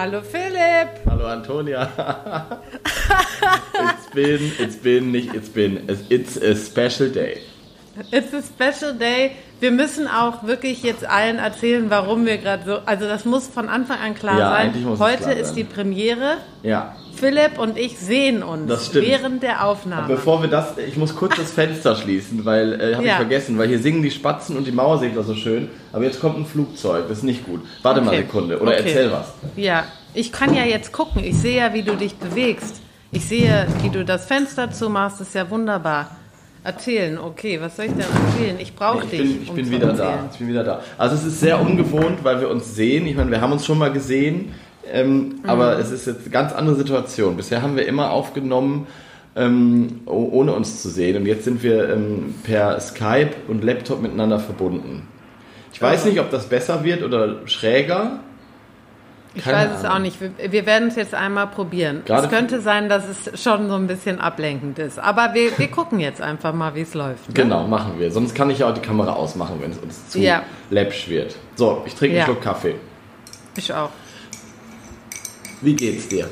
Hallo 0.00 0.22
Philipp. 0.22 1.04
Hallo 1.10 1.26
Antonia. 1.26 1.86
it's 3.74 4.06
been, 4.14 4.50
it's 4.58 4.76
been, 4.76 5.12
nicht 5.12 5.34
it's 5.34 5.50
been, 5.50 5.84
it's 6.08 6.38
a 6.38 6.54
special 6.56 7.10
day. 7.10 7.42
It's 8.10 8.32
a 8.32 8.40
special 8.40 8.94
day. 8.94 9.32
Wir 9.60 9.70
müssen 9.70 10.08
auch 10.08 10.42
wirklich 10.44 10.82
jetzt 10.84 11.04
allen 11.04 11.36
erzählen, 11.38 11.90
warum 11.90 12.24
wir 12.24 12.38
gerade 12.38 12.62
so. 12.64 12.78
Also 12.86 13.06
das 13.06 13.26
muss 13.26 13.46
von 13.46 13.68
Anfang 13.68 13.98
an 13.98 14.14
klar 14.14 14.38
Ja, 14.38 14.50
sein. 14.50 14.72
Heute 14.98 15.24
klar 15.24 15.36
ist 15.36 15.48
sein. 15.48 15.56
die 15.56 15.64
Premiere. 15.64 16.38
Ja. 16.62 16.96
Philipp 17.20 17.58
und 17.58 17.76
ich 17.78 17.98
sehen 17.98 18.42
uns 18.42 18.66
Das 18.68 18.94
während 18.94 19.42
der 19.42 19.64
Aufnahme. 19.66 20.08
Bevor 20.08 20.42
wir 20.42 20.48
das, 20.48 20.74
ich 20.78 20.96
muss 20.96 21.14
kurz 21.14 21.36
das 21.36 21.52
Fenster 21.52 21.94
schließen, 21.94 22.44
weil, 22.44 22.80
äh, 22.80 22.94
habe 22.94 23.04
Ja. 23.04 23.12
ich 23.12 23.16
vergessen, 23.16 23.58
weil 23.58 23.68
hier 23.68 23.78
singen 23.78 24.02
die 24.02 24.10
Spatzen 24.10 24.56
und 24.56 24.66
die 24.66 24.72
Mauersegler 24.72 25.22
so 25.22 25.34
schön, 25.34 25.68
aber 25.92 26.04
jetzt 26.04 26.20
kommt 26.20 26.38
ein 26.38 26.46
Flugzeug, 26.46 27.04
das 27.08 27.18
ist 27.18 27.24
nicht 27.24 27.44
gut. 27.46 27.60
Warte 27.82 28.00
mal 28.00 28.08
Okay. 28.08 28.16
eine 28.16 28.26
Sekunde, 28.26 28.58
oder 28.58 28.70
Okay. 28.72 28.82
erzähl 28.86 29.12
was. 29.12 29.26
Ja, 29.56 29.84
ich 30.14 30.32
kann 30.32 30.54
ja 30.54 30.64
jetzt 30.64 30.92
gucken. 30.92 31.22
Ich 31.22 31.36
sehe 31.36 31.58
ja, 31.58 31.72
wie 31.74 31.82
du 31.82 31.94
dich 31.96 32.16
bewegst. 32.16 32.80
Ich 33.12 33.26
sehe, 33.26 33.66
wie 33.82 33.90
du 33.90 34.04
das 34.04 34.24
Fenster 34.24 34.70
zumachst. 34.70 35.20
Das 35.20 35.28
ist 35.28 35.34
ja 35.34 35.48
wunderbar. 35.50 36.16
Erzählen, 36.62 37.16
okay, 37.18 37.58
was 37.60 37.76
soll 37.76 37.86
ich 37.86 37.92
denn 37.92 38.00
erzählen? 38.00 38.56
Ich 38.60 38.76
brauche 38.76 39.04
Ich 39.04 39.10
dich. 39.10 39.18
bin, 39.20 39.42
ich 39.44 39.48
um 39.48 39.56
bin 39.56 39.70
wieder 39.70 39.92
da. 39.94 40.04
erzählen. 40.10 40.28
Ich 40.32 40.38
bin 40.38 40.48
wieder 40.48 40.62
da. 40.64 40.80
Also 40.98 41.14
es 41.16 41.24
ist 41.24 41.40
sehr 41.40 41.58
ungewohnt, 41.60 42.22
weil 42.22 42.40
wir 42.40 42.50
uns 42.50 42.74
sehen. 42.74 43.06
Ich 43.06 43.16
meine, 43.16 43.30
wir 43.30 43.40
haben 43.40 43.52
uns 43.52 43.64
schon 43.64 43.78
mal 43.78 43.90
gesehen, 43.90 44.52
ähm, 44.90 45.40
aber 45.46 45.74
Mhm. 45.76 45.80
es 45.80 45.90
ist 45.90 46.06
jetzt 46.06 46.20
eine 46.22 46.30
ganz 46.30 46.52
andere 46.52 46.76
Situation. 46.76 47.36
Bisher 47.36 47.62
haben 47.62 47.76
wir 47.76 47.86
immer 47.86 48.10
aufgenommen, 48.10 48.86
ähm, 49.36 50.00
oh- 50.06 50.28
ohne 50.32 50.52
uns 50.52 50.82
zu 50.82 50.88
sehen. 50.88 51.16
Und 51.16 51.26
jetzt 51.26 51.44
sind 51.44 51.62
wir 51.62 51.88
ähm, 51.90 52.34
per 52.44 52.78
Skype 52.80 53.30
und 53.48 53.62
Laptop 53.64 54.02
miteinander 54.02 54.38
verbunden. 54.40 55.06
Ich 55.72 55.80
weiß 55.80 56.04
nicht, 56.06 56.18
ob 56.20 56.30
das 56.30 56.46
besser 56.48 56.82
wird 56.84 57.02
oder 57.02 57.46
schräger. 57.46 58.20
Ich 59.32 59.44
Keine 59.44 59.58
weiß 59.70 59.78
es 59.78 59.84
Ahnung. 59.84 59.96
auch 59.96 60.00
nicht. 60.00 60.20
Wir, 60.20 60.32
wir 60.50 60.66
werden 60.66 60.88
es 60.88 60.96
jetzt 60.96 61.14
einmal 61.14 61.46
probieren. 61.46 62.02
Gerade- 62.04 62.26
es 62.26 62.32
könnte 62.32 62.60
sein, 62.60 62.88
dass 62.88 63.04
es 63.08 63.40
schon 63.40 63.68
so 63.68 63.76
ein 63.76 63.86
bisschen 63.86 64.20
ablenkend 64.20 64.80
ist. 64.80 64.98
Aber 64.98 65.34
wir, 65.34 65.56
wir 65.56 65.68
gucken 65.68 66.00
jetzt 66.00 66.20
einfach 66.20 66.52
mal, 66.52 66.74
wie 66.74 66.80
es 66.80 66.94
läuft. 66.94 67.28
Ne? 67.28 67.34
Genau, 67.34 67.68
machen 67.68 67.92
wir. 68.00 68.10
Sonst 68.10 68.34
kann 68.34 68.50
ich 68.50 68.58
ja 68.58 68.68
auch 68.68 68.74
die 68.74 68.80
Kamera 68.80 69.12
ausmachen, 69.12 69.58
wenn 69.60 69.70
es 69.70 69.78
uns 69.78 70.08
zu 70.08 70.18
Ja. 70.18 70.42
läppsch 70.70 71.08
wird. 71.08 71.36
So, 71.54 71.82
ich 71.86 71.94
trinke 71.94 72.16
Ja. 72.16 72.24
einen 72.24 72.32
Schluck 72.32 72.42
Kaffee. 72.42 72.74
Ich 73.56 73.72
auch. 73.72 73.90
Wie 75.62 75.74
geht's 75.74 76.08
dir? 76.08 76.28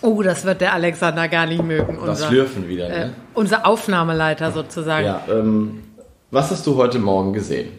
Oh, 0.00 0.22
das 0.22 0.44
wird 0.44 0.60
der 0.60 0.74
Alexander 0.74 1.28
gar 1.28 1.46
nicht 1.46 1.62
mögen. 1.62 1.96
Das 1.96 2.08
Unser, 2.08 2.28
Schlürfen 2.28 2.68
wieder, 2.68 2.88
äh, 2.88 3.06
ne? 3.06 3.14
unser 3.34 3.66
Aufnahmeleiter 3.66 4.52
sozusagen. 4.52 5.06
Ja, 5.06 5.24
ähm, 5.30 5.82
was 6.30 6.50
hast 6.50 6.66
du 6.66 6.76
heute 6.76 6.98
Morgen 6.98 7.32
gesehen, 7.32 7.72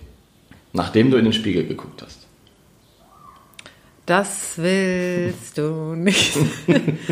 nachdem 0.73 1.11
du 1.11 1.17
in 1.17 1.25
den 1.25 1.33
Spiegel 1.33 1.67
geguckt 1.67 2.01
hast? 2.03 2.25
Das 4.05 4.53
willst 4.57 5.57
du 5.57 5.95
nicht 5.95 6.37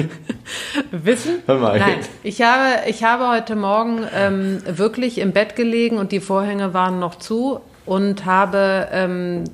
wissen? 0.92 1.42
Hör 1.48 1.58
mal 1.58 1.80
Nein, 1.80 2.00
ich 2.22 2.42
habe, 2.44 2.88
ich 2.88 3.04
habe 3.04 3.30
heute 3.30 3.56
Morgen 3.56 4.06
ähm, 4.16 4.62
wirklich 4.68 5.18
im 5.18 5.32
Bett 5.32 5.56
gelegen 5.56 5.98
und 5.98 6.12
die 6.12 6.20
Vorhänge 6.20 6.76
waren 6.76 7.00
noch 7.00 7.16
zu 7.16 7.62
und 7.86 8.26
habe 8.26 8.90
ähm, 8.92 9.46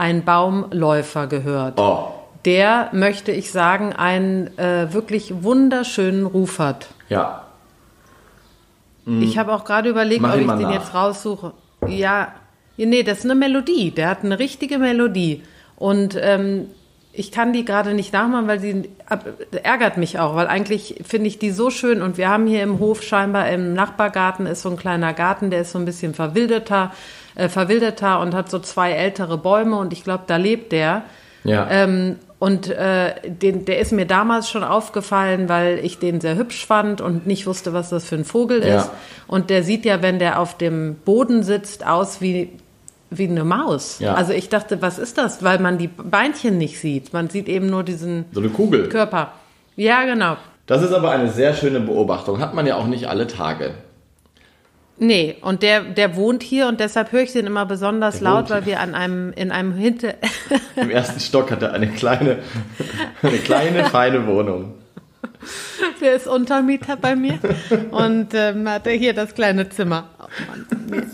einen 0.00 0.24
Baumläufer 0.24 1.26
gehört. 1.26 1.78
Oh, 1.78 2.08
Der, 2.44 2.88
möchte 2.92 3.30
ich 3.32 3.52
sagen, 3.52 3.92
einen 3.92 4.56
äh, 4.58 4.92
wirklich 4.92 5.42
wunderschönen 5.42 6.26
Ruf 6.26 6.58
hat. 6.58 6.88
ja. 7.08 7.44
Ich 9.22 9.38
habe 9.38 9.52
auch 9.54 9.64
gerade 9.64 9.88
überlegt. 9.88 10.20
Mach 10.20 10.34
ob 10.34 10.40
ich 10.40 10.46
den 10.46 10.60
nach. 10.60 10.72
jetzt 10.74 10.94
raussuche. 10.94 11.52
Ja, 11.88 12.28
nee, 12.76 13.02
das 13.02 13.18
ist 13.18 13.24
eine 13.24 13.34
Melodie. 13.34 13.90
Der 13.90 14.08
hat 14.08 14.22
eine 14.22 14.38
richtige 14.38 14.78
Melodie. 14.78 15.42
Und 15.76 16.16
ähm, 16.20 16.66
ich 17.12 17.32
kann 17.32 17.52
die 17.52 17.64
gerade 17.64 17.94
nicht 17.94 18.12
nachmachen, 18.12 18.46
weil 18.46 18.60
sie 18.60 18.88
ärgert 19.64 19.96
mich 19.96 20.20
auch, 20.20 20.36
weil 20.36 20.46
eigentlich 20.46 21.02
finde 21.04 21.26
ich 21.26 21.38
die 21.40 21.50
so 21.50 21.70
schön. 21.70 22.02
Und 22.02 22.18
wir 22.18 22.28
haben 22.28 22.46
hier 22.46 22.62
im 22.62 22.78
Hof 22.78 23.02
scheinbar 23.02 23.48
im 23.50 23.72
Nachbargarten 23.74 24.46
ist 24.46 24.62
so 24.62 24.70
ein 24.70 24.76
kleiner 24.76 25.12
Garten, 25.12 25.50
der 25.50 25.62
ist 25.62 25.72
so 25.72 25.78
ein 25.78 25.86
bisschen 25.86 26.14
verwilderter, 26.14 26.92
äh, 27.34 27.48
verwilderter 27.48 28.20
und 28.20 28.34
hat 28.34 28.50
so 28.50 28.58
zwei 28.58 28.92
ältere 28.92 29.38
Bäume. 29.38 29.76
Und 29.76 29.92
ich 29.92 30.04
glaube, 30.04 30.24
da 30.26 30.36
lebt 30.36 30.72
der. 30.72 31.02
Ja. 31.44 31.66
Ähm, 31.70 32.16
und 32.38 32.68
äh, 32.70 33.12
den, 33.28 33.66
der 33.66 33.80
ist 33.80 33.92
mir 33.92 34.06
damals 34.06 34.48
schon 34.48 34.64
aufgefallen, 34.64 35.48
weil 35.50 35.78
ich 35.82 35.98
den 35.98 36.20
sehr 36.22 36.36
hübsch 36.36 36.64
fand 36.66 37.00
und 37.02 37.26
nicht 37.26 37.46
wusste, 37.46 37.72
was 37.74 37.90
das 37.90 38.04
für 38.06 38.14
ein 38.16 38.24
Vogel 38.24 38.66
Ja. 38.66 38.78
ist. 38.78 38.90
Und 39.26 39.50
der 39.50 39.62
sieht 39.62 39.84
ja, 39.84 40.00
wenn 40.02 40.18
der 40.18 40.40
auf 40.40 40.56
dem 40.56 40.96
Boden 41.04 41.42
sitzt, 41.42 41.86
aus 41.86 42.22
wie, 42.22 42.50
wie 43.10 43.28
eine 43.28 43.44
Maus. 43.44 43.98
Ja. 43.98 44.14
Also 44.14 44.32
ich 44.32 44.48
dachte, 44.48 44.80
was 44.80 44.98
ist 44.98 45.18
das? 45.18 45.42
Weil 45.44 45.58
man 45.58 45.76
die 45.76 45.88
Beinchen 45.88 46.56
nicht 46.56 46.80
sieht. 46.80 47.12
Man 47.12 47.28
sieht 47.28 47.46
eben 47.48 47.68
nur 47.68 47.82
diesen 47.82 48.24
so 48.32 48.40
eine 48.40 48.48
Kugel. 48.48 48.88
Körper. 48.88 49.32
Ja, 49.76 50.04
genau. 50.06 50.36
Das 50.66 50.82
ist 50.82 50.92
aber 50.94 51.10
eine 51.10 51.28
sehr 51.30 51.52
schöne 51.52 51.80
Beobachtung. 51.80 52.38
Hat 52.40 52.54
man 52.54 52.66
ja 52.66 52.76
auch 52.76 52.86
nicht 52.86 53.06
alle 53.08 53.26
Tage. 53.26 53.72
Nee, 55.02 55.36
und 55.40 55.62
der, 55.62 55.80
der 55.80 56.14
wohnt 56.14 56.42
hier 56.42 56.68
und 56.68 56.78
deshalb 56.78 57.10
höre 57.10 57.22
ich 57.22 57.32
den 57.32 57.46
immer 57.46 57.64
besonders 57.64 58.18
Der 58.20 58.28
laut, 58.28 58.50
weil 58.50 58.66
wir 58.66 58.80
an 58.80 58.94
einem, 58.94 59.32
in 59.32 59.50
einem 59.50 59.72
Hinter... 59.72 60.14
Im 60.76 60.90
ersten 60.90 61.18
Stock 61.20 61.50
hat 61.50 61.62
er 61.62 61.72
eine 61.72 61.88
kleine, 61.88 62.40
eine 63.22 63.38
kleine, 63.38 63.84
feine 63.86 64.26
Wohnung. 64.26 64.74
Der 66.02 66.14
ist 66.14 66.26
Untermieter 66.26 66.96
bei 66.96 67.16
mir 67.16 67.38
und 67.90 68.28
ähm, 68.34 68.68
hat 68.68 68.86
er 68.86 68.92
hier 68.92 69.14
das 69.14 69.34
kleine 69.34 69.70
Zimmer. 69.70 70.04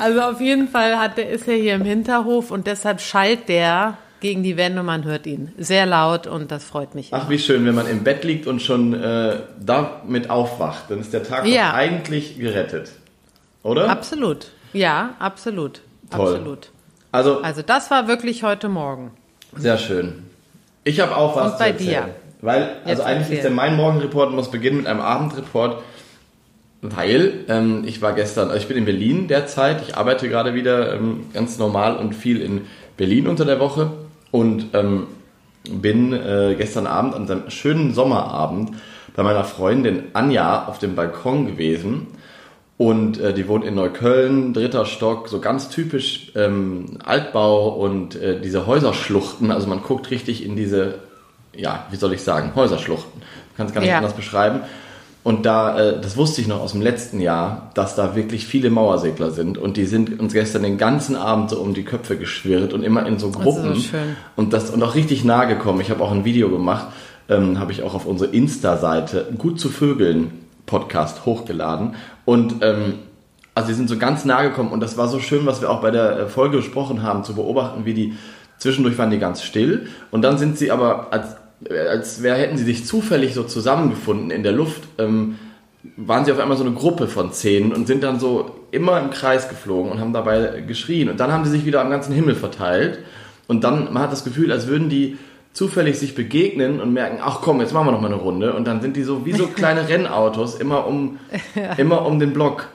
Also 0.01 0.21
auf 0.21 0.41
jeden 0.41 0.67
Fall 0.67 0.99
hat 0.99 1.17
der, 1.17 1.31
ist 1.31 1.47
er 1.47 1.55
hier 1.55 1.75
im 1.77 1.85
Hinterhof 1.85 2.51
und 2.51 2.67
deshalb 2.67 3.01
schallt 3.01 3.49
der 3.49 3.99
gegen 4.19 4.43
die 4.43 4.57
Wände 4.57 4.81
und 4.81 4.87
man 4.87 5.05
hört 5.05 5.27
ihn 5.27 5.53
sehr 5.59 5.87
laut 5.87 6.27
und 6.27 6.51
das 6.51 6.65
freut 6.65 6.97
mich. 6.97 7.11
Ach, 7.13 7.29
wie 7.29 7.39
schön, 7.39 7.65
wenn 7.67 7.75
man 7.77 7.87
im 7.87 8.03
Bett 8.03 8.25
liegt 8.25 8.49
und 8.49 8.63
schon 8.63 8.95
äh, 8.95 9.37
damit 9.65 10.29
aufwacht, 10.29 10.91
dann 10.91 11.01
ist 11.01 11.13
der 11.13 11.23
Tag 11.23 11.47
Ja. 11.47 11.73
eigentlich 11.75 12.37
gerettet. 12.39 12.91
Oder? 13.67 13.91
Absolut. 13.91 14.53
Ja, 14.73 15.15
absolut. 15.19 15.81
Toll. 16.11 16.35
Absolut. 16.35 16.71
Also, 17.11 17.41
Also 17.43 17.63
das 17.63 17.91
war 17.91 18.07
wirklich 18.07 18.45
heute 18.45 18.69
Morgen. 18.69 19.11
Sehr 19.57 19.77
schön. 19.77 20.23
Ich 20.85 21.01
habe 21.01 21.17
auch 21.17 21.35
was 21.35 21.53
Und 21.53 21.59
bei 21.59 21.73
zu 21.73 21.85
erzählen. 21.85 22.05
dir? 22.07 22.15
Weil, 22.43 22.63
also 22.63 22.89
Jetzt 22.89 23.01
eigentlich 23.01 23.21
erzähl. 23.23 23.37
ist 23.39 23.43
der 23.43 23.51
mein 23.51 23.75
Morgenreport 23.75 24.33
muss 24.33 24.51
beginnen 24.53 24.77
mit 24.79 24.87
einem 24.87 25.01
Abendreport, 25.01 25.83
weil 26.83 27.45
ähm, 27.49 27.83
ich 27.87 28.01
war 28.03 28.13
gestern, 28.13 28.49
also 28.49 28.61
ich 28.61 28.69
bin 28.69 28.77
in 28.77 28.85
Berlin 28.85 29.27
derzeit, 29.27 29.83
ich 29.83 29.97
arbeite 29.97 30.29
gerade 30.29 30.55
wieder 30.55 30.95
ähm, 30.95 31.25
ganz 31.33 31.59
normal 31.59 31.97
und 31.97 32.15
viel 32.15 32.41
in 32.41 32.67
Berlin 32.97 33.27
unter 33.27 33.45
der 33.45 33.59
Woche 33.59 33.91
und 34.31 34.67
ähm, 34.75 35.09
bin 35.69 36.13
äh, 36.13 36.55
gestern 36.57 36.87
Abend 36.87 37.15
an 37.15 37.29
einem 37.29 37.51
schönen 37.51 37.95
Sommerabend 37.95 38.73
bei 39.17 39.25
meiner 39.25 39.43
Freundin 39.45 40.05
Anja 40.13 40.67
auf 40.67 40.79
dem 40.79 40.95
Balkon 40.95 41.47
gewesen 41.47 42.07
und 42.79 43.19
äh, 43.21 43.33
die 43.33 43.49
wohnt 43.49 43.65
in 43.65 43.75
Neukölln, 43.75 44.53
dritter 44.53 44.85
Stock, 44.85 45.29
so 45.29 45.41
ganz 45.41 45.71
typisch 45.71 46.33
ähm, 46.35 46.99
Altbau 47.05 47.69
und 47.71 48.17
äh, 48.17 48.41
diese 48.41 48.67
Häuserschluchten. 48.67 49.51
Also 49.51 49.67
man 49.67 49.83
guckt 49.83 50.11
richtig 50.11 50.45
in 50.45 50.57
diese, 50.57 50.97
ja, 51.57 51.87
wie 51.91 51.97
soll 51.97 52.13
ich 52.13 52.23
sagen, 52.23 52.53
Häuserschluchten. 52.55 53.21
Man 53.23 53.57
kann 53.57 53.67
es 53.69 53.73
gar 53.73 53.81
nicht 53.81 53.91
Ja. 53.91 53.97
anders 53.99 54.13
beschreiben. 54.13 54.61
Und 55.25 55.45
da, 55.45 55.77
äh, 55.81 56.01
das 56.01 56.17
wusste 56.19 56.41
ich 56.41 56.47
noch 56.47 56.61
aus 56.61 56.73
dem 56.73 56.83
letzten 56.83 57.19
Jahr, 57.21 57.71
dass 57.75 57.97
da 57.97 58.15
wirklich 58.15 58.47
viele 58.47 58.71
Mauersegler 58.71 59.31
sind. 59.33 59.59
Und 59.59 59.77
die 59.77 59.87
sind 59.87 60.21
uns 60.21 60.33
gestern 60.35 60.63
den 60.63 60.77
ganzen 60.79 61.17
Abend 61.17 61.51
so 61.51 61.59
um 61.59 61.73
die 61.75 61.83
Köpfe 61.83 62.17
geschwirrt 62.17 62.73
und 62.75 62.85
immer 62.85 63.05
in 63.07 63.19
so 63.19 63.29
ist 63.29 63.33
so 63.35 63.41
Gruppen. 63.41 63.75
schön. 63.77 64.17
Und 64.37 64.53
das 64.53 64.71
und 64.71 64.83
auch 64.85 64.95
richtig 64.95 65.25
nahe 65.25 65.49
gekommen. 65.49 65.81
Ich 65.81 65.91
habe 65.91 66.05
auch 66.05 66.13
ein 66.13 66.25
Video 66.27 66.49
gemacht, 66.51 66.89
ähm, 67.29 67.59
habe 67.59 67.73
ich 67.73 67.83
auch 67.83 67.95
auf 67.95 68.07
unsere 68.07 68.31
Insta-Seite 68.33 69.27
Gut 69.37 69.59
zu 69.59 69.69
Vögeln 69.71 70.46
Podcast 70.67 71.25
hochgeladen. 71.25 71.95
Und 72.25 72.63
ähm, 72.63 72.95
also 73.55 73.69
die 73.69 73.75
sind 73.75 73.89
so 73.89 73.97
ganz 73.97 74.25
nahe 74.25 74.51
gekommen 74.51 74.71
und 74.71 74.81
das 74.81 74.99
war 74.99 75.09
so 75.09 75.19
schön, 75.19 75.47
was 75.47 75.63
wir 75.63 75.71
auch 75.71 75.81
bei 75.81 75.91
der 75.91 76.19
äh, 76.19 76.27
Folge 76.27 76.59
besprochen 76.59 77.03
haben, 77.03 77.25
zu 77.25 77.35
beobachten, 77.35 77.87
wie 77.87 77.95
die 77.95 78.15
zwischendurch 78.59 78.99
waren 78.99 79.11
die 79.11 79.19
ganz 79.19 79.43
still 79.43 79.89
und 80.11 80.23
dann 80.23 80.39
sind 80.39 80.59
sie 80.59 80.71
aber 80.71 81.13
als 81.13 81.37
äh, 81.65 81.79
als 81.79 82.23
wär, 82.23 82.35
hätten 82.35 82.59
sie 82.59 82.65
sich 82.65 82.85
zufällig 82.85 83.35
so 83.35 83.45
zusammengefunden 83.45 84.31
in 84.31 84.43
der 84.43 84.53
Luft. 84.53 84.83
Ähm, 84.99 85.37
waren 85.97 86.25
sie 86.25 86.33
auf 86.33 86.41
einmal 86.41 86.57
so 86.57 86.65
eine 86.65 86.75
Gruppe 86.75 87.07
von 87.07 87.33
zehn 87.33 87.73
und 87.73 87.87
sind 87.87 88.03
dann 88.03 88.19
so 88.19 88.51
immer 88.73 89.01
im 89.01 89.11
Kreis 89.11 89.49
geflogen 89.49 89.93
und 89.93 90.01
haben 90.01 90.13
dabei 90.13 90.63
geschrien. 90.67 91.09
Und 91.09 91.21
dann 91.21 91.33
haben 91.33 91.45
sie 91.45 91.53
sich 91.53 91.65
wieder 91.65 91.81
am 91.81 91.91
ganzen 91.91 92.13
Himmel 92.13 92.35
verteilt. 92.35 92.99
Und 93.47 93.63
dann, 93.63 93.93
man 93.93 94.03
hat 94.03 94.11
das 94.13 94.25
Gefühl, 94.25 94.51
als 94.51 94.67
würden 94.67 94.89
die 94.89 95.17
zufällig 95.57 95.99
sich 95.99 96.15
begegnen 96.15 96.83
und 96.83 96.93
merken, 96.93 97.19
ach 97.23 97.41
komm, 97.41 97.61
jetzt 97.63 97.73
machen 97.73 97.87
wir 97.87 97.93
noch 97.93 98.03
mal 98.03 98.09
eine 98.13 98.21
Runde. 98.21 98.53
Und 98.53 98.67
dann 98.67 98.83
sind 98.83 98.95
die 98.95 99.03
so 99.03 99.25
wie 99.25 99.33
so 99.33 99.47
kleine 99.55 99.89
Rennautos 99.89 100.55
immer 100.57 100.87
um, 100.87 101.19
immer 101.79 102.05
um 102.05 102.19
den 102.19 102.35
Block. 102.35 102.69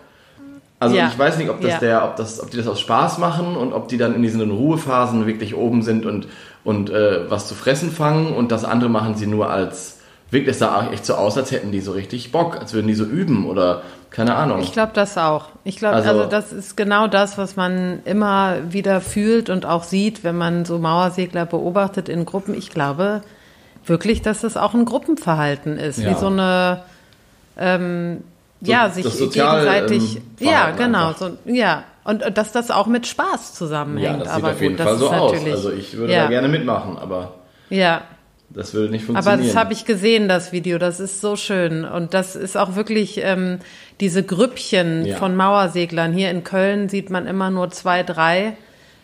Also 0.79 0.95
Ja. 0.95 1.07
ich 1.07 1.19
weiß 1.19 1.37
nicht, 1.37 1.51
ob 1.51 1.61
das 1.61 1.73
Ja. 1.73 1.77
der, 1.79 2.05
ob 2.05 2.15
das, 2.15 2.41
ob 2.41 2.49
die 2.49 2.57
das 2.57 2.67
aus 2.67 2.79
Spaß 2.79 3.19
machen 3.19 3.55
und 3.55 3.71
ob 3.73 3.87
die 3.87 3.97
dann 3.97 4.15
in 4.15 4.23
diesen 4.23 4.49
Ruhephasen 4.49 5.27
wirklich 5.27 5.55
oben 5.55 5.83
sind 5.83 6.07
und, 6.07 6.27
und 6.63 6.89
äh, 6.89 7.29
was 7.29 7.47
zu 7.47 7.53
fressen 7.53 7.91
fangen 7.91 8.33
und 8.33 8.51
das 8.51 8.65
andere 8.65 8.89
machen 8.89 9.13
sie 9.13 9.27
nur 9.27 9.51
als 9.51 9.99
wirkt 10.31 10.47
es 10.47 10.59
da 10.59 10.79
auch 10.79 10.91
echt 10.91 11.05
so 11.05 11.13
aus, 11.15 11.37
als 11.37 11.51
hätten 11.51 11.71
die 11.71 11.81
so 11.81 11.91
richtig 11.91 12.31
Bock, 12.31 12.57
als 12.59 12.73
würden 12.73 12.87
die 12.87 12.93
so 12.95 13.03
üben 13.03 13.47
oder 13.47 13.81
keine 14.09 14.35
Ahnung. 14.35 14.59
Ich 14.61 14.71
glaube 14.73 14.91
das 14.93 15.17
auch. 15.17 15.45
Ich 15.63 15.77
glaube, 15.77 15.95
also, 15.95 16.09
Also- 16.09 16.25
das 16.25 16.51
ist 16.51 16.75
genau 16.75 17.07
das, 17.07 17.37
was 17.37 17.55
man 17.55 17.99
immer 18.05 18.55
wieder 18.69 18.99
fühlt 19.01 19.49
und 19.49 19.65
auch 19.65 19.83
sieht, 19.83 20.23
wenn 20.23 20.37
man 20.37 20.65
so 20.65 20.79
Mauersegler 20.79 21.45
beobachtet 21.45 22.09
in 22.09 22.25
Gruppen. 22.25 22.53
Ich 22.55 22.69
glaube 22.71 23.21
wirklich, 23.85 24.21
dass 24.21 24.41
das 24.41 24.57
auch 24.57 24.73
ein 24.73 24.85
Gruppenverhalten 24.85 25.77
ist, 25.77 25.99
Ja. 25.99 26.09
wie 26.11 26.13
so 26.15 26.27
eine 26.27 26.81
ähm, 27.57 28.23
ja 28.61 28.85
das 28.85 28.95
sich 28.95 29.05
Sozial- 29.05 29.59
gegenseitig 29.65 30.17
ähm, 30.17 30.47
ja 30.47 30.71
genau 30.71 31.09
einfach. 31.09 31.31
so 31.45 31.51
ja 31.51 31.83
und 32.03 32.23
dass 32.37 32.51
das 32.51 32.71
auch 32.71 32.87
mit 32.87 33.05
Spaß 33.07 33.53
zusammenhängt. 33.53 34.19
ja, 34.19 34.23
das 34.23 34.35
sieht 34.35 34.43
aber 34.43 34.53
auf 34.53 34.61
jeden 34.61 34.75
gut, 34.77 34.83
Fall 34.85 34.93
das 34.93 34.99
so 34.99 35.05
ist 35.07 35.13
aus. 35.13 35.31
natürlich- 35.33 35.53
Also 35.53 35.71
ich 35.71 35.97
würde 35.97 36.13
ja, 36.13 36.23
da 36.23 36.29
gerne 36.29 36.47
mitmachen, 36.47 36.97
aber 36.97 37.33
ja. 37.69 38.01
Das 38.53 38.73
würde 38.73 38.91
nicht 38.91 39.03
Aber 39.03 39.13
funktionieren. 39.15 39.47
das 39.47 39.55
habe 39.55 39.73
ich 39.73 39.85
gesehen, 39.85 40.27
das 40.27 40.51
Video. 40.51 40.77
Das 40.77 40.99
ist 40.99 41.21
so 41.21 41.35
schön. 41.35 41.85
Und 41.85 42.13
das 42.13 42.35
ist 42.35 42.57
auch 42.57 42.75
wirklich 42.75 43.19
ähm, 43.23 43.59
diese 43.99 44.23
Grüppchen 44.23 45.05
Ja. 45.05 45.17
von 45.17 45.35
Mauerseglern. 45.35 46.13
Hier 46.13 46.29
in 46.31 46.43
Köln 46.43 46.89
sieht 46.89 47.09
man 47.09 47.27
immer 47.27 47.49
nur 47.49 47.69
zwei, 47.71 48.03
drei. 48.03 48.53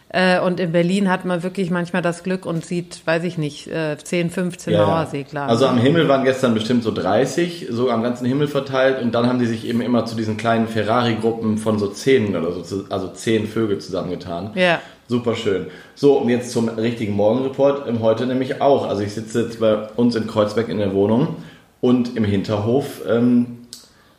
Äh, 0.10 0.40
und 0.40 0.62
in 0.62 0.72
Berlin 0.72 1.10
hat 1.10 1.26
man 1.26 1.44
wirklich 1.44 1.70
manchmal 1.70 2.02
das 2.02 2.24
Glück 2.24 2.46
und 2.46 2.66
sieht, 2.66 3.02
weiß 3.06 3.26
ich 3.26 3.38
nicht, 3.38 3.68
äh, 3.68 3.98
10, 4.02 4.30
15 4.30 4.72
Ja, 4.74 4.80
ja. 4.80 4.86
Mauersegler. 4.88 5.44
Also 5.44 5.68
am 5.68 5.78
Himmel 5.78 6.08
waren 6.08 6.24
gestern 6.24 6.54
bestimmt 6.54 6.84
so 6.84 6.94
30, 6.94 7.68
so 7.70 7.90
am 7.92 8.04
ganzen 8.04 8.26
Himmel 8.26 8.48
verteilt 8.48 9.02
und 9.02 9.14
dann 9.14 9.28
haben 9.28 9.38
die 9.40 9.46
sich 9.48 9.68
eben 9.68 9.82
immer 9.82 10.06
zu 10.06 10.16
diesen 10.16 10.38
kleinen 10.38 10.70
Ferrari-Gruppen 10.70 11.58
von 11.58 11.78
so 11.78 11.88
10 11.90 12.38
oder 12.38 12.54
so, 12.54 12.86
also 12.90 13.10
10 13.10 13.48
Vögel 13.48 13.80
zusammengetan. 13.80 14.52
Ja. 14.56 14.80
Super 15.08 15.36
schön. 15.36 15.68
So, 15.96 16.18
und 16.18 16.30
jetzt 16.30 16.52
zum 16.52 16.70
richtigen 16.70 17.14
Morgenreport. 17.14 17.88
Ähm, 17.88 18.02
Heute 18.02 18.26
nämlich 18.26 18.62
auch. 18.62 18.88
Also 18.88 19.04
ich 19.04 19.14
sitze 19.14 19.44
jetzt 19.44 19.60
bei 19.60 19.88
uns 19.96 20.16
in 20.16 20.28
Kreuzberg 20.28 20.70
in 20.70 20.80
der 20.80 20.94
Wohnung 20.94 21.38
und 21.82 22.18
im 22.18 22.24
Hinterhof 22.24 23.02
ähm, 23.08 23.60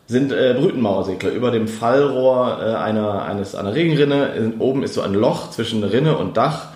sind 0.07 0.33
äh, 0.33 0.55
Brütenmauersegler. 0.59 1.31
Über 1.31 1.51
dem 1.51 1.69
Fallrohr 1.69 2.59
äh, 2.61 2.75
einer, 2.75 3.23
eines, 3.25 3.55
einer 3.55 3.75
Regenrinne, 3.75 4.35
äh, 4.35 4.51
oben 4.59 4.83
ist 4.83 4.95
so 4.95 5.03
ein 5.03 5.15
Loch 5.15 5.51
zwischen 5.51 5.85
Rinne 5.85 6.17
und 6.17 6.37
Dach 6.37 6.69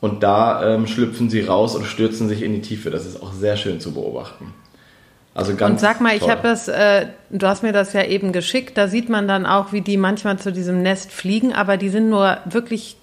und 0.00 0.22
da 0.22 0.74
ähm, 0.74 0.86
schlüpfen 0.86 1.28
sie 1.28 1.40
raus 1.40 1.74
und 1.74 1.84
stürzen 1.84 2.28
sich 2.28 2.42
in 2.42 2.52
die 2.52 2.60
Tiefe. 2.60 2.90
Das 2.90 3.04
ist 3.04 3.20
auch 3.20 3.32
sehr 3.32 3.56
schön 3.56 3.80
zu 3.80 3.92
beobachten. 3.92 4.54
Also 5.34 5.54
ganz 5.54 5.72
Und 5.72 5.80
sag 5.80 6.00
mal, 6.00 6.14
ich 6.14 6.20
toll. 6.20 6.30
habe 6.30 6.42
das, 6.42 6.68
äh, 6.68 7.06
du 7.30 7.46
hast 7.46 7.62
mir 7.62 7.72
das 7.72 7.92
ja 7.92 8.04
eben 8.04 8.32
geschickt, 8.32 8.76
da 8.76 8.88
sieht 8.88 9.08
man 9.08 9.28
dann 9.28 9.46
auch, 9.46 9.72
wie 9.72 9.80
die 9.80 9.96
manchmal 9.96 10.38
zu 10.38 10.52
diesem 10.52 10.82
Nest 10.82 11.12
fliegen, 11.12 11.52
aber 11.52 11.76
die 11.76 11.88
sind 11.90 12.10
nur 12.10 12.38
wirklich, 12.44 12.96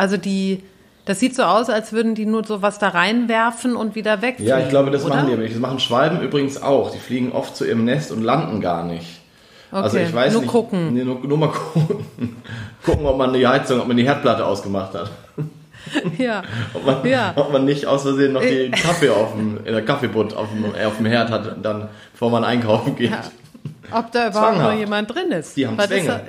also 0.00 0.16
die, 0.16 0.62
das 1.04 1.20
sieht 1.20 1.34
so 1.34 1.42
aus, 1.42 1.68
als 1.70 1.92
würden 1.92 2.14
die 2.14 2.24
nur 2.26 2.44
so 2.44 2.62
was 2.62 2.78
da 2.78 2.88
reinwerfen 2.88 3.76
und 3.76 3.94
wieder 3.94 4.22
wegfliegen. 4.22 4.48
Ja, 4.50 4.58
ich 4.60 4.68
glaube, 4.70 4.90
das 4.90 5.04
oder? 5.04 5.14
machen 5.16 5.26
die. 5.28 5.32
aber 5.34 5.42
nicht. 5.42 5.54
Das 5.54 5.60
machen 5.60 5.78
Schwalben 5.80 6.20
übrigens 6.22 6.60
auch. 6.62 6.90
Die 6.90 6.98
fliegen 6.98 7.32
oft 7.32 7.54
zu 7.54 7.64
ihrem 7.66 7.84
Nest 7.84 8.10
und 8.12 8.22
landen 8.22 8.60
gar 8.60 8.84
nicht. 8.84 9.20
Also 9.70 9.96
Okay, 9.98 10.06
ich 10.08 10.14
weiß 10.14 10.32
nur 10.32 10.42
nicht. 10.42 10.50
gucken. 10.50 10.94
Nee, 10.94 11.04
nur, 11.04 11.20
nur 11.20 11.38
mal 11.38 11.48
gucken. 11.74 12.04
gucken, 12.84 13.06
ob 13.06 13.16
man 13.18 13.32
die 13.32 13.46
Heizung, 13.46 13.80
ob 13.80 13.88
man 13.88 13.96
die 13.96 14.04
Herdplatte 14.04 14.44
ausgemacht 14.46 14.94
hat. 14.94 15.10
Ja. 16.18 16.42
Ob 16.74 16.84
man, 16.84 17.06
Ja. 17.06 17.32
ob 17.36 17.50
man 17.52 17.64
nicht 17.64 17.86
aus 17.86 18.02
Versehen 18.02 18.34
noch 18.34 18.42
den 18.42 18.70
Kaffee 18.70 19.08
auf 19.08 19.32
dem, 19.32 19.56
in 19.64 19.72
der 19.72 19.82
Kaffeebutt 19.82 20.34
auf 20.34 20.48
dem, 20.50 20.64
auf 20.86 20.98
dem 20.98 21.06
Herd 21.06 21.30
hat, 21.30 21.56
dann, 21.64 21.88
bevor 22.12 22.30
man 22.30 22.44
einkaufen 22.44 22.96
geht. 22.96 23.10
Ja. 23.10 23.22
Ob 23.90 24.12
da 24.12 24.28
überhaupt 24.28 24.58
noch 24.58 24.74
jemand 24.74 25.12
drin 25.12 25.30
ist. 25.32 25.56
Die 25.56 25.66
haben 25.66 25.78
Zwänge. 25.78 26.20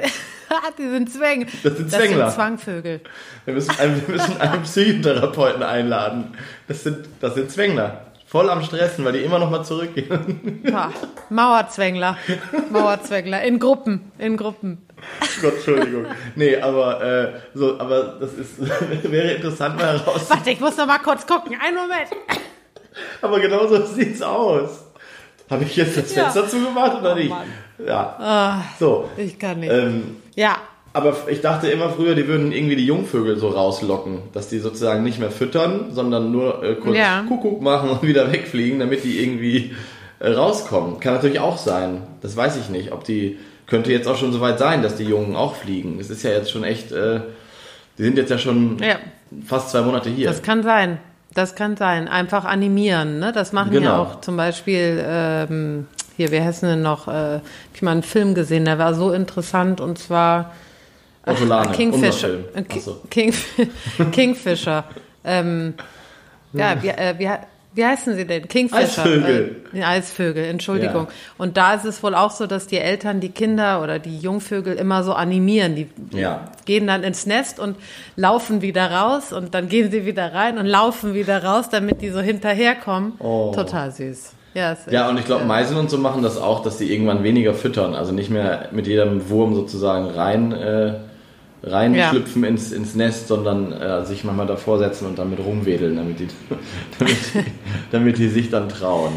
Das? 0.51 0.75
die 0.77 0.89
sind 0.89 1.11
Zwänge. 1.11 1.45
Das 1.63 1.77
sind 1.77 1.89
Zwängler. 1.91 2.25
Das 2.25 2.35
sind 2.35 2.43
Zwangvögel. 2.43 3.01
Wir 3.45 3.53
müssen 3.53 3.79
einen, 3.79 4.07
wir 4.07 4.15
müssen 4.15 4.39
einen 4.39 4.61
Psychotherapeuten 4.63 5.63
einladen. 5.63 6.35
Das 6.67 6.83
sind, 6.83 7.07
das 7.19 7.35
sind 7.35 7.51
Zwängler. 7.51 8.05
Voll 8.27 8.49
am 8.49 8.63
Stressen, 8.63 9.03
weil 9.03 9.11
die 9.11 9.19
immer 9.23 9.39
noch 9.39 9.49
mal 9.49 9.61
zurückgehen. 9.63 10.61
Ja. 10.63 10.93
Mauerzwängler. 11.29 12.17
Mauerzwängler. 12.71 13.41
In 13.43 13.59
Gruppen. 13.59 14.09
In 14.19 14.37
Gruppen. 14.37 14.87
Gott, 15.41 15.55
Entschuldigung. 15.55 16.05
Nee, 16.35 16.55
aber, 16.57 17.03
äh, 17.03 17.33
so, 17.53 17.77
aber 17.77 18.17
das 18.21 18.33
ist, 18.35 18.51
wäre 19.11 19.33
interessant 19.33 19.75
mal 19.75 19.99
heraus. 19.99 20.29
Warte, 20.29 20.49
ich 20.51 20.61
muss 20.61 20.77
noch 20.77 20.85
mal 20.85 20.99
kurz 20.99 21.27
gucken. 21.27 21.57
Einen 21.61 21.75
Moment. 21.75 22.07
Aber 23.21 23.39
genau 23.39 23.67
so 23.67 23.85
sieht's 23.85 24.21
aus. 24.21 24.85
Habe 25.49 25.65
ich 25.65 25.75
jetzt 25.75 25.97
das 25.97 26.15
Ja. 26.15 26.29
Fenster 26.29 26.47
zugemacht 26.47 27.01
oder 27.01 27.11
Oh 27.11 27.15
nicht? 27.15 27.29
Mann. 27.29 27.47
Ja. 27.87 28.63
So. 28.79 29.09
Ich 29.17 29.37
kann 29.39 29.59
nicht. 29.59 29.71
Ähm, 29.71 30.17
ja. 30.35 30.57
aber 30.93 31.15
ich 31.29 31.41
dachte 31.41 31.67
immer 31.69 31.89
früher, 31.89 32.15
die 32.15 32.27
würden 32.27 32.51
irgendwie 32.51 32.75
die 32.75 32.85
Jungvögel 32.85 33.37
so 33.37 33.49
rauslocken, 33.49 34.19
dass 34.33 34.49
die 34.49 34.59
sozusagen 34.59 35.03
nicht 35.03 35.19
mehr 35.19 35.31
füttern, 35.31 35.87
sondern 35.91 36.31
nur 36.31 36.63
äh, 36.63 36.75
kurz 36.75 36.97
Ja. 36.97 37.23
Kuckuck 37.27 37.61
machen 37.61 37.89
und 37.89 38.03
wieder 38.07 38.31
wegfliegen, 38.31 38.79
damit 38.79 39.03
die 39.03 39.21
irgendwie 39.23 39.75
äh, 40.19 40.31
rauskommen. 40.31 40.99
Kann 40.99 41.13
natürlich 41.15 41.39
auch 41.39 41.57
sein. 41.57 42.01
Das 42.21 42.35
weiß 42.37 42.57
ich 42.57 42.69
nicht. 42.69 42.91
Ob 42.91 43.03
die 43.03 43.37
könnte 43.67 43.91
jetzt 43.91 44.07
auch 44.07 44.17
schon 44.17 44.33
so 44.33 44.41
weit 44.41 44.59
sein, 44.59 44.81
dass 44.83 44.95
die 44.95 45.05
Jungen 45.05 45.35
auch 45.35 45.55
fliegen. 45.55 45.97
Es 45.99 46.09
ist 46.09 46.23
ja 46.23 46.31
jetzt 46.31 46.51
schon 46.51 46.63
echt. 46.63 46.91
Äh, 46.91 47.21
die 47.97 48.03
sind 48.03 48.17
jetzt 48.17 48.29
ja 48.31 48.37
schon 48.37 48.77
Ja. 48.79 48.95
fast 49.45 49.69
zwei 49.69 49.81
Monate 49.81 50.09
hier. 50.09 50.27
Das 50.27 50.41
kann 50.41 50.63
sein. 50.63 50.97
Das 51.33 51.55
kann 51.55 51.77
sein. 51.77 52.07
Einfach 52.09 52.43
animieren. 52.43 53.19
Ne? 53.19 53.31
Das 53.31 53.53
machen 53.53 53.71
Genau. 53.71 53.85
ja 53.89 53.97
auch 53.99 54.19
zum 54.21 54.35
Beispiel, 54.35 55.01
ähm, 55.07 55.87
hier, 56.21 56.31
wie 56.31 56.41
heißen 56.41 56.67
denn 56.69 56.81
noch, 56.81 57.07
äh, 57.07 57.39
ich 57.73 57.81
mal 57.81 57.91
einen 57.91 58.03
Film 58.03 58.33
gesehen, 58.35 58.65
der 58.65 58.77
war 58.79 58.93
so 58.93 59.11
interessant 59.11 59.81
und 59.81 59.97
zwar 59.99 60.53
Kingfisher. 61.73 62.39
Äh, 62.55 62.63
Ki- 62.63 62.79
Ach 62.79 62.83
so. 62.83 63.01
King, 63.09 63.33
Kingfisher. 64.11 64.83
ähm, 65.23 65.73
ja, 66.53 66.81
wie, 66.81 66.89
äh, 66.89 67.13
wie, 67.17 67.29
wie 67.73 67.85
heißen 67.85 68.15
sie 68.15 68.25
denn? 68.25 68.47
Kingfisher. 68.47 69.03
Eisvögel. 69.03 69.55
Äh, 69.73 69.83
Eisvögel, 69.83 70.43
Entschuldigung. 70.45 71.03
Ja. 71.05 71.13
Und 71.37 71.55
da 71.57 71.75
ist 71.75 71.85
es 71.85 72.01
wohl 72.03 72.15
auch 72.15 72.31
so, 72.31 72.47
dass 72.47 72.67
die 72.67 72.79
Eltern 72.79 73.19
die 73.21 73.29
Kinder 73.29 73.81
oder 73.81 73.99
die 73.99 74.17
Jungvögel 74.17 74.73
immer 74.75 75.03
so 75.03 75.13
animieren. 75.13 75.75
Die 75.75 75.87
Ja. 76.11 76.45
gehen 76.65 76.87
dann 76.87 77.03
ins 77.03 77.25
Nest 77.27 77.59
und 77.59 77.77
laufen 78.15 78.61
wieder 78.61 78.91
raus 78.91 79.31
und 79.31 79.53
dann 79.53 79.69
gehen 79.69 79.91
sie 79.91 80.05
wieder 80.05 80.33
rein 80.33 80.57
und 80.57 80.65
laufen 80.65 81.13
wieder 81.13 81.43
raus, 81.43 81.69
damit 81.69 82.01
die 82.01 82.09
so 82.09 82.19
hinterherkommen. 82.19 83.13
Oh. 83.19 83.51
Total 83.55 83.91
süß. 83.91 84.33
Ja, 84.53 84.75
Ja, 84.89 85.09
und 85.09 85.17
ich 85.17 85.25
glaube, 85.25 85.43
äh, 85.43 85.47
Meisen 85.47 85.77
und 85.77 85.89
so 85.89 85.97
machen 85.97 86.23
das 86.23 86.37
auch, 86.37 86.61
dass 86.61 86.77
sie 86.77 86.91
irgendwann 86.91 87.23
weniger 87.23 87.53
füttern. 87.53 87.93
Also 87.95 88.11
nicht 88.11 88.29
mehr 88.29 88.67
mit 88.71 88.85
jedem 88.87 89.29
Wurm 89.29 89.55
sozusagen 89.55 90.07
rein, 90.09 90.51
äh, 90.51 90.93
reinschlüpfen 91.63 92.43
ins, 92.43 92.71
ins 92.71 92.95
Nest, 92.95 93.27
sondern 93.27 93.71
äh, 93.71 94.03
sich 94.05 94.23
manchmal 94.23 94.47
davor 94.47 94.79
setzen 94.79 95.05
und 95.07 95.19
damit 95.19 95.39
rumwedeln, 95.39 95.95
damit 95.95 96.19
die, 96.19 96.27
damit, 96.99 97.15
die, 97.33 97.43
damit 97.91 98.17
die 98.17 98.27
sich 98.29 98.49
dann 98.49 98.67
trauen. 98.67 99.11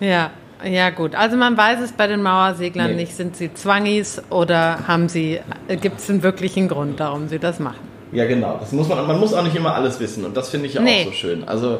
Ja, 0.00 0.30
ja 0.64 0.90
gut. 0.90 1.14
Also 1.14 1.36
man 1.36 1.56
weiß 1.56 1.80
es 1.80 1.92
bei 1.92 2.06
den 2.06 2.22
Mauerseglern 2.22 2.90
Nee. 2.90 2.96
nicht. 3.02 3.16
Sind 3.16 3.36
sie 3.36 3.52
Zwangis 3.54 4.22
oder 4.30 4.86
haben 4.86 5.08
sie, 5.08 5.40
gibt 5.80 5.98
es 5.98 6.10
einen 6.10 6.22
wirklichen 6.22 6.68
Grund, 6.68 7.00
warum 7.00 7.28
sie 7.28 7.38
das 7.38 7.58
machen? 7.58 7.80
Ja, 8.12 8.26
genau. 8.26 8.58
Das 8.60 8.72
muss 8.72 8.88
man, 8.88 9.06
man 9.06 9.18
muss 9.18 9.32
auch 9.32 9.42
nicht 9.42 9.56
immer 9.56 9.74
alles 9.74 9.98
wissen 9.98 10.24
und 10.26 10.36
das 10.36 10.50
finde 10.50 10.66
ich 10.66 10.74
ja 10.74 10.82
Nee. 10.82 11.00
auch 11.02 11.06
so 11.06 11.12
schön. 11.12 11.44
Also, 11.48 11.78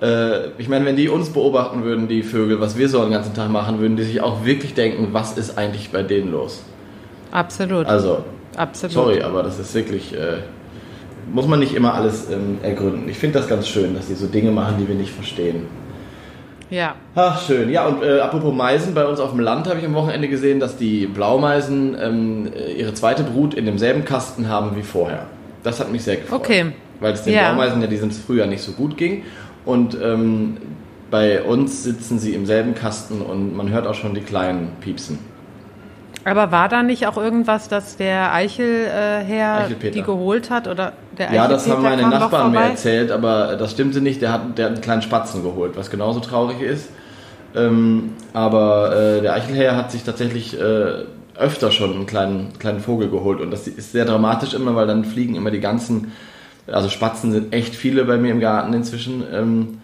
äh, 0.00 0.48
ich 0.58 0.68
meine, 0.68 0.84
wenn 0.84 0.96
die 0.96 1.08
uns 1.08 1.30
beobachten 1.30 1.84
würden, 1.84 2.08
die 2.08 2.22
Vögel, 2.22 2.60
was 2.60 2.76
wir 2.76 2.88
so 2.88 3.02
den 3.02 3.12
ganzen 3.12 3.34
Tag 3.34 3.50
machen, 3.50 3.80
würden 3.80 3.96
die 3.96 4.02
sich 4.02 4.20
auch 4.20 4.44
wirklich 4.44 4.74
denken, 4.74 5.08
was 5.12 5.36
ist 5.36 5.58
eigentlich 5.58 5.90
bei 5.90 6.02
denen 6.02 6.30
los? 6.32 6.62
Absolut. 7.32 7.86
Also, 7.86 8.24
Absolut. 8.56 8.92
Sorry, 8.92 9.22
aber 9.22 9.42
das 9.42 9.58
ist 9.58 9.74
wirklich, 9.74 10.12
äh, 10.14 10.38
muss 11.32 11.46
man 11.46 11.60
nicht 11.60 11.74
immer 11.74 11.94
alles 11.94 12.28
ähm, 12.30 12.58
ergründen. 12.62 13.08
Ich 13.08 13.16
finde 13.16 13.38
das 13.38 13.48
ganz 13.48 13.68
schön, 13.68 13.94
dass 13.94 14.08
die 14.08 14.14
so 14.14 14.26
Dinge 14.26 14.50
machen, 14.50 14.74
die 14.80 14.88
wir 14.88 14.96
nicht 14.96 15.12
verstehen. 15.12 15.66
Ja. 16.68 16.94
Ach, 17.14 17.40
schön. 17.44 17.68
Ja, 17.70 17.86
und 17.86 18.02
äh, 18.02 18.20
apropos 18.20 18.54
Meisen, 18.54 18.94
bei 18.94 19.04
uns 19.04 19.18
auf 19.18 19.30
dem 19.30 19.40
Land 19.40 19.68
habe 19.68 19.80
ich 19.80 19.84
am 19.84 19.94
Wochenende 19.94 20.28
gesehen, 20.28 20.60
dass 20.60 20.76
die 20.76 21.06
Blaumeisen 21.06 21.96
ähm, 22.00 22.48
äh, 22.54 22.72
ihre 22.72 22.94
zweite 22.94 23.24
Brut 23.24 23.54
in 23.54 23.66
demselben 23.66 24.04
Kasten 24.04 24.48
haben 24.48 24.76
wie 24.76 24.82
vorher. 24.82 25.26
Das 25.62 25.80
hat 25.80 25.90
mich 25.90 26.02
sehr 26.04 26.16
gefreut. 26.16 26.40
Okay. 26.40 26.66
Weil 27.00 27.14
es 27.14 27.24
den 27.24 27.34
Ja. 27.34 27.48
Blaumeisen 27.48 27.80
ja 27.80 27.86
diesem 27.86 28.10
Frühjahr 28.10 28.46
nicht 28.46 28.62
so 28.62 28.72
gut 28.72 28.96
ging. 28.96 29.24
Und 29.70 29.96
ähm, 30.02 30.56
bei 31.10 31.42
uns 31.42 31.84
sitzen 31.84 32.18
sie 32.18 32.34
im 32.34 32.44
selben 32.46 32.74
Kasten 32.74 33.22
und 33.22 33.56
man 33.56 33.70
hört 33.70 33.86
auch 33.86 33.94
schon 33.94 34.14
die 34.14 34.20
Kleinen 34.20 34.72
piepsen. 34.80 35.18
Aber 36.24 36.52
war 36.52 36.68
da 36.68 36.82
nicht 36.82 37.06
auch 37.06 37.16
irgendwas, 37.16 37.68
dass 37.68 37.96
der 37.96 38.34
Eichelherr 38.34 39.68
äh, 39.70 39.90
die 39.90 40.02
geholt 40.02 40.50
hat? 40.50 40.68
Oder 40.68 40.92
der 41.16 41.32
Ja, 41.32 41.48
das 41.48 41.68
haben 41.68 41.82
meine 41.82 42.02
Nachbarn 42.02 42.50
mir 42.50 42.60
erzählt, 42.60 43.10
aber 43.10 43.56
das 43.56 43.70
stimmte 43.70 44.00
nicht. 44.00 44.20
Der 44.20 44.32
hat, 44.32 44.58
der 44.58 44.66
hat 44.66 44.72
einen 44.72 44.82
kleinen 44.82 45.02
Spatzen 45.02 45.42
geholt, 45.42 45.76
was 45.76 45.90
genauso 45.90 46.20
traurig 46.20 46.60
ist. 46.60 46.90
Ähm, 47.54 48.12
aber 48.32 48.94
äh, 48.94 49.22
der 49.22 49.34
Eichelherr 49.34 49.76
hat 49.76 49.90
sich 49.90 50.04
tatsächlich 50.04 50.60
äh, 50.60 51.04
öfter 51.38 51.70
schon 51.70 51.94
einen 51.94 52.06
kleinen, 52.06 52.58
kleinen 52.58 52.80
Vogel 52.80 53.08
geholt. 53.08 53.40
Und 53.40 53.50
das 53.50 53.66
ist 53.66 53.92
sehr 53.92 54.04
dramatisch 54.04 54.52
immer, 54.52 54.74
weil 54.76 54.86
dann 54.86 55.04
fliegen 55.04 55.36
immer 55.36 55.50
die 55.50 55.60
ganzen, 55.60 56.12
also 56.72 56.88
Spatzen 56.88 57.32
sind 57.32 57.52
echt 57.52 57.74
viele 57.74 58.04
bei 58.04 58.16
mir 58.16 58.30
im 58.32 58.40
Garten 58.40 58.72
inzwischen. 58.72 59.24
Ähm, 59.32 59.78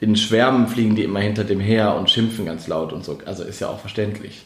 in 0.00 0.16
Schwärmen 0.16 0.68
fliegen 0.68 0.94
die 0.94 1.04
immer 1.04 1.20
hinter 1.20 1.44
dem 1.44 1.60
her 1.60 1.96
und 1.96 2.10
schimpfen 2.10 2.44
ganz 2.44 2.68
laut 2.68 2.92
und 2.92 3.04
so. 3.04 3.18
Also 3.24 3.44
ist 3.44 3.60
ja 3.60 3.68
auch 3.68 3.78
verständlich. 3.78 4.44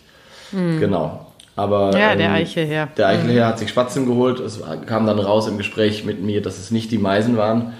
Genau. 0.53 1.27
Aber 1.57 1.93
Hm. 1.93 2.01
Ja, 2.01 2.15
der 2.15 2.27
ähm, 2.29 2.35
Eichelherr. 2.35 2.89
Der 2.97 3.09
Eichelherr 3.09 3.47
hat 3.49 3.59
sich 3.59 3.69
Spatzen 3.69 4.07
geholt. 4.07 4.41
Es 4.41 4.61
kam 4.87 5.07
dann 5.07 5.19
raus 5.19 5.49
im 5.49 5.59
Gespräch 5.59 6.05
mit 6.05 6.23
mir, 6.23 6.43
dass 6.43 6.59
es 6.59 6.71
nicht 6.71 6.91
die 6.91 6.99
Meisen 6.99 7.37
waren. 7.37 7.75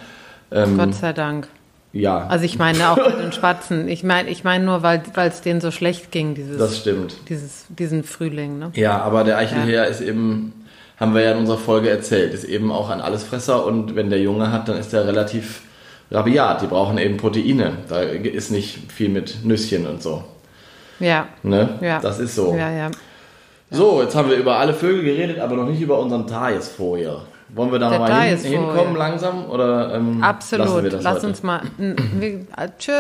Ähm, 0.51 0.77
Gott 0.77 0.95
sei 0.95 1.13
Dank. 1.13 1.49
Ja. 1.93 2.27
Also 2.27 2.45
ich 2.45 2.59
meine 2.59 2.91
auch 2.91 2.97
mit 2.97 3.19
den 3.19 3.33
Spatzen. 3.33 3.89
Ich 3.89 4.05
meine, 4.05 4.29
ich 4.31 4.45
meine 4.45 4.65
nur, 4.65 4.83
weil 4.83 5.03
es 5.17 5.41
denen 5.41 5.61
so 5.61 5.71
schlecht 5.71 6.13
ging, 6.13 6.35
dieses, 6.35 6.59
das 6.59 6.79
stimmt. 6.79 7.17
Dieses, 7.29 7.67
diesen 7.69 8.05
Frühling. 8.05 8.59
Ne? 8.59 8.71
Ja, 8.75 9.01
aber 9.01 9.25
der 9.25 9.39
Eichelherr 9.39 9.85
ja. 9.85 9.85
ist 9.85 10.01
eben, 10.01 10.53
haben 11.01 11.15
wir 11.15 11.23
ja 11.23 11.33
in 11.33 11.39
unserer 11.39 11.59
Folge 11.59 11.89
erzählt, 11.89 12.35
ist 12.35 12.45
eben 12.45 12.71
auch 12.71 12.91
ein 12.91 13.01
Allesfresser 13.01 13.65
und 13.65 13.97
wenn 13.97 14.11
der 14.11 14.21
Junge 14.21 14.53
hat, 14.53 14.69
dann 14.69 14.77
ist 14.77 14.93
er 14.93 15.07
relativ 15.07 15.63
rabiat. 16.11 16.61
Die 16.61 16.67
brauchen 16.67 16.99
eben 16.99 17.17
Proteine. 17.17 17.79
Da 17.89 18.03
ist 18.03 18.51
nicht 18.51 18.93
viel 18.93 19.09
mit 19.09 19.45
Nüsschen 19.45 19.87
und 19.87 20.03
so. 20.03 20.23
Ja. 20.99 21.29
Ne? 21.43 21.79
Ja. 21.81 22.01
Das 22.01 22.19
ist 22.19 22.35
so. 22.35 22.55
Ja, 22.55 22.71
ja. 22.71 22.91
So, 23.71 24.03
jetzt 24.03 24.15
haben 24.15 24.29
wir 24.29 24.37
über 24.37 24.57
alle 24.57 24.75
Vögel 24.75 25.05
geredet, 25.05 25.39
aber 25.39 25.57
noch 25.57 25.69
nicht 25.69 25.81
über 25.81 25.99
unseren 25.99 26.27
Tagesvogel. 26.27 27.21
Wollen 27.55 27.73
wir 27.73 27.79
da 27.79 27.91
nochmal 27.91 28.23
hin, 28.29 28.39
hinkommen 28.39 28.97
langsam? 28.97 29.47
Oder, 29.51 29.95
ähm, 29.95 30.23
Absolut. 30.23 30.83
wir 30.85 30.91
das 30.91 31.03
Lass 31.03 31.17
heute? 31.17 31.27
uns 31.29 31.43
mal. 31.43 31.63
n- 31.79 32.47
ah, 32.57 32.69
Tschö. 32.79 32.93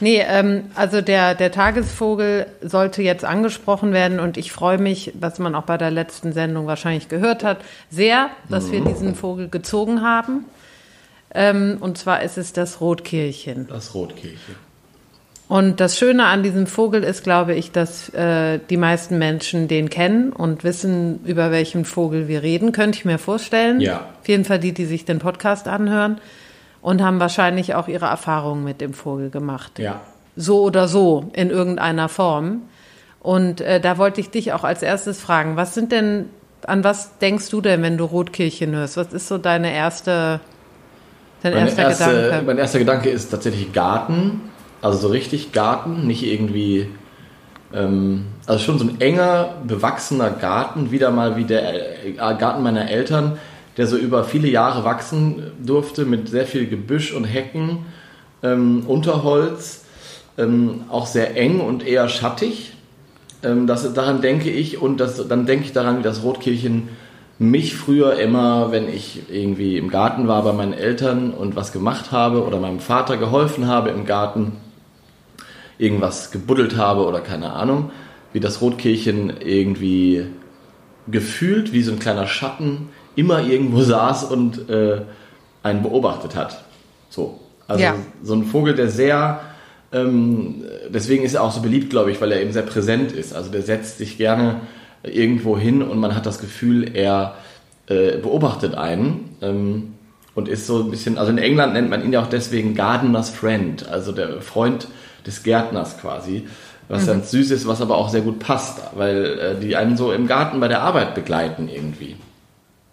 Nee, 0.00 0.22
ähm, 0.26 0.64
also 0.74 1.00
der, 1.00 1.34
der 1.34 1.52
Tagesvogel 1.52 2.46
sollte 2.62 3.02
jetzt 3.02 3.24
angesprochen 3.24 3.92
werden 3.92 4.20
und 4.20 4.36
ich 4.36 4.52
freue 4.52 4.78
mich, 4.78 5.12
was 5.20 5.38
man 5.38 5.54
auch 5.54 5.64
bei 5.64 5.76
der 5.78 5.90
letzten 5.90 6.32
Sendung 6.32 6.66
wahrscheinlich 6.66 7.08
gehört 7.08 7.44
hat, 7.44 7.58
sehr, 7.90 8.30
dass 8.48 8.68
Mhm. 8.68 8.72
wir 8.72 8.80
diesen 8.84 9.14
Vogel 9.14 9.48
gezogen 9.48 10.02
haben. 10.02 10.44
Ähm, 11.34 11.78
und 11.80 11.96
zwar 11.98 12.22
ist 12.22 12.36
es 12.38 12.52
das 12.52 12.80
Rotkehlchen. 12.80 13.66
Das 13.68 13.94
Rotkehlchen. 13.94 14.54
Und 15.52 15.80
das 15.80 15.98
Schöne 15.98 16.24
an 16.24 16.42
diesem 16.42 16.66
Vogel 16.66 17.04
ist, 17.04 17.24
glaube 17.24 17.52
ich, 17.52 17.72
dass 17.72 18.08
äh, 18.14 18.58
die 18.70 18.78
meisten 18.78 19.18
Menschen 19.18 19.68
den 19.68 19.90
kennen 19.90 20.32
und 20.32 20.64
wissen, 20.64 21.20
über 21.26 21.50
welchen 21.50 21.84
Vogel 21.84 22.26
wir 22.26 22.42
reden, 22.42 22.72
könnte 22.72 22.96
ich 22.96 23.04
mir 23.04 23.18
vorstellen. 23.18 23.78
Ja. 23.78 24.06
Auf 24.18 24.28
jeden 24.28 24.46
Fall 24.46 24.60
die, 24.60 24.72
die 24.72 24.86
sich 24.86 25.04
den 25.04 25.18
Podcast 25.18 25.68
anhören 25.68 26.22
und 26.80 27.02
haben 27.02 27.20
wahrscheinlich 27.20 27.74
auch 27.74 27.86
ihre 27.86 28.06
Erfahrungen 28.06 28.64
mit 28.64 28.80
dem 28.80 28.94
Vogel 28.94 29.28
gemacht. 29.28 29.78
Ja. 29.78 30.00
So 30.36 30.62
oder 30.62 30.88
so, 30.88 31.30
in 31.34 31.50
irgendeiner 31.50 32.08
Form. 32.08 32.62
Und 33.20 33.60
äh, 33.60 33.78
da 33.78 33.98
wollte 33.98 34.22
ich 34.22 34.30
dich 34.30 34.54
auch 34.54 34.64
als 34.64 34.82
erstes 34.82 35.20
fragen, 35.20 35.56
was 35.56 35.74
sind 35.74 35.92
denn, 35.92 36.30
an 36.66 36.82
was 36.82 37.18
denkst 37.18 37.50
du 37.50 37.60
denn, 37.60 37.82
wenn 37.82 37.98
du 37.98 38.06
Rotkehlchen 38.06 38.74
hörst? 38.74 38.96
Was 38.96 39.12
ist 39.12 39.28
so 39.28 39.36
deine 39.36 39.74
erste, 39.74 40.40
dein 41.42 41.52
Mein, 41.52 41.66
erster 41.66 41.82
erste, 41.82 42.04
Gedanke? 42.06 42.46
mein 42.46 42.56
erster 42.56 42.78
Gedanke 42.78 43.10
ist 43.10 43.28
tatsächlich 43.28 43.70
Garten. 43.74 44.51
Also 44.82 44.98
so 44.98 45.08
richtig 45.08 45.52
Garten, 45.52 46.06
nicht 46.06 46.24
irgendwie. 46.24 46.88
Ähm, 47.72 48.26
also 48.46 48.62
schon 48.62 48.78
so 48.78 48.84
ein 48.84 49.00
enger, 49.00 49.54
bewachsener 49.66 50.30
Garten, 50.30 50.90
wieder 50.90 51.10
mal 51.10 51.36
wie 51.36 51.44
der 51.44 52.04
äh, 52.06 52.12
Garten 52.12 52.62
meiner 52.62 52.90
Eltern, 52.90 53.38
der 53.76 53.86
so 53.86 53.96
über 53.96 54.24
viele 54.24 54.48
Jahre 54.48 54.84
wachsen 54.84 55.52
durfte 55.64 56.04
mit 56.04 56.28
sehr 56.28 56.46
viel 56.46 56.66
Gebüsch 56.66 57.12
und 57.12 57.24
Hecken, 57.24 57.86
ähm, 58.42 58.84
Unterholz, 58.86 59.84
ähm, 60.36 60.82
auch 60.90 61.06
sehr 61.06 61.36
eng 61.36 61.60
und 61.60 61.86
eher 61.86 62.08
schattig. 62.08 62.72
Ähm, 63.42 63.66
das, 63.66 63.94
daran 63.94 64.20
denke 64.20 64.50
ich 64.50 64.82
und 64.82 64.98
das, 64.98 65.26
dann 65.28 65.46
denke 65.46 65.64
ich 65.64 65.72
daran, 65.72 65.98
wie 65.98 66.02
das 66.02 66.22
Rotkehlchen 66.22 66.88
mich 67.38 67.74
früher 67.74 68.18
immer, 68.18 68.70
wenn 68.72 68.88
ich 68.88 69.22
irgendwie 69.30 69.76
im 69.76 69.88
Garten 69.88 70.28
war 70.28 70.42
bei 70.42 70.52
meinen 70.52 70.74
Eltern 70.74 71.32
und 71.32 71.56
was 71.56 71.72
gemacht 71.72 72.12
habe 72.12 72.44
oder 72.44 72.60
meinem 72.60 72.80
Vater 72.80 73.16
geholfen 73.16 73.66
habe 73.66 73.90
im 73.90 74.04
Garten, 74.04 74.52
irgendwas 75.78 76.30
gebuddelt 76.30 76.76
habe 76.76 77.06
oder 77.06 77.20
keine 77.20 77.52
Ahnung, 77.52 77.90
wie 78.32 78.40
das 78.40 78.60
Rotkehlchen 78.60 79.32
irgendwie 79.40 80.26
gefühlt 81.08 81.72
wie 81.72 81.82
so 81.82 81.92
ein 81.92 81.98
kleiner 81.98 82.26
Schatten 82.26 82.88
immer 83.16 83.42
irgendwo 83.42 83.80
saß 83.82 84.24
und 84.24 84.68
äh, 84.68 85.02
einen 85.62 85.82
beobachtet 85.82 86.36
hat. 86.36 86.64
So. 87.10 87.40
Also 87.68 87.82
Ja. 87.82 87.94
so 88.22 88.34
ein 88.34 88.44
Vogel, 88.44 88.74
der 88.74 88.88
sehr, 88.88 89.40
ähm, 89.92 90.64
deswegen 90.88 91.24
ist 91.24 91.34
er 91.34 91.42
auch 91.42 91.52
so 91.52 91.60
beliebt, 91.60 91.90
glaube 91.90 92.10
ich, 92.10 92.20
weil 92.20 92.32
er 92.32 92.40
eben 92.40 92.52
sehr 92.52 92.62
präsent 92.62 93.12
ist. 93.12 93.34
Also 93.34 93.50
der 93.50 93.62
setzt 93.62 93.98
sich 93.98 94.18
gerne 94.18 94.60
irgendwo 95.02 95.58
hin 95.58 95.82
und 95.82 95.98
man 95.98 96.14
hat 96.14 96.26
das 96.26 96.40
Gefühl, 96.40 96.90
er 96.94 97.34
äh, 97.86 98.18
beobachtet 98.18 98.74
einen 98.74 99.36
ähm, 99.42 99.94
und 100.34 100.48
ist 100.48 100.66
so 100.66 100.80
ein 100.82 100.90
bisschen, 100.90 101.18
also 101.18 101.30
in 101.30 101.38
England 101.38 101.74
nennt 101.74 101.90
man 101.90 102.02
ihn 102.04 102.12
ja 102.12 102.22
auch 102.22 102.26
deswegen 102.28 102.74
Gardener's 102.74 103.30
Friend, 103.30 103.88
also 103.88 104.12
der 104.12 104.40
Freund 104.40 104.88
des 105.26 105.42
Gärtners 105.42 105.98
quasi, 105.98 106.46
was 106.88 107.06
ganz 107.06 107.30
süß 107.30 107.50
ist, 107.52 107.66
was 107.66 107.80
aber 107.80 107.96
auch 107.96 108.08
sehr 108.10 108.20
gut 108.22 108.38
passt, 108.38 108.80
weil 108.94 109.38
äh, 109.38 109.60
die 109.60 109.76
einen 109.76 109.96
so 109.96 110.12
im 110.12 110.26
Garten 110.26 110.60
bei 110.60 110.68
der 110.68 110.82
Arbeit 110.82 111.14
begleiten 111.14 111.68
irgendwie. 111.68 112.16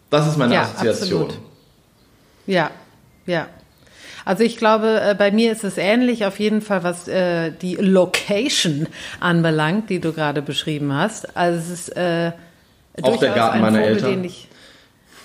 Das 0.09 0.27
ist 0.27 0.37
meine 0.37 0.53
Ja, 0.53 0.61
Assoziation. 0.61 1.23
absolut. 1.23 1.39
Ja, 2.47 2.71
ja. 3.25 3.47
Also 4.25 4.43
ich 4.43 4.57
glaube, 4.57 5.01
äh, 5.01 5.15
bei 5.15 5.31
mir 5.31 5.51
ist 5.51 5.63
es 5.63 5.77
ähnlich, 5.77 6.25
auf 6.25 6.39
jeden 6.39 6.61
Fall, 6.61 6.83
was 6.83 7.07
äh, 7.07 7.51
die 7.51 7.75
Location 7.75 8.87
anbelangt, 9.19 9.89
die 9.89 9.99
du 9.99 10.13
gerade 10.13 10.41
beschrieben 10.41 10.93
hast. 10.93 11.35
Also 11.35 11.59
es 11.59 11.69
ist 11.69 11.97
äh, 11.97 12.31
Auch 13.01 13.17
der 13.17 13.31
Garten 13.33 13.57
ein 13.57 13.61
meiner 13.61 13.81
Eltern? 13.81 14.23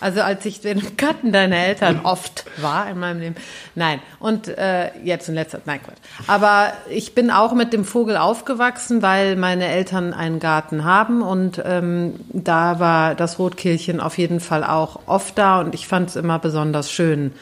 Also 0.05 0.21
als 0.21 0.45
ich 0.45 0.61
den 0.61 0.99
Garten 0.99 1.33
deiner 1.33 1.57
Eltern 1.57 2.01
oft 2.03 2.45
war 2.59 2.91
in 2.91 2.99
meinem 2.99 3.21
Leben. 3.21 3.37
Nein, 3.75 4.01
und 4.19 4.49
äh, 4.49 4.91
jetzt 5.03 5.31
in 5.31 5.35
letzter 5.35 5.57
Zeit, 5.57 5.67
nein 5.67 5.81
Quatsch. 5.83 5.97
Aber 6.27 6.75
ich 6.91 7.15
bin 7.15 7.31
auch 7.31 7.55
mit 7.55 7.73
dem 7.73 7.87
Vogel 7.87 8.19
aufgewachsen, 8.19 9.01
weil 9.01 9.35
meine 9.37 9.67
Eltern 9.67 10.13
einen 10.13 10.41
Garten 10.41 10.85
haben 10.85 11.23
und 11.23 11.63
ähm, 11.65 12.17
da 12.35 12.81
war 12.81 13.15
das 13.15 13.39
Rotkehlchen 13.39 13.99
auf 13.99 14.19
jeden 14.19 14.41
Fall 14.41 14.63
auch 14.63 15.01
oft 15.07 15.39
da 15.39 15.61
und 15.61 15.75
ich 15.75 15.89
fand 15.89 16.11
es 16.11 16.17
immer 16.17 16.39
besonders 16.39 16.93
schön. 16.93 17.33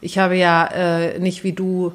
Ich 0.00 0.16
habe 0.18 0.36
ja 0.36 0.66
äh, 0.66 1.18
nicht 1.18 1.42
wie 1.42 1.54
du 1.54 1.92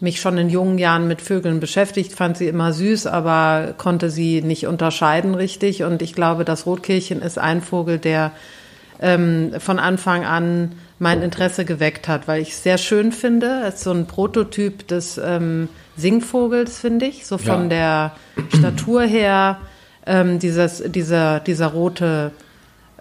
mich 0.00 0.20
schon 0.20 0.36
in 0.36 0.50
jungen 0.50 0.76
Jahren 0.76 1.08
mit 1.08 1.22
Vögeln 1.22 1.60
beschäftigt, 1.60 2.12
fand 2.12 2.36
sie 2.36 2.48
immer 2.48 2.74
süß, 2.74 3.06
aber 3.06 3.72
konnte 3.78 4.10
sie 4.10 4.42
nicht 4.42 4.66
unterscheiden 4.66 5.34
richtig. 5.34 5.82
Und 5.82 6.02
ich 6.02 6.12
glaube, 6.12 6.44
das 6.44 6.66
Rotkehlchen 6.66 7.22
ist 7.22 7.38
ein 7.38 7.62
Vogel, 7.62 7.98
der 7.98 8.32
ähm, 9.02 9.52
von 9.58 9.78
Anfang 9.78 10.24
an 10.24 10.72
mein 10.98 11.20
Interesse 11.20 11.64
geweckt 11.64 12.06
hat, 12.08 12.28
weil 12.28 12.40
ich 12.40 12.50
es 12.50 12.62
sehr 12.62 12.78
schön 12.78 13.12
finde. 13.12 13.64
Es 13.66 13.74
ist 13.74 13.84
so 13.84 13.90
ein 13.90 14.06
Prototyp 14.06 14.86
des 14.86 15.18
ähm, 15.18 15.68
Singvogels, 15.96 16.78
finde 16.78 17.06
ich, 17.06 17.26
so 17.26 17.36
von 17.36 17.70
Ja. 17.70 18.12
der 18.48 18.56
Statur 18.56 19.02
her. 19.02 19.58
Ähm, 20.06 20.38
dieses, 20.38 20.82
dieser, 20.86 21.40
dieser 21.40 21.66
rote 21.68 22.32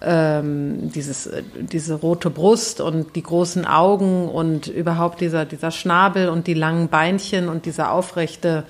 ähm, 0.03 0.91
dieses, 0.91 1.27
äh, 1.27 1.43
diese 1.53 1.93
rote 1.93 2.31
Brust 2.31 2.81
und 2.81 3.15
die 3.15 3.21
großen 3.23 3.65
Augen 3.65 4.27
und 4.29 4.67
überhaupt 4.67 5.21
dieser, 5.21 5.45
dieser 5.45 5.69
Schnabel 5.69 6.29
und 6.29 6.47
die 6.47 6.55
langen 6.55 6.89
Beinchen 6.89 7.47
und 7.49 7.65
dieser 7.67 7.91
aufrechte 7.91 8.63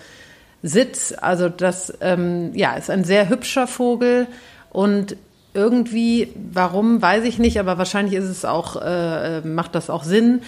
Sitz. 0.62 1.14
Also 1.20 1.48
das 1.48 1.94
ähm, 2.02 2.52
ja, 2.54 2.74
ist 2.74 2.90
ein 2.90 3.06
sehr 3.06 3.30
hübscher 3.30 3.68
Vogel 3.68 4.28
und 4.72 5.16
irgendwie, 5.54 6.30
warum, 6.54 7.02
weiß 7.02 7.24
ich 7.26 7.40
nicht, 7.40 7.60
aber 7.60 7.78
wahrscheinlich 7.78 8.14
ist 8.16 8.26
es 8.30 8.46
auch, 8.46 8.76
äh, 8.82 9.42
macht 9.42 9.76
das 9.76 9.90
auch 9.90 10.04
Sinn. 10.04 10.42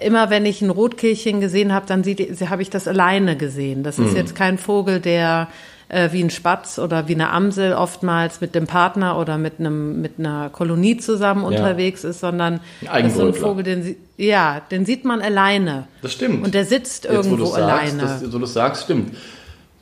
Immer 0.00 0.30
wenn 0.30 0.44
ich 0.46 0.62
ein 0.62 0.70
Rotkehlchen 0.70 1.40
gesehen 1.40 1.72
habe, 1.72 1.86
dann 1.86 2.02
habe 2.04 2.62
ich 2.62 2.70
das 2.70 2.86
alleine 2.88 3.36
gesehen. 3.36 3.82
Das 3.82 3.98
ist 3.98 4.14
jetzt 4.14 4.34
kein 4.34 4.58
Vogel, 4.58 5.00
der 5.00 5.48
äh, 5.88 6.10
wie 6.12 6.22
ein 6.22 6.30
Spatz 6.30 6.78
oder 6.78 7.08
wie 7.08 7.14
eine 7.14 7.30
Amsel 7.30 7.74
oftmals 7.74 8.40
mit 8.40 8.54
dem 8.54 8.66
Partner 8.66 9.18
oder 9.18 9.38
mit 9.38 9.60
einem 9.60 10.00
mit 10.00 10.18
einer 10.18 10.50
Kolonie 10.50 10.96
zusammen 10.96 11.44
unterwegs 11.44 12.02
ist, 12.04 12.20
sondern 12.20 12.60
Ein 12.88 13.06
ist 13.06 13.16
so 13.16 13.26
ein. 13.26 13.34
Vogel, 13.34 13.62
den 13.64 13.82
sie- 13.82 13.96
ja, 14.16 14.60
den 14.70 14.86
sieht 14.86 15.04
man 15.04 15.20
alleine. 15.20 15.86
Das 16.00 16.12
stimmt. 16.12 16.44
Und 16.44 16.54
der 16.54 16.64
sitzt 16.64 17.04
Jetzt, 17.04 17.12
wo 17.12 17.16
irgendwo 17.34 17.46
sagst, 17.46 17.58
alleine. 17.62 18.02
Das, 18.02 18.20
so 18.20 18.38
du 18.38 18.46
sagst, 18.46 18.84
stimmt. 18.84 19.14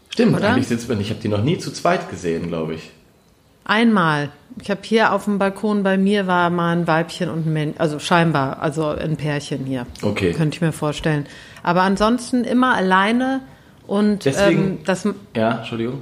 Stimmt, 0.09 0.37
Oder? 0.37 0.49
eigentlich 0.51 0.69
sitzt 0.69 0.89
man, 0.89 1.01
ich 1.01 1.11
habe 1.11 1.21
die 1.21 1.29
noch 1.29 1.43
nie 1.43 1.59
zu 1.59 1.73
zweit 1.73 2.11
gesehen, 2.11 2.49
glaube 2.49 2.75
ich. 2.75 2.91
Einmal. 3.71 4.31
Ich 4.61 4.69
habe 4.69 4.81
hier 4.83 5.13
auf 5.13 5.25
dem 5.27 5.39
Balkon 5.39 5.85
bei 5.85 5.97
mir 5.97 6.27
war 6.27 6.51
mal 6.51 6.73
ein 6.77 6.89
Weibchen 6.89 7.31
und 7.31 7.47
ein 7.47 7.53
Männchen, 7.53 7.79
also 7.81 8.01
scheinbar, 8.01 8.61
also 8.61 8.89
ein 8.89 9.17
Pärchen 9.17 9.65
hier. 9.65 9.87
Okay. 10.03 10.33
Könnte 10.33 10.57
ich 10.57 10.61
mir 10.61 10.73
vorstellen. 10.73 11.25
Aber 11.63 11.83
ansonsten 11.83 12.43
immer 12.43 12.75
alleine 12.75 13.43
und 13.87 14.25
Deswegen- 14.25 14.63
ähm, 14.63 14.79
das, 14.85 15.07
Ja, 15.37 15.59
Entschuldigung. 15.59 16.01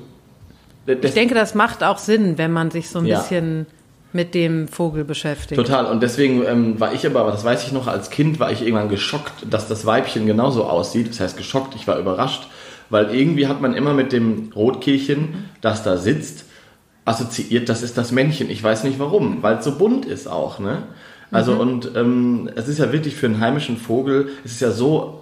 D- 0.87 0.95
ich 0.95 1.01
des- 1.01 1.13
denke, 1.15 1.35
das 1.35 1.55
macht 1.55 1.85
auch 1.85 1.99
Sinn, 1.99 2.39
wenn 2.39 2.53
man 2.53 2.71
sich 2.71 2.89
so 2.89 3.01
ein 3.01 3.07
Ja. 3.07 3.19
bisschen 3.21 3.67
mit 4.15 4.33
dem 4.35 4.67
Vogel 4.69 5.05
beschäftigt. 5.05 5.61
Total. 5.61 5.85
Und 5.85 6.03
deswegen 6.03 6.43
ähm, 6.47 6.81
war 6.81 6.95
ich 6.95 7.05
aber, 7.07 7.31
das 7.31 7.45
weiß 7.45 7.65
ich 7.67 7.73
noch, 7.73 7.87
als 7.87 8.09
Kind 8.09 8.41
war 8.41 8.51
ich 8.51 8.63
irgendwann 8.63 8.89
geschockt, 8.89 9.45
dass 9.51 9.69
das 9.69 9.85
Weibchen 9.85 10.25
genauso 10.27 10.65
aussieht. 10.65 11.11
Das 11.11 11.21
heißt 11.21 11.37
geschockt, 11.37 11.75
ich 11.77 11.87
war 11.87 11.99
überrascht, 11.99 12.49
weil 12.89 13.15
irgendwie 13.15 13.47
hat 13.47 13.61
man 13.61 13.75
immer 13.75 13.93
mit 13.93 14.13
dem 14.13 14.51
Rotkehlchen, 14.57 15.51
das 15.61 15.83
da 15.83 15.99
sitzt, 15.99 16.47
assoziiert, 17.09 17.69
das 17.69 17.83
ist 17.83 17.99
das 17.99 18.13
Männchen. 18.13 18.51
Ich 18.51 18.63
weiß 18.63 18.85
nicht 18.85 18.99
warum, 18.99 19.43
weil 19.43 19.59
es 19.59 19.65
so 19.65 19.77
bunt 19.77 20.05
ist 20.05 20.29
auch. 20.29 20.59
Ne? 20.59 20.85
Also 21.31 21.55
und 21.55 21.93
ähm, 21.97 22.49
es 22.55 22.69
ist 22.69 22.79
ja 22.79 22.93
wirklich 22.93 23.17
für 23.17 23.27
einen 23.27 23.41
heimischen 23.41 23.77
Vogel, 23.77 24.29
es 24.45 24.53
ist 24.53 24.61
ja 24.61 24.71
so 24.71 25.21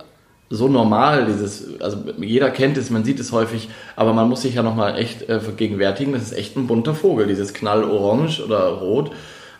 so 0.49 0.69
normal, 0.69 1.27
dieses, 1.27 1.81
also 1.81 1.99
jeder 2.19 2.51
kennt 2.51 2.77
es, 2.77 2.91
man 2.91 3.05
sieht 3.05 3.19
es 3.19 3.33
häufig, 3.33 3.69
aber 3.97 4.13
man 4.13 4.29
muss 4.29 4.43
sich 4.43 4.55
ja 4.55 4.63
nochmal 4.63 4.97
echt 4.97 5.29
äh, 5.29 5.41
vergegenwärtigen, 5.41 6.13
das 6.13 6.23
ist 6.23 6.35
echt 6.35 6.57
ein 6.57 6.69
bunter 6.69 6.95
Vogel, 6.95 7.27
dieses 7.27 7.53
Knallorange 7.53 8.45
oder 8.45 8.69
Rot. 8.69 9.11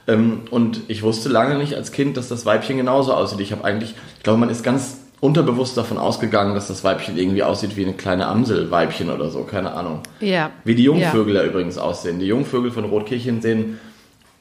Ähm, 0.07 0.43
und 0.51 0.83
ich 0.87 1.03
wusste 1.03 1.29
lange 1.29 1.59
nicht 1.59 1.75
als 1.75 1.91
Kind, 1.91 2.17
dass 2.17 2.29
das 2.29 2.47
Weibchen 2.47 2.77
genauso 2.77 3.13
aussieht. 3.15 3.41
Ich 3.41 3.51
habe 3.51 3.65
eigentlich, 3.65 3.97
ich 4.17 4.23
glaube, 4.23 4.39
man 4.39 4.49
ist 4.49 4.63
ganz 4.63 4.99
unterbewusst 5.21 5.77
davon 5.77 5.99
ausgegangen, 5.99 6.55
dass 6.55 6.69
das 6.69 6.85
Weibchen 6.85 7.17
irgendwie 7.17 7.43
aussieht 7.43 7.77
wie 7.77 7.85
eine 7.85 7.95
kleine 7.95 8.27
Amselweibchen 8.27 9.11
oder 9.11 9.31
so, 9.31 9.43
keine 9.43 9.73
Ahnung. 9.73 10.01
Ja. 10.21 10.51
Wie 10.65 10.75
die 10.75 10.85
Jungvögel 10.85 11.35
ja, 11.35 11.43
ja 11.43 11.49
übrigens 11.49 11.79
aussehen. 11.79 12.19
Die 12.19 12.27
Jungvögel 12.27 12.71
von 12.71 12.85
Rotkirchen 12.85 13.41
sehen 13.41 13.79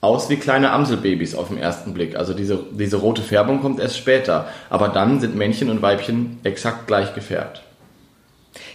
aus 0.01 0.29
wie 0.29 0.35
kleine 0.35 0.71
Amselbabys 0.71 1.33
auf 1.33 1.47
den 1.47 1.57
ersten 1.57 1.93
Blick. 1.93 2.15
Also 2.15 2.33
diese, 2.33 2.63
diese 2.71 2.97
rote 2.97 3.21
Färbung 3.21 3.61
kommt 3.61 3.79
erst 3.79 3.97
später. 3.97 4.47
Aber 4.69 4.89
dann 4.89 5.19
sind 5.19 5.35
Männchen 5.35 5.69
und 5.69 5.81
Weibchen 5.81 6.37
exakt 6.43 6.87
gleich 6.87 7.15
gefärbt. 7.15 7.63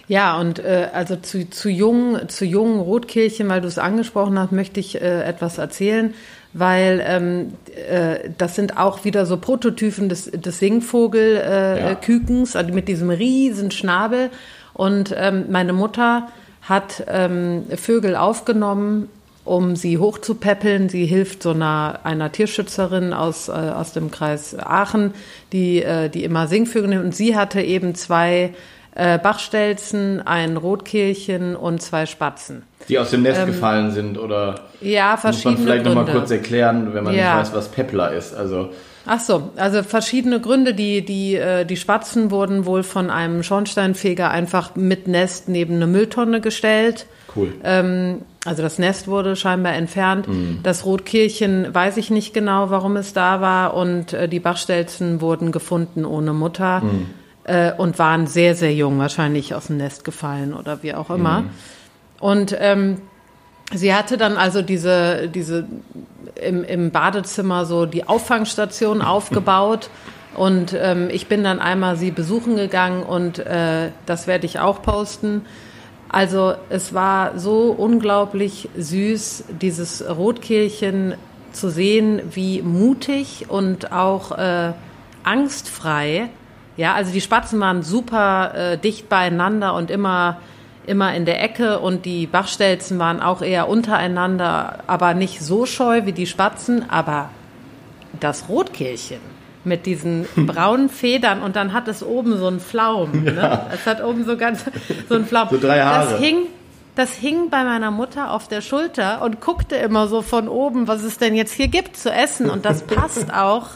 Ja, 0.07 0.37
und 0.39 0.59
äh, 0.59 0.89
also 0.93 1.15
zu, 1.15 1.49
zu, 1.49 1.69
jungen, 1.69 2.27
zu 2.27 2.43
jungen 2.43 2.79
Rotkehlchen, 2.79 3.47
weil 3.47 3.61
du 3.61 3.67
es 3.67 3.77
angesprochen 3.77 4.37
hast, 4.37 4.51
möchte 4.51 4.79
ich 4.79 5.01
äh, 5.01 5.23
etwas 5.23 5.57
erzählen, 5.57 6.13
weil 6.53 7.03
ähm, 7.05 7.53
äh, 7.89 8.29
das 8.37 8.55
sind 8.55 8.77
auch 8.77 9.05
wieder 9.05 9.25
so 9.25 9.37
Prototypen 9.37 10.09
des, 10.09 10.25
des 10.31 10.59
Singvogelkükens, 10.59 12.51
äh, 12.51 12.53
ja. 12.53 12.61
also 12.61 12.73
mit 12.73 12.87
diesem 12.87 13.09
riesen 13.09 13.71
Schnabel. 13.71 14.29
Und 14.73 15.13
ähm, 15.17 15.45
meine 15.49 15.73
Mutter 15.73 16.27
hat 16.61 17.03
ähm, 17.07 17.63
Vögel 17.75 18.15
aufgenommen, 18.15 19.09
um 19.43 19.75
sie 19.75 19.97
hochzupäppeln. 19.97 20.89
Sie 20.89 21.05
hilft 21.05 21.43
so 21.43 21.51
einer, 21.51 22.01
einer 22.03 22.31
Tierschützerin 22.31 23.13
aus, 23.13 23.47
äh, 23.47 23.51
aus 23.51 23.93
dem 23.93 24.11
Kreis 24.11 24.55
Aachen, 24.57 25.13
die, 25.51 25.81
äh, 25.81 26.09
die 26.09 26.23
immer 26.23 26.47
Singvögel 26.47 26.89
nimmt. 26.89 27.05
Und 27.05 27.15
sie 27.15 27.35
hatte 27.35 27.61
eben 27.61 27.95
zwei 27.95 28.53
äh, 28.95 29.17
Bachstelzen, 29.17 30.25
ein 30.25 30.57
Rotkehlchen 30.57 31.55
und 31.55 31.81
zwei 31.81 32.05
Spatzen. 32.05 32.63
Die 32.89 32.99
aus 32.99 33.11
dem 33.11 33.21
Nest 33.21 33.41
ähm, 33.41 33.47
gefallen 33.47 33.91
sind 33.91 34.17
oder 34.17 34.61
ja, 34.81 35.17
verschiedene 35.17 35.51
muss 35.51 35.59
man 35.59 35.67
vielleicht 35.67 35.85
Gründe. 35.85 36.01
noch 36.01 36.07
mal 36.07 36.11
kurz 36.11 36.31
erklären, 36.31 36.93
wenn 36.93 37.03
man 37.03 37.13
ja. 37.13 37.37
nicht 37.37 37.47
weiß, 37.47 37.55
was 37.55 37.69
Peppler 37.69 38.11
ist. 38.11 38.33
Also 38.33 38.69
Ach 39.05 39.19
so, 39.19 39.49
also 39.55 39.81
verschiedene 39.83 40.39
Gründe. 40.39 40.73
Die, 40.73 41.03
die, 41.03 41.35
äh, 41.35 41.65
die 41.65 41.77
Spatzen 41.77 42.31
wurden 42.31 42.65
wohl 42.65 42.83
von 42.83 43.09
einem 43.09 43.43
Schornsteinfeger 43.43 44.29
einfach 44.29 44.75
mit 44.75 45.07
Nest 45.07 45.49
neben 45.49 45.75
eine 45.75 45.87
Mülltonne 45.87 46.41
gestellt. 46.41 47.07
Cool. 47.35 47.53
Ähm, 47.63 48.21
also 48.45 48.61
das 48.61 48.77
Nest 48.77 49.07
wurde 49.07 49.35
scheinbar 49.35 49.73
entfernt. 49.73 50.27
Mhm. 50.27 50.59
Das 50.63 50.85
Rotkehlchen 50.85 51.73
weiß 51.73 51.97
ich 51.97 52.09
nicht 52.11 52.33
genau, 52.33 52.69
warum 52.69 52.95
es 52.97 53.13
da 53.13 53.41
war. 53.41 53.73
Und 53.73 54.13
äh, 54.13 54.27
die 54.27 54.39
Bachstelzen 54.39 55.21
wurden 55.21 55.51
gefunden 55.51 56.05
ohne 56.05 56.33
Mutter 56.33 56.81
mhm. 56.81 57.07
Äh, 57.43 57.71
und 57.73 57.99
waren 57.99 58.27
sehr, 58.27 58.55
sehr 58.55 58.73
jung, 58.73 58.99
wahrscheinlich 58.99 59.53
aus 59.55 59.67
dem 59.67 59.77
Nest 59.77 60.03
gefallen 60.03 60.53
oder 60.53 60.83
wie 60.83 60.93
auch 60.93 61.09
immer. 61.09 61.41
Mhm. 61.41 61.49
Und 62.19 62.55
ähm, 62.59 63.01
sie 63.73 63.93
hatte 63.93 64.17
dann 64.17 64.37
also 64.37 64.61
diese, 64.61 65.27
diese 65.27 65.65
im, 66.35 66.63
im 66.63 66.91
Badezimmer 66.91 67.65
so 67.65 67.85
die 67.85 68.07
Auffangstation 68.07 69.01
aufgebaut. 69.01 69.89
Und 70.35 70.73
ähm, 70.79 71.09
ich 71.11 71.27
bin 71.27 71.43
dann 71.43 71.59
einmal 71.59 71.97
sie 71.97 72.11
besuchen 72.11 72.55
gegangen 72.55 73.03
und 73.03 73.39
äh, 73.39 73.89
das 74.05 74.27
werde 74.27 74.45
ich 74.45 74.59
auch 74.59 74.81
posten. 74.81 75.45
Also 76.07 76.55
es 76.69 76.93
war 76.93 77.37
so 77.39 77.75
unglaublich 77.77 78.69
süß, 78.77 79.45
dieses 79.61 80.07
Rotkehlchen 80.07 81.15
zu 81.51 81.69
sehen, 81.69 82.21
wie 82.31 82.61
mutig 82.61 83.45
und 83.49 83.91
auch 83.91 84.37
äh, 84.37 84.73
angstfrei. 85.23 86.29
Ja, 86.77 86.93
also 86.93 87.11
die 87.11 87.21
Spatzen 87.21 87.59
waren 87.59 87.83
super 87.83 88.53
äh, 88.55 88.77
dicht 88.77 89.09
beieinander 89.09 89.73
und 89.73 89.91
immer 89.91 90.37
immer 90.87 91.13
in 91.13 91.25
der 91.25 91.43
Ecke 91.43 91.79
und 91.79 92.05
die 92.05 92.25
Bachstelzen 92.25 92.97
waren 92.99 93.21
auch 93.21 93.41
eher 93.41 93.69
untereinander, 93.69 94.79
aber 94.87 95.13
nicht 95.13 95.41
so 95.41 95.65
scheu 95.65 96.05
wie 96.05 96.11
die 96.11 96.25
Spatzen, 96.25 96.89
aber 96.89 97.29
das 98.19 98.49
Rotkehlchen 98.49 99.19
mit 99.63 99.85
diesen 99.85 100.25
braunen 100.35 100.89
Federn 100.89 101.41
und 101.43 101.55
dann 101.55 101.73
hat 101.73 101.87
es 101.87 102.03
oben 102.03 102.37
so 102.37 102.47
einen 102.47 102.59
Flaum. 102.59 103.23
Ne? 103.23 103.35
Ja. 103.35 103.67
Es 103.71 103.85
hat 103.85 104.03
oben 104.03 104.25
so 104.25 104.37
ganz 104.37 104.65
so 105.07 105.15
einen 105.15 105.25
Flaum. 105.25 105.49
So 105.51 105.59
drei 105.59 105.81
Haare. 105.81 106.11
Das 106.11 106.19
hing, 106.19 106.37
das 106.95 107.13
hing 107.13 107.49
bei 107.49 107.63
meiner 107.63 107.91
Mutter 107.91 108.31
auf 108.31 108.47
der 108.47 108.61
Schulter 108.61 109.21
und 109.21 109.39
guckte 109.39 109.75
immer 109.75 110.07
so 110.07 110.21
von 110.21 110.47
oben, 110.47 110.87
was 110.87 111.03
es 111.03 111.19
denn 111.19 111.35
jetzt 111.35 111.53
hier 111.53 111.67
gibt 111.67 111.95
zu 111.95 112.11
essen. 112.11 112.49
Und 112.49 112.65
das 112.65 112.81
passt 112.87 113.31
auch 113.33 113.67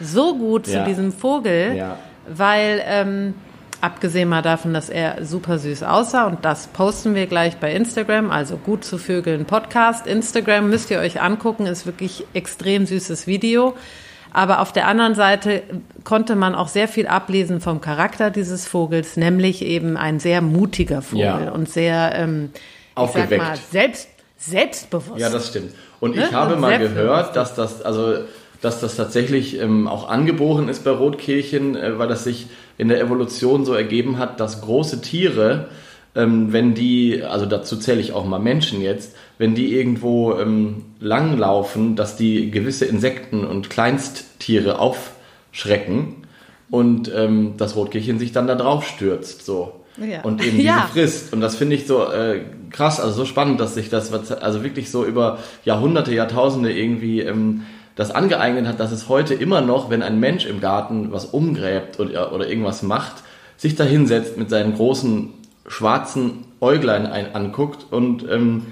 so 0.00 0.34
gut 0.36 0.66
ja. 0.66 0.82
zu 0.84 0.88
diesem 0.88 1.12
Vogel, 1.12 1.76
ja. 1.76 1.98
Weil 2.28 2.82
ähm, 2.84 3.34
Abgesehen 3.82 4.30
mal 4.30 4.40
davon, 4.40 4.72
dass 4.72 4.88
er 4.88 5.24
super 5.24 5.58
süß 5.58 5.82
aussah 5.82 6.26
und 6.26 6.44
das 6.46 6.68
posten 6.68 7.14
wir 7.14 7.26
gleich 7.26 7.58
bei 7.58 7.74
Instagram, 7.74 8.30
also 8.30 8.56
gut 8.56 8.84
zu 8.84 8.96
Vögeln 8.96 9.44
Podcast. 9.44 10.06
Instagram 10.06 10.70
müsst 10.70 10.90
ihr 10.90 10.98
euch 10.98 11.20
angucken, 11.20 11.66
ist 11.66 11.84
wirklich 11.84 12.24
extrem 12.32 12.86
süßes 12.86 13.26
Video. 13.26 13.76
Aber 14.32 14.60
auf 14.60 14.72
der 14.72 14.88
anderen 14.88 15.14
Seite 15.14 15.62
konnte 16.04 16.36
man 16.36 16.54
auch 16.54 16.68
sehr 16.68 16.88
viel 16.88 17.06
ablesen 17.06 17.60
vom 17.60 17.82
Charakter 17.82 18.30
dieses 18.30 18.66
Vogels, 18.66 19.16
nämlich 19.16 19.62
eben 19.62 19.96
ein 19.96 20.20
sehr 20.20 20.40
mutiger 20.40 21.02
Vogel 21.02 21.24
ja. 21.24 21.50
und 21.50 21.68
sehr, 21.68 22.12
ähm, 22.16 22.50
Aufgeweckt. 22.94 23.32
Ich 23.32 23.38
sag 23.38 23.48
mal, 23.48 23.56
selbst, 23.70 24.08
selbstbewusst. 24.38 25.20
Ja, 25.20 25.28
das 25.28 25.48
stimmt. 25.48 25.74
Und 26.00 26.16
ne? 26.16 26.24
ich 26.24 26.32
habe 26.32 26.54
und 26.54 26.60
mal 26.60 26.78
gehört, 26.78 27.36
dass 27.36 27.54
das, 27.54 27.82
also, 27.82 28.24
dass 28.60 28.80
das 28.80 28.96
tatsächlich 28.96 29.60
ähm, 29.60 29.88
auch 29.88 30.08
angeboren 30.08 30.68
ist 30.68 30.84
bei 30.84 30.90
Rotkehlchen, 30.90 31.76
äh, 31.76 31.98
weil 31.98 32.08
das 32.08 32.24
sich 32.24 32.46
in 32.78 32.88
der 32.88 33.00
Evolution 33.00 33.64
so 33.64 33.74
ergeben 33.74 34.18
hat, 34.18 34.40
dass 34.40 34.60
große 34.60 35.00
Tiere, 35.00 35.68
ähm, 36.14 36.52
wenn 36.52 36.74
die, 36.74 37.22
also 37.22 37.46
dazu 37.46 37.76
zähle 37.76 38.00
ich 38.00 38.12
auch 38.12 38.26
mal 38.26 38.38
Menschen 38.38 38.80
jetzt, 38.80 39.16
wenn 39.38 39.54
die 39.54 39.74
irgendwo 39.74 40.34
ähm, 40.34 40.84
langlaufen, 40.98 41.96
dass 41.96 42.16
die 42.16 42.50
gewisse 42.50 42.86
Insekten 42.86 43.44
und 43.44 43.70
Kleinsttiere 43.70 44.78
aufschrecken 44.78 46.26
und 46.70 47.12
ähm, 47.14 47.54
das 47.58 47.76
Rotkehlchen 47.76 48.18
sich 48.18 48.32
dann 48.32 48.46
da 48.46 48.54
drauf 48.54 48.86
stürzt, 48.86 49.44
so. 49.44 49.72
Ja. 49.98 50.20
Und 50.22 50.44
eben 50.44 50.58
diese 50.58 50.68
ja. 50.68 50.90
frisst. 50.92 51.32
Und 51.32 51.40
das 51.40 51.56
finde 51.56 51.74
ich 51.74 51.86
so 51.86 52.10
äh, 52.10 52.42
krass, 52.70 53.00
also 53.00 53.14
so 53.14 53.24
spannend, 53.24 53.60
dass 53.60 53.74
sich 53.74 53.88
das 53.88 54.12
also 54.12 54.62
wirklich 54.62 54.90
so 54.90 55.06
über 55.06 55.38
Jahrhunderte, 55.64 56.14
Jahrtausende 56.14 56.70
irgendwie 56.70 57.20
ähm, 57.20 57.62
das 57.96 58.10
angeeignet 58.10 58.66
hat, 58.66 58.78
dass 58.78 58.92
es 58.92 59.08
heute 59.08 59.34
immer 59.34 59.62
noch, 59.62 59.90
wenn 59.90 60.02
ein 60.02 60.20
Mensch 60.20 60.46
im 60.46 60.60
Garten 60.60 61.10
was 61.10 61.24
umgräbt 61.24 61.98
oder, 61.98 62.32
oder 62.32 62.46
irgendwas 62.48 62.82
macht, 62.82 63.24
sich 63.56 63.74
da 63.74 63.84
hinsetzt 63.84 64.36
mit 64.36 64.50
seinen 64.50 64.74
großen 64.74 65.32
schwarzen 65.66 66.44
Äuglein 66.60 67.06
ein, 67.06 67.34
anguckt 67.34 67.86
und 67.90 68.24
ähm, 68.30 68.66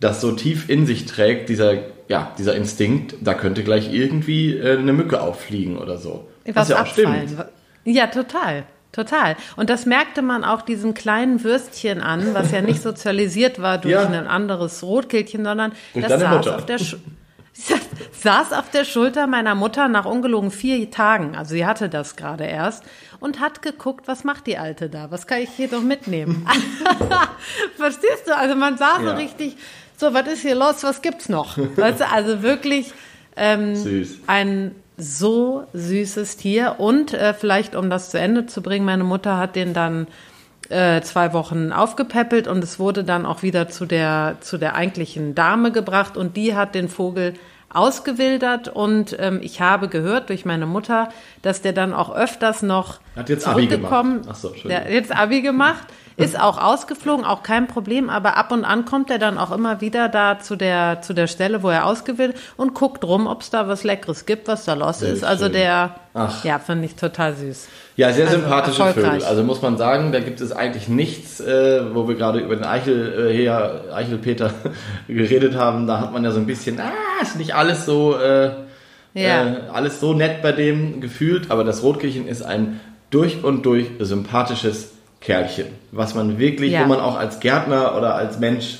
das 0.00 0.20
so 0.20 0.32
tief 0.32 0.68
in 0.68 0.86
sich 0.86 1.06
trägt, 1.06 1.48
dieser, 1.48 1.74
ja, 2.08 2.32
dieser 2.38 2.56
Instinkt, 2.56 3.14
da 3.20 3.34
könnte 3.34 3.62
gleich 3.62 3.92
irgendwie 3.92 4.56
äh, 4.56 4.78
eine 4.78 4.92
Mücke 4.92 5.20
auffliegen 5.20 5.78
oder 5.78 5.98
so. 5.98 6.26
Was, 6.46 6.56
was 6.56 6.68
ja 6.70 6.76
auch 6.76 6.80
abfallen. 6.80 7.28
stimmt. 7.28 7.46
Ja, 7.84 8.06
total. 8.08 8.64
Total. 8.90 9.36
Und 9.56 9.70
das 9.70 9.86
merkte 9.86 10.20
man 10.20 10.44
auch 10.44 10.62
diesem 10.62 10.92
kleinen 10.92 11.42
Würstchen 11.44 12.00
an, 12.02 12.34
was 12.34 12.52
ja 12.52 12.60
nicht 12.60 12.82
sozialisiert 12.82 13.60
war 13.62 13.78
durch 13.78 13.94
ja. 13.94 14.06
ein 14.06 14.26
anderes 14.26 14.82
Rotkehlchen, 14.82 15.44
sondern 15.44 15.72
durch 15.94 16.06
das 16.06 16.20
saß 16.20 16.36
Mutter. 16.36 16.56
auf 16.56 16.66
der 16.66 16.78
Sch 16.78 16.96
saß 17.54 18.52
auf 18.52 18.70
der 18.70 18.84
Schulter 18.84 19.26
meiner 19.26 19.54
Mutter 19.54 19.88
nach 19.88 20.04
ungelogen 20.04 20.50
vier 20.50 20.90
Tagen, 20.90 21.36
also 21.36 21.54
sie 21.54 21.66
hatte 21.66 21.88
das 21.88 22.16
gerade 22.16 22.44
erst, 22.44 22.84
und 23.20 23.40
hat 23.40 23.62
geguckt, 23.62 24.08
was 24.08 24.24
macht 24.24 24.46
die 24.46 24.58
Alte 24.58 24.88
da? 24.88 25.10
Was 25.10 25.26
kann 25.26 25.40
ich 25.40 25.50
hier 25.50 25.68
doch 25.68 25.82
mitnehmen? 25.82 26.46
Verstehst 27.76 28.26
du? 28.26 28.36
Also 28.36 28.56
man 28.56 28.78
sah 28.78 28.96
so 29.00 29.08
ja. 29.08 29.14
richtig, 29.14 29.56
so, 29.96 30.14
was 30.14 30.26
ist 30.26 30.42
hier 30.42 30.54
los? 30.54 30.82
Was 30.82 31.02
gibt's 31.02 31.28
noch? 31.28 31.56
Weißt 31.76 32.00
du, 32.00 32.08
also 32.08 32.42
wirklich 32.42 32.92
ähm, 33.36 33.76
Süß. 33.76 34.20
ein 34.26 34.74
so 34.96 35.66
süßes 35.72 36.36
Tier. 36.36 36.76
Und 36.78 37.14
äh, 37.14 37.34
vielleicht, 37.34 37.74
um 37.76 37.90
das 37.90 38.10
zu 38.10 38.18
Ende 38.18 38.46
zu 38.46 38.62
bringen, 38.62 38.84
meine 38.84 39.04
Mutter 39.04 39.36
hat 39.36 39.56
den 39.56 39.74
dann 39.74 40.06
äh, 40.72 41.02
zwei 41.02 41.32
Wochen 41.32 41.70
aufgepäppelt 41.72 42.48
und 42.48 42.64
es 42.64 42.78
wurde 42.78 43.04
dann 43.04 43.26
auch 43.26 43.42
wieder 43.42 43.68
zu 43.68 43.86
der, 43.86 44.36
zu 44.40 44.58
der 44.58 44.74
eigentlichen 44.74 45.34
Dame 45.34 45.70
gebracht 45.70 46.16
und 46.16 46.36
die 46.36 46.56
hat 46.56 46.74
den 46.74 46.88
Vogel 46.88 47.34
ausgewildert 47.68 48.68
und 48.68 49.16
ähm, 49.18 49.40
ich 49.42 49.60
habe 49.60 49.88
gehört 49.88 50.28
durch 50.28 50.44
meine 50.44 50.66
Mutter, 50.66 51.08
dass 51.42 51.62
der 51.62 51.72
dann 51.72 51.94
auch 51.94 52.14
öfters 52.14 52.62
noch 52.62 53.00
hat 53.16 53.28
jetzt 53.28 53.46
Abi 53.46 53.66
gemacht. 53.66 54.26
Ach 54.28 54.34
so, 54.34 54.54
der 54.64 54.80
hat 54.80 54.90
jetzt 54.90 55.14
Abi 55.14 55.42
gemacht, 55.42 55.86
ist 56.16 56.38
auch 56.38 56.58
ausgeflogen, 56.58 57.24
auch 57.24 57.42
kein 57.42 57.66
Problem, 57.66 58.10
aber 58.10 58.36
ab 58.36 58.52
und 58.52 58.64
an 58.64 58.84
kommt 58.84 59.10
er 59.10 59.18
dann 59.18 59.38
auch 59.38 59.50
immer 59.50 59.80
wieder 59.80 60.08
da 60.08 60.38
zu 60.38 60.56
der 60.56 61.02
zu 61.02 61.14
der 61.14 61.26
Stelle, 61.26 61.62
wo 61.62 61.70
er 61.70 61.86
ausgewählt 61.86 62.36
und 62.56 62.74
guckt 62.74 63.04
rum, 63.04 63.26
ob 63.26 63.42
es 63.42 63.50
da 63.50 63.68
was 63.68 63.84
Leckeres 63.84 64.26
gibt, 64.26 64.48
was 64.48 64.64
da 64.64 64.74
los 64.74 65.02
ist. 65.02 65.24
Also 65.24 65.48
der, 65.48 65.94
Ach. 66.14 66.44
ja, 66.44 66.58
finde 66.58 66.86
ich 66.86 66.96
total 66.96 67.34
süß. 67.34 67.68
Ja, 67.96 68.12
sehr 68.12 68.26
also 68.26 68.38
sympathische 68.38 68.84
Vögel. 68.86 69.22
Also 69.24 69.44
muss 69.44 69.60
man 69.60 69.76
sagen, 69.76 70.12
da 70.12 70.20
gibt 70.20 70.40
es 70.40 70.52
eigentlich 70.52 70.88
nichts, 70.88 71.40
äh, 71.40 71.94
wo 71.94 72.08
wir 72.08 72.14
gerade 72.14 72.40
über 72.40 72.56
den 72.56 72.64
Eichel, 72.64 73.28
äh, 73.30 73.34
her, 73.34 73.84
Eichelpeter 73.92 74.52
geredet 75.08 75.56
haben. 75.56 75.86
Da 75.86 76.00
hat 76.00 76.12
man 76.12 76.24
ja 76.24 76.30
so 76.30 76.40
ein 76.40 76.46
bisschen, 76.46 76.80
ah, 76.80 77.22
ist 77.22 77.36
nicht 77.36 77.54
alles 77.54 77.84
so, 77.84 78.16
äh, 78.16 78.50
ja. 79.14 79.46
äh, 79.46 79.56
alles 79.72 80.00
so 80.00 80.14
nett 80.14 80.42
bei 80.42 80.52
dem 80.52 81.00
gefühlt. 81.00 81.50
Aber 81.50 81.64
das 81.64 81.82
Rotkehlchen 81.82 82.26
ist 82.26 82.42
ein 82.42 82.80
durch 83.10 83.44
und 83.44 83.66
durch 83.66 83.90
sympathisches 83.98 84.91
Kerlchen, 85.22 85.66
was 85.92 86.14
man 86.14 86.38
wirklich, 86.38 86.72
ja. 86.72 86.82
wo 86.82 86.86
man 86.86 87.00
auch 87.00 87.16
als 87.16 87.40
Gärtner 87.40 87.96
oder 87.96 88.14
als 88.14 88.38
Mensch 88.38 88.78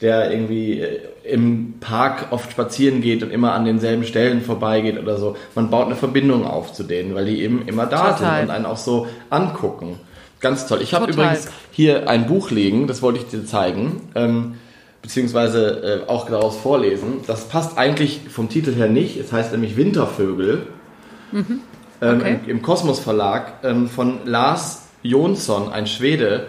der 0.00 0.30
irgendwie 0.30 0.80
äh, 0.80 1.00
im 1.24 1.74
Park 1.80 2.28
oft 2.30 2.50
spazieren 2.50 3.02
geht 3.02 3.22
und 3.22 3.30
immer 3.30 3.52
an 3.52 3.64
denselben 3.64 4.04
Stellen 4.04 4.40
vorbeigeht 4.40 4.98
oder 4.98 5.18
so. 5.18 5.36
Man 5.54 5.70
baut 5.70 5.86
eine 5.86 5.96
Verbindung 5.96 6.46
auf 6.46 6.72
zu 6.72 6.84
denen, 6.84 7.14
weil 7.14 7.26
die 7.26 7.42
eben 7.42 7.66
immer 7.66 7.86
da 7.86 8.12
Total. 8.12 8.38
sind 8.38 8.48
und 8.48 8.50
einen 8.54 8.66
auch 8.66 8.78
so 8.78 9.06
angucken. 9.28 9.98
Ganz 10.40 10.66
toll. 10.66 10.80
Ich 10.80 10.94
habe 10.94 11.10
übrigens 11.10 11.48
hier 11.70 12.08
ein 12.08 12.26
Buch 12.26 12.50
liegen, 12.50 12.86
das 12.86 13.02
wollte 13.02 13.18
ich 13.18 13.26
dir 13.26 13.44
zeigen, 13.44 14.08
ähm, 14.14 14.54
beziehungsweise 15.02 16.04
äh, 16.06 16.10
auch 16.10 16.26
daraus 16.30 16.56
vorlesen. 16.56 17.20
Das 17.26 17.44
passt 17.48 17.76
eigentlich 17.76 18.20
vom 18.30 18.48
Titel 18.48 18.74
her 18.74 18.88
nicht. 18.88 19.18
Es 19.18 19.32
heißt 19.32 19.52
nämlich 19.52 19.76
Wintervögel. 19.76 20.66
Ähm, 21.32 21.60
Okay. 22.02 22.38
im, 22.44 22.50
Im 22.50 22.62
Kosmos 22.62 22.98
Verlag 22.98 23.62
ähm, 23.62 23.86
von 23.86 24.20
Lars 24.24 24.88
Jonsson, 25.02 25.70
ein 25.70 25.86
Schwede. 25.86 26.46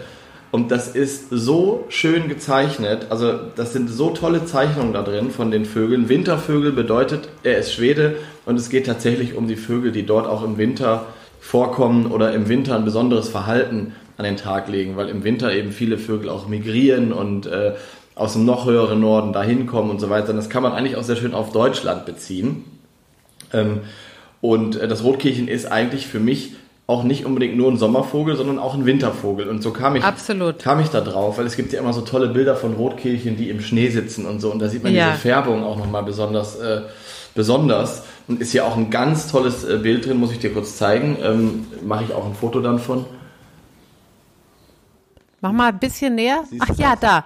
Und 0.50 0.70
das 0.70 0.88
ist 0.88 1.30
so 1.30 1.86
schön 1.88 2.28
gezeichnet. 2.28 3.06
Also, 3.08 3.32
das 3.56 3.72
sind 3.72 3.88
so 3.88 4.10
tolle 4.10 4.44
Zeichnungen 4.44 4.92
da 4.92 5.02
drin 5.02 5.30
von 5.30 5.50
den 5.50 5.64
Vögeln. 5.64 6.10
Wintervögel 6.10 6.72
bedeutet, 6.72 7.28
er 7.42 7.56
ist 7.56 7.72
Schwede 7.72 8.16
und 8.44 8.58
es 8.58 8.68
geht 8.68 8.86
tatsächlich 8.86 9.34
um 9.34 9.48
die 9.48 9.56
Vögel, 9.56 9.92
die 9.92 10.04
dort 10.04 10.26
auch 10.26 10.44
im 10.44 10.58
Winter 10.58 11.06
vorkommen 11.40 12.06
oder 12.06 12.34
im 12.34 12.48
Winter 12.48 12.76
ein 12.76 12.84
besonderes 12.84 13.30
Verhalten 13.30 13.94
an 14.18 14.24
den 14.24 14.36
Tag 14.36 14.68
legen, 14.68 14.96
weil 14.96 15.08
im 15.08 15.24
Winter 15.24 15.54
eben 15.54 15.72
viele 15.72 15.96
Vögel 15.96 16.28
auch 16.28 16.46
migrieren 16.46 17.12
und 17.12 17.46
äh, 17.46 17.72
aus 18.14 18.34
dem 18.34 18.44
noch 18.44 18.66
höheren 18.66 19.00
Norden 19.00 19.32
dahin 19.32 19.66
kommen 19.66 19.90
und 19.90 20.00
so 20.00 20.10
weiter. 20.10 20.30
Und 20.30 20.36
das 20.36 20.50
kann 20.50 20.62
man 20.62 20.72
eigentlich 20.72 20.96
auch 20.96 21.02
sehr 21.02 21.16
schön 21.16 21.34
auf 21.34 21.52
Deutschland 21.52 22.04
beziehen. 22.04 22.64
Ähm, 23.52 23.80
und 24.40 24.76
äh, 24.76 24.86
das 24.86 25.02
Rotkehlchen 25.02 25.48
ist 25.48 25.66
eigentlich 25.72 26.06
für 26.06 26.20
mich 26.20 26.52
auch 26.86 27.04
nicht 27.04 27.24
unbedingt 27.24 27.56
nur 27.56 27.70
ein 27.70 27.76
Sommervogel, 27.78 28.36
sondern 28.36 28.58
auch 28.58 28.74
ein 28.74 28.84
Wintervogel. 28.86 29.48
Und 29.48 29.62
so 29.62 29.70
kam 29.70 29.96
ich, 29.96 30.04
Absolut. 30.04 30.58
kam 30.58 30.80
ich 30.80 30.88
da 30.88 31.00
drauf, 31.00 31.38
weil 31.38 31.46
es 31.46 31.56
gibt 31.56 31.72
ja 31.72 31.80
immer 31.80 31.92
so 31.92 32.00
tolle 32.00 32.28
Bilder 32.28 32.56
von 32.56 32.74
Rotkehlchen, 32.74 33.36
die 33.36 33.50
im 33.50 33.60
Schnee 33.60 33.88
sitzen 33.88 34.26
und 34.26 34.40
so. 34.40 34.50
Und 34.50 34.58
da 34.58 34.68
sieht 34.68 34.82
man 34.82 34.92
Ja. 34.92 35.10
diese 35.10 35.20
Färbung 35.20 35.64
auch 35.64 35.76
nochmal 35.76 36.02
besonders, 36.02 36.56
äh, 36.58 36.82
besonders. 37.34 38.02
Und 38.28 38.40
ist 38.40 38.52
hier 38.52 38.66
auch 38.66 38.76
ein 38.76 38.90
ganz 38.90 39.30
tolles 39.30 39.64
äh, 39.64 39.78
Bild 39.78 40.06
drin, 40.06 40.18
muss 40.18 40.32
ich 40.32 40.38
dir 40.40 40.52
kurz 40.52 40.76
zeigen. 40.76 41.16
Ähm, 41.22 41.66
Mache 41.84 42.04
ich 42.04 42.12
auch 42.14 42.26
ein 42.26 42.34
Foto 42.34 42.60
dann 42.60 42.78
von. 42.78 43.06
Mach 45.40 45.52
mal 45.52 45.68
ein 45.68 45.78
bisschen 45.78 46.14
näher. 46.14 46.44
Siehst 46.50 46.62
Ach 46.68 46.78
ja, 46.78 46.90
das? 46.92 47.00
da. 47.00 47.24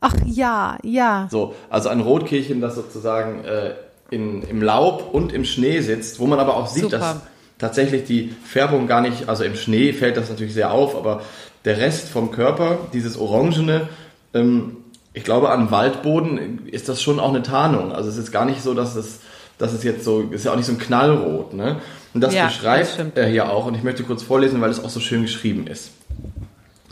Ach 0.00 0.14
ja, 0.26 0.78
ja. 0.84 1.28
So, 1.30 1.54
also 1.70 1.88
ein 1.88 2.00
Rotkehlchen, 2.00 2.60
das 2.60 2.76
sozusagen 2.76 3.44
äh, 3.44 3.74
in, 4.10 4.42
im 4.42 4.62
Laub 4.62 5.12
und 5.12 5.32
im 5.32 5.44
Schnee 5.44 5.80
sitzt, 5.80 6.20
wo 6.20 6.26
man 6.26 6.38
aber 6.38 6.56
auch 6.56 6.68
sieht, 6.68 6.84
Super. 6.84 6.98
dass 6.98 7.16
tatsächlich 7.58 8.04
die 8.04 8.34
Färbung 8.44 8.86
gar 8.86 9.00
nicht, 9.00 9.28
also 9.28 9.44
im 9.44 9.56
Schnee 9.56 9.92
fällt 9.92 10.16
das 10.16 10.28
natürlich 10.30 10.54
sehr 10.54 10.70
auf, 10.72 10.96
aber 10.96 11.22
der 11.64 11.78
Rest 11.78 12.08
vom 12.08 12.30
Körper, 12.30 12.78
dieses 12.92 13.18
Orangene, 13.18 13.88
ähm, 14.34 14.76
ich 15.12 15.24
glaube, 15.24 15.50
am 15.50 15.70
Waldboden 15.70 16.66
ist 16.66 16.88
das 16.88 17.02
schon 17.02 17.18
auch 17.18 17.30
eine 17.30 17.42
Tarnung. 17.42 17.92
Also 17.92 18.08
es 18.08 18.16
ist 18.18 18.30
gar 18.30 18.44
nicht 18.44 18.62
so, 18.62 18.74
dass 18.74 18.94
es, 18.94 19.20
dass 19.58 19.72
es 19.72 19.82
jetzt 19.82 20.04
so, 20.04 20.20
ist 20.30 20.44
ja 20.44 20.52
auch 20.52 20.56
nicht 20.56 20.66
so 20.66 20.72
ein 20.72 20.78
Knallrot, 20.78 21.54
ne? 21.54 21.80
Und 22.14 22.20
das 22.20 22.34
Ja, 22.34 22.44
das 22.44 22.54
beschreibt 22.54 22.90
stimmt. 22.92 23.18
er 23.18 23.26
hier 23.26 23.50
auch 23.50 23.66
und 23.66 23.74
ich 23.74 23.82
möchte 23.82 24.02
kurz 24.04 24.22
vorlesen, 24.22 24.60
weil 24.60 24.70
es 24.70 24.82
auch 24.82 24.90
so 24.90 25.00
schön 25.00 25.22
geschrieben 25.22 25.66
ist. 25.66 25.90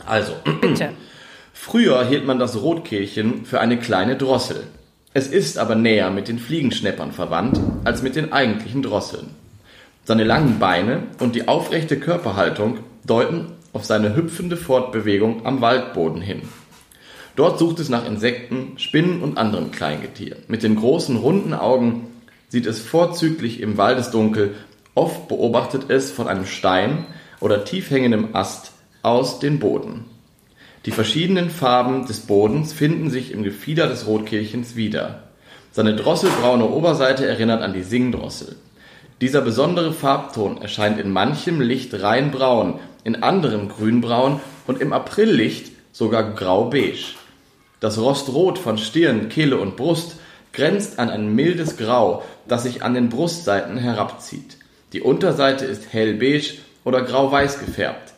Also, 0.05 0.33
Bitte. 0.61 0.89
Früher 1.53 2.05
hielt 2.05 2.25
man 2.25 2.37
das 2.39 2.61
Rotkehlchen 2.61 3.45
für 3.45 3.59
eine 3.59 3.77
kleine 3.77 4.15
Drossel. 4.15 4.63
Es 5.13 5.27
ist 5.27 5.57
aber 5.57 5.75
näher 5.75 6.09
mit 6.11 6.27
den 6.27 6.37
Fliegenschneppern 6.39 7.11
verwandt 7.11 7.59
als 7.83 8.03
mit 8.03 8.15
den 8.15 8.31
eigentlichen 8.31 8.83
Drosseln. 8.83 9.31
Seine 10.07 10.23
langen 10.23 10.57
Beine 10.57 11.03
und 11.19 11.35
die 11.35 11.49
aufrechte 11.49 11.99
Körperhaltung 11.99 12.77
deuten 13.05 13.47
auf 13.73 13.83
seine 13.83 14.15
hüpfende 14.15 14.55
Fortbewegung 14.55 15.45
am 15.45 15.59
Waldboden 15.59 16.21
hin. 16.21 16.43
Dort 17.35 17.59
sucht 17.59 17.79
es 17.79 17.89
nach 17.89 18.05
Insekten, 18.05 18.79
Spinnen 18.79 19.21
und 19.21 19.37
anderem 19.37 19.71
Kleingetier. 19.71 20.37
Mit 20.47 20.63
den 20.63 20.77
großen 20.77 21.17
runden 21.17 21.53
Augen 21.53 22.07
sieht 22.47 22.67
es 22.67 22.79
vorzüglich 22.79 23.59
im 23.59 23.75
Waldesdunkel, 23.75 24.55
oft 24.95 25.27
beobachtet 25.27 25.89
es 25.89 26.09
von 26.09 26.29
einem 26.29 26.45
Stein 26.45 27.05
oder 27.41 27.65
tief 27.65 27.89
hängendem 27.89 28.29
Ast 28.31 28.71
aus 29.01 29.39
den 29.39 29.59
Boden. 29.59 30.05
Die 30.85 30.91
verschiedenen 30.91 31.49
Farben 31.49 32.05
des 32.05 32.21
Bodens 32.21 32.71
finden 32.71 33.09
sich 33.09 33.33
im 33.33 33.43
Gefieder 33.43 33.87
des 33.87 34.07
Rotkehlchens 34.07 34.77
wieder. 34.77 35.23
Seine 35.73 35.97
drosselbraune 35.97 36.63
Oberseite 36.63 37.25
erinnert 37.25 37.61
an 37.61 37.73
die 37.73 37.83
Singdrossel. 37.83 38.55
Dieser 39.19 39.41
besondere 39.41 39.93
Farbton 39.93 40.61
erscheint 40.61 40.99
in 40.99 41.11
manchem 41.11 41.59
Licht 41.59 42.01
rein 42.01 42.29
braun, 42.29 42.79
in 43.03 43.23
anderem 43.23 43.67
grünbraun 43.67 44.39
und 44.67 44.79
im 44.79 44.93
Aprillicht 44.93 45.71
sogar 45.91 46.35
grau-beige. 46.35 47.15
Das 47.79 47.97
Rostrot 47.97 48.59
von 48.59 48.77
Stirn, 48.77 49.29
Kehle 49.29 49.57
und 49.57 49.75
Brust 49.75 50.17
grenzt 50.53 50.99
an 50.99 51.09
ein 51.09 51.33
mildes 51.33 51.77
Grau, 51.77 52.23
das 52.47 52.63
sich 52.63 52.83
an 52.83 52.93
den 52.93 53.09
Brustseiten 53.09 53.77
herabzieht. 53.77 54.57
Die 54.93 55.01
Unterseite 55.01 55.65
ist 55.65 55.91
hellbeige 55.91 56.59
oder 56.83 57.01
grau-weiß 57.01 57.59
gefärbt. 57.59 58.13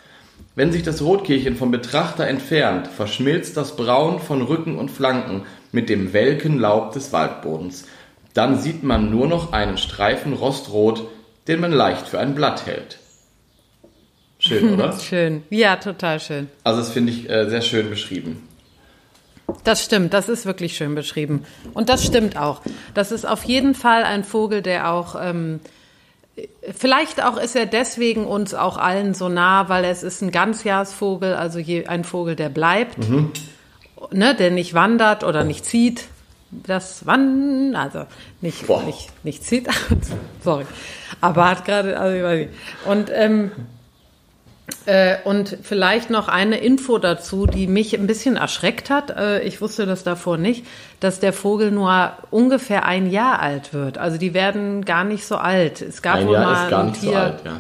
Wenn 0.56 0.74
sich 0.74 0.84
das 0.84 1.02
Rotkehlchen 1.02 1.56
vom 1.56 1.72
Betrachter 1.72 2.28
entfernt, 2.28 2.88
verschmilzt 2.88 3.56
das 3.56 3.78
Braun 3.78 4.20
von 4.20 4.42
Rücken 4.42 4.78
und 4.78 4.92
Flanken 4.92 5.46
mit 5.72 5.88
dem 5.88 6.12
welken 6.12 6.60
Laub 6.60 6.92
des 6.92 7.14
Waldbodens. 7.14 7.86
Dann 8.34 8.60
sieht 8.60 8.84
man 8.84 9.10
nur 9.10 9.28
noch 9.28 9.54
einen 9.54 9.78
Streifen 9.78 10.34
Rostrot, 10.34 11.08
den 11.48 11.60
man 11.60 11.72
leicht 11.72 12.08
für 12.08 12.20
ein 12.20 12.36
Blatt 12.36 12.66
hält. 12.66 13.00
Schön, 14.38 14.74
oder? 14.74 14.98
Schön. 14.98 15.44
Ja, 15.50 15.76
total 15.76 16.20
schön. 16.20 16.48
Also 16.64 16.80
das 16.80 16.92
finde 16.92 17.12
ich 17.12 17.30
äh, 17.30 17.50
sehr 17.50 17.62
schön 17.62 17.90
beschrieben. 17.90 18.48
Das 19.64 19.84
stimmt, 19.84 20.14
das 20.14 20.30
ist 20.30 20.46
wirklich 20.46 20.78
schön 20.78 20.96
beschrieben. 20.96 21.44
Und 21.74 21.90
das 21.90 22.06
stimmt 22.06 22.38
auch. 22.38 22.62
Das 22.94 23.12
ist 23.12 23.28
auf 23.28 23.44
jeden 23.44 23.74
Fall 23.74 24.04
ein 24.04 24.24
Vogel, 24.24 24.62
der 24.62 24.92
auch, 24.92 25.16
ähm, 25.20 25.60
vielleicht 26.72 27.24
auch 27.24 27.38
ist 27.38 27.56
er 27.56 27.66
deswegen 27.66 28.26
uns 28.26 28.54
auch 28.54 28.78
allen 28.78 29.14
so 29.14 29.28
nah, 29.28 29.68
weil 29.68 29.86
es 29.86 30.04
ist 30.04 30.22
ein 30.22 30.32
Ganzjahrsvogel, 30.32 31.34
also 31.34 31.60
je, 31.60 31.88
ein 31.88 32.04
Vogel, 32.04 32.36
der 32.36 32.50
bleibt, 32.50 32.98
ne, 34.12 34.36
der 34.36 34.52
nicht 34.52 34.74
wandert 34.74 35.24
oder 35.24 35.44
nicht 35.44 35.66
zieht. 35.66 36.06
Das 36.52 37.06
Wandern, 37.06 37.76
also 37.76 38.06
nicht, 38.42 38.66
Boah. 38.68 38.82
nicht, 38.84 39.10
nicht 39.24 39.44
zieht, 39.44 39.68
sorry, 40.44 40.66
aber 41.22 41.48
hat 41.50 41.64
gerade, 41.66 42.00
also 42.00 42.16
ich 42.18 42.24
weiß 42.24 42.40
nicht. 42.40 42.50
Und, 42.86 43.12
ähm, 43.14 43.52
äh, 44.86 45.18
und 45.26 45.58
vielleicht 45.64 46.10
noch 46.10 46.28
eine 46.28 46.58
Info 46.60 46.98
dazu, 46.98 47.46
die 47.46 47.68
mich 47.68 47.94
ein 47.98 48.08
bisschen 48.08 48.36
erschreckt 48.36 48.90
hat. 48.90 49.12
Äh, 49.12 49.42
ich 49.42 49.62
wusste 49.62 49.86
das 49.86 50.04
davor 50.04 50.38
nicht, 50.38 50.66
dass 51.00 51.20
der 51.20 51.34
Vogel 51.34 51.72
nur 51.72 52.14
ungefähr 52.32 52.86
ein 52.86 53.10
Jahr 53.12 53.40
alt 53.40 53.74
wird. 53.74 53.98
Also 53.98 54.18
die 54.18 54.34
werden 54.34 54.86
gar 54.86 55.04
nicht 55.04 55.26
so 55.26 55.38
alt. 55.38 55.82
Es 55.82 56.02
gab 56.02 56.16
Ein 56.18 56.30
Jahr 56.30 56.46
mal 56.46 56.64
ist 56.66 56.70
gar 56.70 56.84
nicht 56.86 57.02
Tier. 57.02 57.12
so 57.12 57.18
alt, 57.18 57.40
ja. 57.46 57.60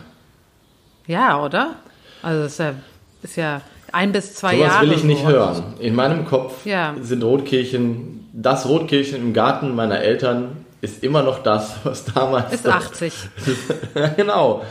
Ja, 1.08 1.43
oder? 1.43 1.75
Also 2.21 2.43
es 2.43 2.54
ist 2.54 2.60
ja, 2.60 2.73
ist 3.23 3.36
ja 3.38 3.62
ein 3.91 4.12
bis 4.12 4.36
zwei 4.36 4.56
Sowas 4.56 4.67
Jahre. 4.73 4.86
will 4.88 4.93
ich 4.93 5.04
nicht 5.04 5.21
so. 5.21 5.28
hören. 5.28 5.63
In 5.80 5.95
meinem 5.95 6.25
Kopf 6.25 6.65
Ja. 6.65 6.95
sind 7.02 7.23
Rotkehlchen, 7.23 8.18
das 8.41 8.67
Rotkehlchen 8.67 9.17
im 9.17 9.34
Garten 9.34 9.75
meiner 9.75 9.99
Eltern 9.99 10.65
ist 10.82 11.04
immer 11.04 11.23
noch 11.23 11.43
das, 11.43 11.75
was 11.84 12.06
damals. 12.06 12.54
Ist 12.54 12.67
80. 12.67 13.13
genau. 14.15 14.63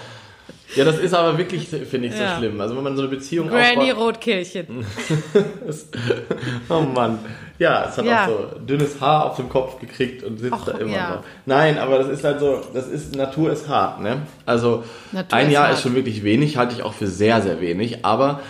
Ja, 0.76 0.85
das 0.85 0.98
ist 0.98 1.14
aber 1.14 1.38
wirklich, 1.38 1.66
finde 1.68 2.09
ich, 2.09 2.14
so 2.14 2.22
Ja. 2.22 2.37
schlimm. 2.37 2.61
Also 2.61 2.76
wenn 2.76 2.85
man 2.85 2.94
so 2.94 3.00
eine 3.02 3.11
Beziehung 3.11 3.48
Granny 3.48 3.90
aufbaut. 3.90 4.16
Rotkehlchen. 4.16 4.85
Oh 6.68 6.81
Mann. 6.81 7.18
Ja, 7.59 7.87
es 7.88 7.96
hat 7.98 8.04
Ja. 8.04 8.24
auch 8.24 8.28
so 8.28 8.59
dünnes 8.61 9.00
Haar 9.00 9.26
auf 9.26 9.37
dem 9.37 9.48
Kopf 9.48 9.81
gekriegt 9.81 10.22
und 10.22 10.38
sitzt 10.38 10.52
Ach, 10.54 10.64
da 10.66 10.78
immer 10.78 10.94
ja. 10.94 11.11
noch. 11.16 11.22
Nein, 11.46 11.78
aber 11.78 11.98
das 11.98 12.09
ist 12.09 12.22
halt 12.24 12.38
so, 12.40 12.61
das 12.74 12.87
ist, 12.87 13.16
Natur 13.16 13.50
ist 13.52 13.68
hart, 13.68 14.00
ne? 14.00 14.22
Also 14.46 14.85
Natur 15.12 15.38
ein 15.38 15.46
ist 15.48 15.52
Jahr 15.54 15.64
hart. 15.64 15.74
ist 15.74 15.83
schon 15.83 15.94
wirklich 15.94 16.22
wenig, 16.22 16.57
halte 16.57 16.74
ich 16.74 16.83
auch 16.83 16.92
für 16.92 17.07
sehr, 17.07 17.40
sehr 17.42 17.61
wenig, 17.61 18.04
aber 18.04 18.40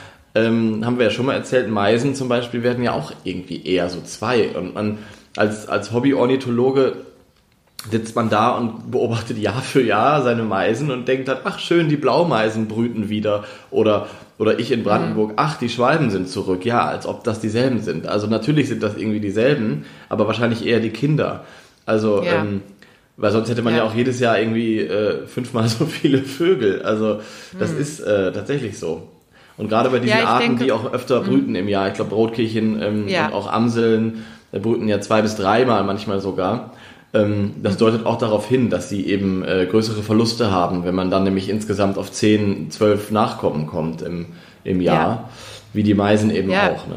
ähm, 0.46 0.84
haben 0.84 0.98
wir 0.98 1.06
ja 1.06 1.10
schon 1.10 1.26
mal 1.26 1.34
erzählt, 1.34 1.68
Meisen 1.70 2.14
zum 2.14 2.28
Beispiel 2.28 2.62
werden 2.62 2.84
ja 2.84 2.92
auch 2.92 3.12
irgendwie 3.24 3.64
eher 3.66 3.88
so 3.88 4.00
zwei. 4.02 4.48
Und 4.56 4.74
man 4.74 4.98
als, 5.36 5.68
als 5.68 5.92
Hobby-Ornithologe 5.92 6.92
sitzt 7.90 8.16
man 8.16 8.28
da 8.28 8.56
und 8.56 8.90
beobachtet 8.90 9.38
Jahr 9.38 9.62
für 9.62 9.82
Jahr 9.82 10.22
seine 10.22 10.42
Meisen 10.42 10.90
und 10.90 11.06
denkt 11.06 11.28
dann, 11.28 11.38
ach 11.44 11.58
schön, 11.58 11.88
die 11.88 11.96
Blaumeisen 11.96 12.66
brüten 12.66 13.08
wieder. 13.08 13.44
Oder, 13.70 14.08
oder 14.38 14.58
ich 14.58 14.72
in 14.72 14.82
Brandenburg, 14.82 15.34
ach, 15.36 15.58
die 15.58 15.68
Schwalben 15.68 16.10
sind 16.10 16.28
zurück. 16.28 16.64
Ja, 16.64 16.84
als 16.86 17.06
ob 17.06 17.22
das 17.24 17.40
dieselben 17.40 17.80
sind. 17.80 18.06
Also 18.06 18.26
natürlich 18.26 18.68
sind 18.68 18.82
das 18.82 18.96
irgendwie 18.96 19.20
dieselben, 19.20 19.84
aber 20.08 20.26
wahrscheinlich 20.26 20.66
eher 20.66 20.80
die 20.80 20.90
Kinder. 20.90 21.44
Also, 21.86 22.22
Ja. 22.22 22.40
ähm, 22.42 22.62
weil 23.16 23.32
sonst 23.32 23.48
hätte 23.48 23.62
man 23.62 23.72
ja, 23.74 23.80
Ja. 23.80 23.84
auch 23.84 23.94
jedes 23.94 24.20
Jahr 24.20 24.38
irgendwie 24.38 24.78
äh, 24.80 25.26
fünfmal 25.26 25.68
so 25.68 25.86
viele 25.86 26.18
Vögel. 26.18 26.82
Also 26.82 27.20
das 27.58 27.72
ist 27.72 28.00
äh, 28.00 28.32
tatsächlich 28.32 28.78
so. 28.78 29.08
Und 29.58 29.68
gerade 29.68 29.90
bei 29.90 29.98
diesen. 29.98 30.16
Ja, 30.18 30.24
Arten, 30.24 30.42
denke- 30.50 30.64
die 30.64 30.72
auch 30.72 30.92
öfter 30.92 31.20
brüten 31.20 31.54
im 31.54 31.68
Jahr, 31.68 31.88
ich 31.88 31.94
glaube 31.94 32.14
Rotkehlchen 32.14 32.80
ähm, 32.80 33.08
Ja. 33.08 33.26
und 33.26 33.34
auch 33.34 33.52
Amseln 33.52 34.24
äh, 34.52 34.58
brüten 34.60 34.88
ja 34.88 35.00
zwei 35.00 35.20
bis 35.20 35.36
dreimal 35.36 35.84
manchmal 35.84 36.20
sogar. 36.20 36.72
Ähm, 37.14 37.54
das 37.62 37.76
deutet 37.76 38.06
auch 38.06 38.18
darauf 38.18 38.46
hin, 38.48 38.70
dass 38.70 38.88
sie 38.88 39.06
eben 39.06 39.42
äh, 39.44 39.66
größere 39.70 40.02
Verluste 40.02 40.50
haben, 40.50 40.84
wenn 40.84 40.94
man 40.94 41.10
dann 41.10 41.24
nämlich 41.24 41.48
insgesamt 41.48 41.98
auf 41.98 42.12
10, 42.12 42.70
12 42.70 43.10
Nachkommen 43.10 43.66
kommt 43.66 44.02
im, 44.02 44.26
im 44.64 44.80
Jahr, 44.80 44.96
Ja. 45.08 45.28
wie 45.72 45.82
die 45.82 45.94
Meisen 45.94 46.30
eben 46.30 46.50
auch. 46.50 46.86
Ne? 46.86 46.96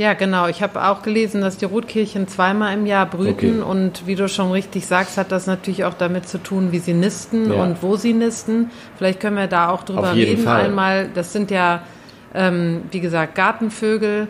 Ja, 0.00 0.14
genau. 0.14 0.46
Ich 0.48 0.62
habe 0.62 0.82
auch 0.88 1.02
gelesen, 1.02 1.42
dass 1.42 1.58
die 1.58 1.66
Rotkehlchen 1.66 2.26
zweimal 2.26 2.72
im 2.72 2.86
Jahr 2.86 3.04
brüten 3.04 3.60
Okay. 3.62 3.70
und 3.70 4.06
wie 4.06 4.14
du 4.14 4.30
schon 4.30 4.50
richtig 4.50 4.86
sagst, 4.86 5.18
hat 5.18 5.30
das 5.30 5.46
natürlich 5.46 5.84
auch 5.84 5.92
damit 5.92 6.26
zu 6.26 6.38
tun, 6.38 6.72
wie 6.72 6.78
sie 6.78 6.94
nisten 6.94 7.52
Ja. 7.52 7.62
und 7.62 7.82
wo 7.82 7.96
sie 7.96 8.14
nisten. 8.14 8.70
Vielleicht 8.96 9.20
können 9.20 9.36
wir 9.36 9.46
da 9.46 9.68
auch 9.68 9.82
drüber 9.82 10.14
reden 10.14 10.42
Fall. 10.44 10.62
einmal. 10.64 11.10
Das 11.14 11.34
sind 11.34 11.50
ja, 11.50 11.82
ähm, 12.34 12.84
wie 12.90 13.00
gesagt, 13.00 13.34
Gartenvögel 13.34 14.28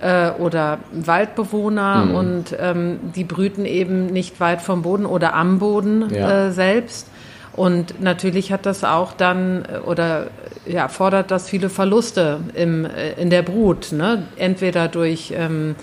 äh, 0.00 0.30
oder 0.38 0.78
Waldbewohner 0.92 2.04
Mhm. 2.04 2.14
und 2.14 2.56
ähm, 2.60 3.00
die 3.16 3.24
brüten 3.24 3.64
eben 3.64 4.06
nicht 4.06 4.38
weit 4.38 4.62
vom 4.62 4.82
Boden 4.82 5.04
oder 5.04 5.34
am 5.34 5.58
Boden 5.58 6.04
Ja. 6.14 6.46
äh, 6.46 6.50
selbst. 6.52 7.08
Und 7.58 8.00
natürlich 8.00 8.52
hat 8.52 8.66
das 8.66 8.84
auch 8.84 9.12
dann 9.12 9.64
äh, 9.64 9.78
oder 9.78 10.28
ja, 10.64 10.86
fordert 10.86 11.32
das 11.32 11.48
viele 11.48 11.68
Verluste 11.70 12.38
im, 12.54 12.84
äh, 12.84 13.14
in 13.20 13.30
der 13.30 13.42
Brut. 13.42 13.90
Ne? 13.90 14.28
Entweder 14.36 14.86
durch, 14.86 15.34
ähm, 15.36 15.74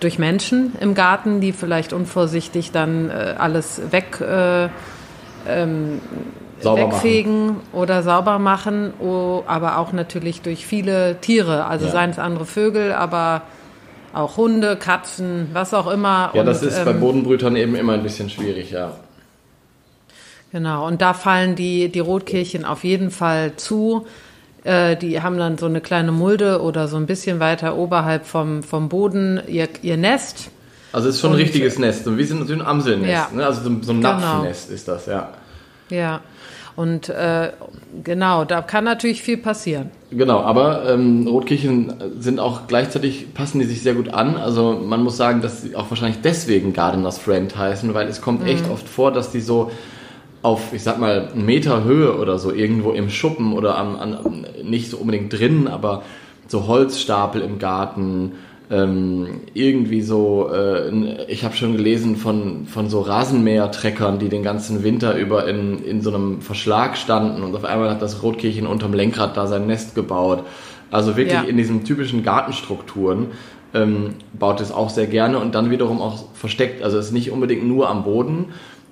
durch 0.00 0.18
Menschen 0.18 0.72
im 0.80 0.94
Garten, 0.94 1.40
die 1.40 1.52
vielleicht 1.52 1.92
unvorsichtig 1.92 2.72
dann 2.72 3.10
äh, 3.10 3.34
alles 3.38 3.80
weg, 3.92 4.20
äh, 4.20 4.64
ähm, 5.48 6.00
wegfegen 6.60 7.58
oder 7.72 8.02
sauber 8.02 8.40
machen, 8.40 8.92
oh, 8.98 9.44
aber 9.46 9.78
auch 9.78 9.92
natürlich 9.92 10.40
durch 10.40 10.66
viele 10.66 11.20
Tiere. 11.20 11.66
Also 11.66 11.86
Ja. 11.86 11.92
seien 11.92 12.10
es 12.10 12.18
andere 12.18 12.44
Vögel, 12.44 12.92
aber 12.92 13.42
auch 14.12 14.36
Hunde, 14.36 14.74
Katzen, 14.74 15.50
was 15.52 15.74
auch 15.74 15.88
immer. 15.88 16.30
Ja, 16.34 16.40
Und, 16.40 16.46
das 16.46 16.62
ist 16.62 16.84
bei 16.84 16.90
ähm, 16.90 16.98
Bodenbrütern 16.98 17.54
eben 17.54 17.76
immer 17.76 17.92
ein 17.92 18.02
bisschen 18.02 18.30
schwierig, 18.30 18.72
ja. 18.72 18.94
Genau, 20.54 20.86
und 20.86 21.02
da 21.02 21.14
fallen 21.14 21.56
die, 21.56 21.88
die 21.88 21.98
Rotkehlchen 21.98 22.64
auf 22.64 22.84
jeden 22.84 23.10
Fall 23.10 23.54
zu. 23.56 24.06
Äh, 24.62 24.94
die 24.96 25.20
haben 25.20 25.36
dann 25.36 25.58
so 25.58 25.66
eine 25.66 25.80
kleine 25.80 26.12
Mulde 26.12 26.62
oder 26.62 26.86
so 26.86 26.96
ein 26.96 27.06
bisschen 27.06 27.40
weiter 27.40 27.76
oberhalb 27.76 28.24
vom, 28.24 28.62
vom 28.62 28.88
Boden 28.88 29.40
ihr, 29.48 29.66
ihr 29.82 29.96
Nest. 29.96 30.50
Also 30.92 31.08
es 31.08 31.16
ist 31.16 31.20
schon 31.22 31.30
ein 31.30 31.34
Und- 31.34 31.40
richtiges 31.40 31.80
Nest, 31.80 32.04
so 32.04 32.16
wie 32.16 32.22
so 32.22 32.36
ein, 32.36 32.48
ein 32.48 32.62
Amselnest, 32.62 33.10
Ja. 33.10 33.28
ne? 33.34 33.44
also 33.44 33.62
so, 33.62 33.68
so 33.82 33.92
ein 33.92 33.96
Genau. 34.00 34.12
Napfennest 34.12 34.70
ist 34.70 34.86
das, 34.86 35.06
ja. 35.06 35.30
Ja, 35.90 36.20
und 36.76 37.08
äh, 37.08 37.50
genau, 38.04 38.44
da 38.44 38.62
kann 38.62 38.84
natürlich 38.84 39.22
viel 39.22 39.38
passieren. 39.38 39.90
Genau, 40.12 40.38
aber 40.40 40.88
ähm, 40.88 41.26
Rotkehlchen 41.26 41.94
sind 42.20 42.38
auch 42.38 42.68
gleichzeitig, 42.68 43.34
passen 43.34 43.58
die 43.58 43.64
sich 43.66 43.82
sehr 43.82 43.94
gut 43.94 44.14
an. 44.14 44.36
Also 44.36 44.80
man 44.80 45.02
muss 45.02 45.16
sagen, 45.16 45.42
dass 45.42 45.62
sie 45.62 45.74
auch 45.74 45.90
wahrscheinlich 45.90 46.20
deswegen 46.22 46.72
Gardener's 46.72 47.18
Friend 47.18 47.56
heißen, 47.58 47.92
weil 47.92 48.06
es 48.06 48.20
kommt 48.22 48.46
echt 48.46 48.70
oft 48.70 48.88
vor, 48.88 49.10
dass 49.10 49.32
die 49.32 49.40
so 49.40 49.72
auf, 50.44 50.74
ich 50.74 50.82
sag 50.82 50.98
mal, 50.98 51.30
einen 51.32 51.46
Meter 51.46 51.84
Höhe 51.84 52.18
oder 52.18 52.38
so 52.38 52.52
irgendwo 52.52 52.92
im 52.92 53.08
Schuppen 53.08 53.54
oder 53.54 53.78
an, 53.78 53.96
an 53.96 54.46
nicht 54.62 54.90
so 54.90 54.98
unbedingt 54.98 55.32
drinnen, 55.32 55.68
aber 55.68 56.02
so 56.48 56.66
Holzstapel 56.66 57.40
im 57.40 57.58
Garten, 57.58 58.32
ähm, 58.70 59.40
irgendwie 59.54 60.02
so, 60.02 60.50
äh, 60.52 61.24
ich 61.28 61.44
habe 61.44 61.56
schon 61.56 61.78
gelesen 61.78 62.16
von, 62.16 62.66
von 62.66 62.90
so 62.90 63.00
Rasenmähertreckern, 63.00 64.18
die 64.18 64.28
den 64.28 64.42
ganzen 64.42 64.84
Winter 64.84 65.16
über 65.16 65.48
in, 65.48 65.82
in 65.82 66.02
so 66.02 66.12
einem 66.12 66.42
Verschlag 66.42 66.98
standen 66.98 67.42
und 67.42 67.54
auf 67.56 67.64
einmal 67.64 67.88
hat 67.88 68.02
das 68.02 68.22
Rotkehlchen 68.22 68.66
unterm 68.66 68.92
Lenkrad 68.92 69.38
da 69.38 69.46
sein 69.46 69.66
Nest 69.66 69.94
gebaut. 69.94 70.44
Also 70.90 71.16
wirklich 71.16 71.40
Ja. 71.40 71.48
in 71.48 71.56
diesen 71.56 71.84
typischen 71.84 72.22
Gartenstrukturen 72.22 73.28
ähm, 73.72 74.16
baut 74.32 74.60
es 74.60 74.72
auch 74.72 74.90
sehr 74.90 75.06
gerne 75.06 75.38
und 75.38 75.54
dann 75.54 75.70
wiederum 75.70 76.02
auch 76.02 76.24
versteckt. 76.34 76.82
Also 76.82 76.98
es 76.98 77.06
ist 77.06 77.12
nicht 77.12 77.30
unbedingt 77.30 77.66
nur 77.66 77.88
am 77.88 78.04
Boden, 78.04 78.46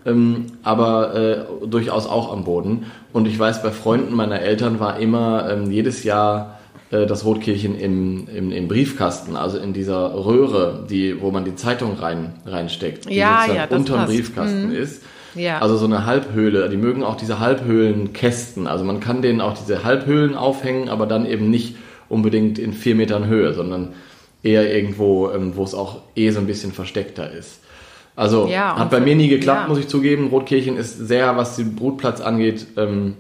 ähm, 0.05 0.47
aber 0.63 1.15
äh, 1.15 1.67
durchaus 1.67 2.07
auch 2.07 2.33
am 2.33 2.45
Boden. 2.45 2.87
Und 3.13 3.27
ich 3.27 3.39
weiß, 3.39 3.63
bei 3.63 3.71
Freunden 3.71 4.15
meiner 4.15 4.41
Eltern 4.41 4.81
war 4.81 4.99
immer 4.99 5.51
ähm, 5.51 5.71
jedes 5.71 6.05
Jahr 6.05 6.59
äh, 6.91 7.07
das 7.07 7.25
Rotkehlchen 7.25 7.79
im, 7.79 8.29
im, 8.29 8.53
im 8.53 8.69
Briefkasten, 8.69 9.37
also 9.37 9.59
in 9.59 9.73
dieser 9.73 10.15
Röhre, 10.15 10.87
die, 10.89 11.21
wo 11.21 11.31
man 11.31 11.45
die 11.45 11.55
Zeitung 11.57 11.95
rein, 11.95 12.35
reinsteckt, 12.47 13.09
die 13.09 13.17
Ja, 13.17 13.43
sozusagen 13.47 13.71
ja, 13.71 13.77
unterm 13.77 13.97
passt. 13.97 14.13
Mhm. 14.13 14.17
Briefkasten 14.17 14.73
ist. 14.73 15.03
Ja. 15.35 15.61
Also 15.61 15.77
so 15.79 15.87
eine 15.87 16.05
Halbhöhle. 16.05 16.69
Die 16.69 16.77
mögen 16.77 17.03
auch 17.03 17.17
diese 17.17 17.39
Halbhöhlenkästen. 17.39 18.67
Also 18.67 18.85
man 18.85 19.01
kann 19.01 19.23
denen 19.23 19.41
auch 19.41 19.57
diese 19.57 19.83
Halbhöhlen 19.83 20.35
aufhängen, 20.35 20.91
aber 20.91 21.07
dann 21.07 21.25
eben 21.25 21.49
nicht 21.49 21.77
unbedingt 22.11 22.59
in 22.59 22.75
vier 22.75 22.95
Metern 22.95 23.27
Höhe, 23.27 23.55
sondern 23.55 23.95
eher 24.43 24.75
irgendwo, 24.75 25.31
ähm, 25.31 25.53
wo 25.57 25.65
es 25.65 25.75
auch 25.75 26.03
eh 26.15 26.31
so 26.31 26.41
ein 26.41 26.47
bisschen 26.47 26.73
versteckter 26.73 27.31
ist. 27.33 27.61
Also 28.15 28.47
Ja, 28.47 28.77
hat 28.79 28.91
bei 28.91 29.01
mir 29.01 29.17
nie 29.17 29.29
geklappt, 29.29 29.63
ja. 29.63 29.69
muss 29.69 29.79
ich 29.79 29.89
zugeben. 29.89 30.29
Rotkehlchen 30.29 30.77
ist 30.77 30.99
sehr, 30.99 31.37
was 31.37 31.57
den 31.57 31.75
Brutplatz 31.75 32.21
angeht, 32.21 32.67
ähm, 32.77 33.15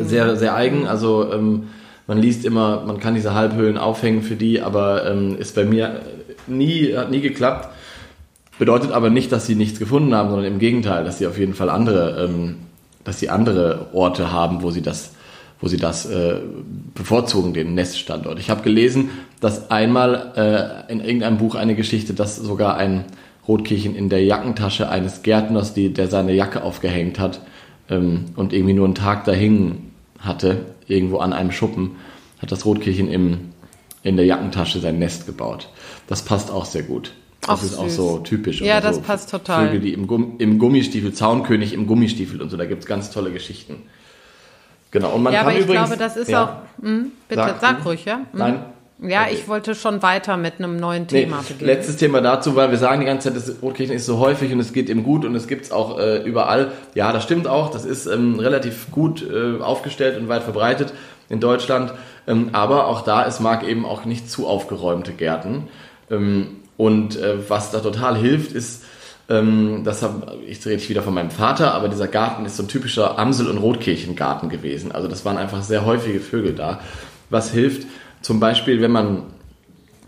sehr, 0.00 0.36
sehr 0.36 0.54
eigen. 0.54 0.86
Also 0.86 1.32
ähm, 1.32 1.68
man 2.06 2.18
liest 2.18 2.44
immer, 2.44 2.84
man 2.86 3.00
kann 3.00 3.14
diese 3.14 3.34
Halbhöhlen 3.34 3.78
aufhängen 3.78 4.22
für 4.22 4.36
die, 4.36 4.60
aber 4.60 5.10
ähm, 5.10 5.36
ist 5.38 5.54
bei 5.54 5.64
mir 5.64 6.02
nie, 6.46 6.94
hat 6.94 7.10
nie 7.10 7.20
geklappt. 7.20 7.70
Bedeutet 8.58 8.92
aber 8.92 9.10
nicht, 9.10 9.32
dass 9.32 9.46
sie 9.46 9.54
nichts 9.54 9.78
gefunden 9.78 10.14
haben, 10.14 10.30
sondern 10.30 10.52
im 10.52 10.58
Gegenteil, 10.58 11.04
dass 11.04 11.18
sie 11.18 11.26
auf 11.26 11.38
jeden 11.38 11.54
Fall 11.54 11.68
andere, 11.68 12.24
ähm, 12.24 12.56
dass 13.04 13.18
sie 13.20 13.28
andere 13.28 13.88
Orte 13.92 14.32
haben, 14.32 14.62
wo 14.62 14.70
sie 14.70 14.82
das, 14.82 15.12
wo 15.60 15.68
sie 15.68 15.76
das 15.76 16.06
äh, 16.06 16.36
bevorzugen, 16.94 17.52
den 17.52 17.74
Neststandort. 17.74 18.38
Ich 18.38 18.50
habe 18.50 18.62
gelesen, 18.62 19.10
dass 19.40 19.70
einmal 19.70 20.86
äh, 20.88 20.92
in 20.92 21.00
irgendeinem 21.00 21.38
Buch 21.38 21.54
eine 21.54 21.74
Geschichte, 21.74 22.14
dass 22.14 22.36
sogar 22.36 22.76
ein 22.76 23.04
Rotkehlchen 23.48 23.94
in 23.94 24.08
der 24.08 24.24
Jackentasche 24.24 24.88
eines 24.88 25.22
Gärtners, 25.22 25.74
die, 25.74 25.92
der 25.92 26.08
seine 26.08 26.32
Jacke 26.32 26.62
aufgehängt 26.62 27.18
hat 27.18 27.40
ähm, 27.88 28.26
und 28.36 28.52
irgendwie 28.52 28.74
nur 28.74 28.86
einen 28.86 28.94
Tag 28.94 29.24
da 29.24 29.32
hingen 29.32 29.92
hatte, 30.18 30.66
irgendwo 30.86 31.18
an 31.18 31.32
einem 31.32 31.52
Schuppen, 31.52 31.96
hat 32.40 32.52
das 32.52 32.64
Rotkehlchen 32.64 33.08
im, 33.08 33.52
in 34.02 34.16
der 34.16 34.26
Jackentasche 34.26 34.80
sein 34.80 34.98
Nest 34.98 35.26
gebaut. 35.26 35.68
Das 36.06 36.22
passt 36.22 36.50
auch 36.50 36.64
sehr 36.64 36.82
gut. 36.82 37.12
Das 37.40 37.60
Ach, 37.60 37.62
ist 37.62 37.78
auch 37.78 37.84
süß. 37.84 37.96
so 37.96 38.18
typisch. 38.18 38.60
Ja, 38.60 38.80
das 38.80 38.96
so 38.96 39.02
passt 39.02 39.30
total. 39.30 39.66
Vögel, 39.66 39.80
die 39.80 39.92
im, 39.92 40.06
Gumm, 40.06 40.34
im 40.38 40.58
Gummistiefel, 40.58 41.12
Zaunkönig 41.12 41.72
im 41.72 41.86
Gummistiefel 41.86 42.42
und 42.42 42.50
so, 42.50 42.56
da 42.56 42.64
gibt's 42.64 42.86
ganz 42.86 43.10
tolle 43.10 43.30
Geschichten. 43.30 43.82
Genau, 44.90 45.10
und 45.14 45.22
man 45.22 45.32
ja, 45.32 45.40
kann 45.40 45.48
aber 45.48 45.58
ich 45.58 45.64
übrigens... 45.64 45.88
glaube, 45.88 46.02
das 46.02 46.16
ist 46.16 46.28
ja. 46.28 46.44
auch. 46.78 46.82
Hm, 46.82 47.12
bitte, 47.28 47.40
Sag 47.40 47.60
sag, 47.60 47.82
du. 47.82 47.88
ruhig, 47.88 48.04
ja? 48.04 48.16
Hm. 48.16 48.24
Nein. 48.32 48.64
Ja, 48.98 49.22
Okay. 49.24 49.34
ich 49.34 49.46
wollte 49.48 49.74
schon 49.74 50.02
weiter 50.02 50.36
mit 50.38 50.54
einem 50.58 50.76
neuen 50.78 51.02
Nee, 51.10 51.24
Thema 51.24 51.42
beginnen. 51.42 51.66
letztes 51.66 51.96
Thema 51.96 52.22
dazu, 52.22 52.56
weil 52.56 52.70
wir 52.70 52.78
sagen 52.78 53.00
die 53.00 53.06
ganze 53.06 53.28
Zeit, 53.28 53.36
das 53.36 53.60
Rotkehlchen 53.60 53.94
ist 53.94 54.06
so 54.06 54.18
häufig 54.18 54.52
und 54.52 54.60
es 54.60 54.72
geht 54.72 54.88
ihm 54.88 55.02
gut 55.04 55.24
und 55.26 55.34
es 55.34 55.46
gibt's 55.48 55.70
auch 55.70 55.98
äh, 55.98 56.22
überall. 56.22 56.72
Ja, 56.94 57.12
das 57.12 57.22
stimmt 57.24 57.46
auch. 57.46 57.70
Das 57.70 57.84
ist 57.84 58.06
ähm, 58.06 58.38
relativ 58.40 58.90
gut 58.92 59.22
äh, 59.22 59.60
aufgestellt 59.60 60.18
und 60.18 60.28
weit 60.28 60.44
verbreitet 60.44 60.94
in 61.28 61.40
Deutschland. 61.40 61.92
Ähm, 62.26 62.50
aber 62.52 62.86
auch 62.86 63.02
da, 63.02 63.26
es 63.26 63.38
mag 63.38 63.68
eben 63.68 63.84
auch 63.84 64.06
nicht 64.06 64.30
zu 64.30 64.46
aufgeräumte 64.46 65.12
Gärten. 65.12 65.68
Ähm, 66.10 66.56
und 66.78 67.16
äh, 67.20 67.48
was 67.50 67.70
da 67.70 67.80
total 67.80 68.16
hilft, 68.16 68.52
ist, 68.52 68.82
ähm, 69.28 69.82
das 69.84 70.02
hab, 70.02 70.32
ich 70.46 70.64
rede 70.64 70.76
ich 70.76 70.88
wieder 70.88 71.02
von 71.02 71.12
meinem 71.12 71.30
Vater, 71.30 71.74
aber 71.74 71.88
dieser 71.88 72.08
Garten 72.08 72.46
ist 72.46 72.56
so 72.56 72.62
ein 72.62 72.68
typischer 72.68 73.18
Amsel- 73.18 73.48
und 73.48 73.58
Rotkehlchengarten 73.58 74.48
gewesen. 74.48 74.90
Also 74.92 75.06
das 75.06 75.24
waren 75.26 75.36
einfach 75.36 75.62
sehr 75.62 75.84
häufige 75.84 76.20
Vögel 76.20 76.54
da. 76.54 76.80
Was 77.28 77.50
hilft, 77.50 77.86
zum 78.26 78.40
Beispiel, 78.40 78.82
wenn 78.82 78.90
man 78.90 79.22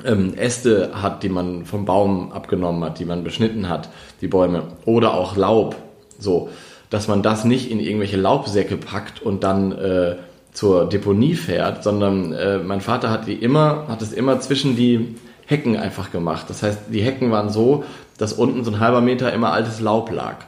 ähm, 0.05 0.35
Äste 0.35 0.91
hat, 0.93 1.23
die 1.23 1.29
man 1.29 1.65
vom 1.65 1.85
Baum 1.85 2.33
abgenommen 2.33 2.83
hat, 2.83 2.99
die 2.99 3.05
man 3.05 3.23
beschnitten 3.23 3.69
hat, 3.69 3.91
die 4.21 4.27
Bäume, 4.27 4.65
oder 4.87 5.15
auch 5.15 5.37
Laub, 5.37 5.77
so, 6.19 6.49
dass 6.91 7.07
man 7.07 7.23
das 7.23 7.45
nicht 7.45 7.71
in 7.71 7.79
irgendwelche 7.79 8.17
Laubsäcke 8.17 8.77
packt 8.77 9.23
und 9.23 9.45
dann 9.45 9.71
äh, 9.71 10.17
zur 10.53 10.89
Deponie 10.89 11.37
fährt, 11.37 11.85
sondern 11.85 12.33
äh, 12.33 12.59
mein 12.59 12.81
Vater 12.81 13.11
hat 13.11 13.29
die 13.29 13.35
immer, 13.35 13.87
hat 13.87 14.03
es 14.03 14.13
immer 14.13 14.41
zwischen 14.41 14.75
die 14.75 15.15
Hecken 15.47 15.77
einfach 15.77 16.11
gemacht. 16.11 16.47
Das 16.49 16.65
heißt, 16.65 16.87
die 16.93 17.03
Hecken 17.03 17.31
waren 17.31 17.51
so, 17.51 17.85
dass 18.19 18.33
unten 18.33 18.65
so 18.65 18.73
ein 18.73 18.81
halber 18.81 19.01
Meter 19.01 19.33
immer 19.33 19.53
altes 19.53 19.79
Laub 19.79 20.11
lag. 20.11 20.39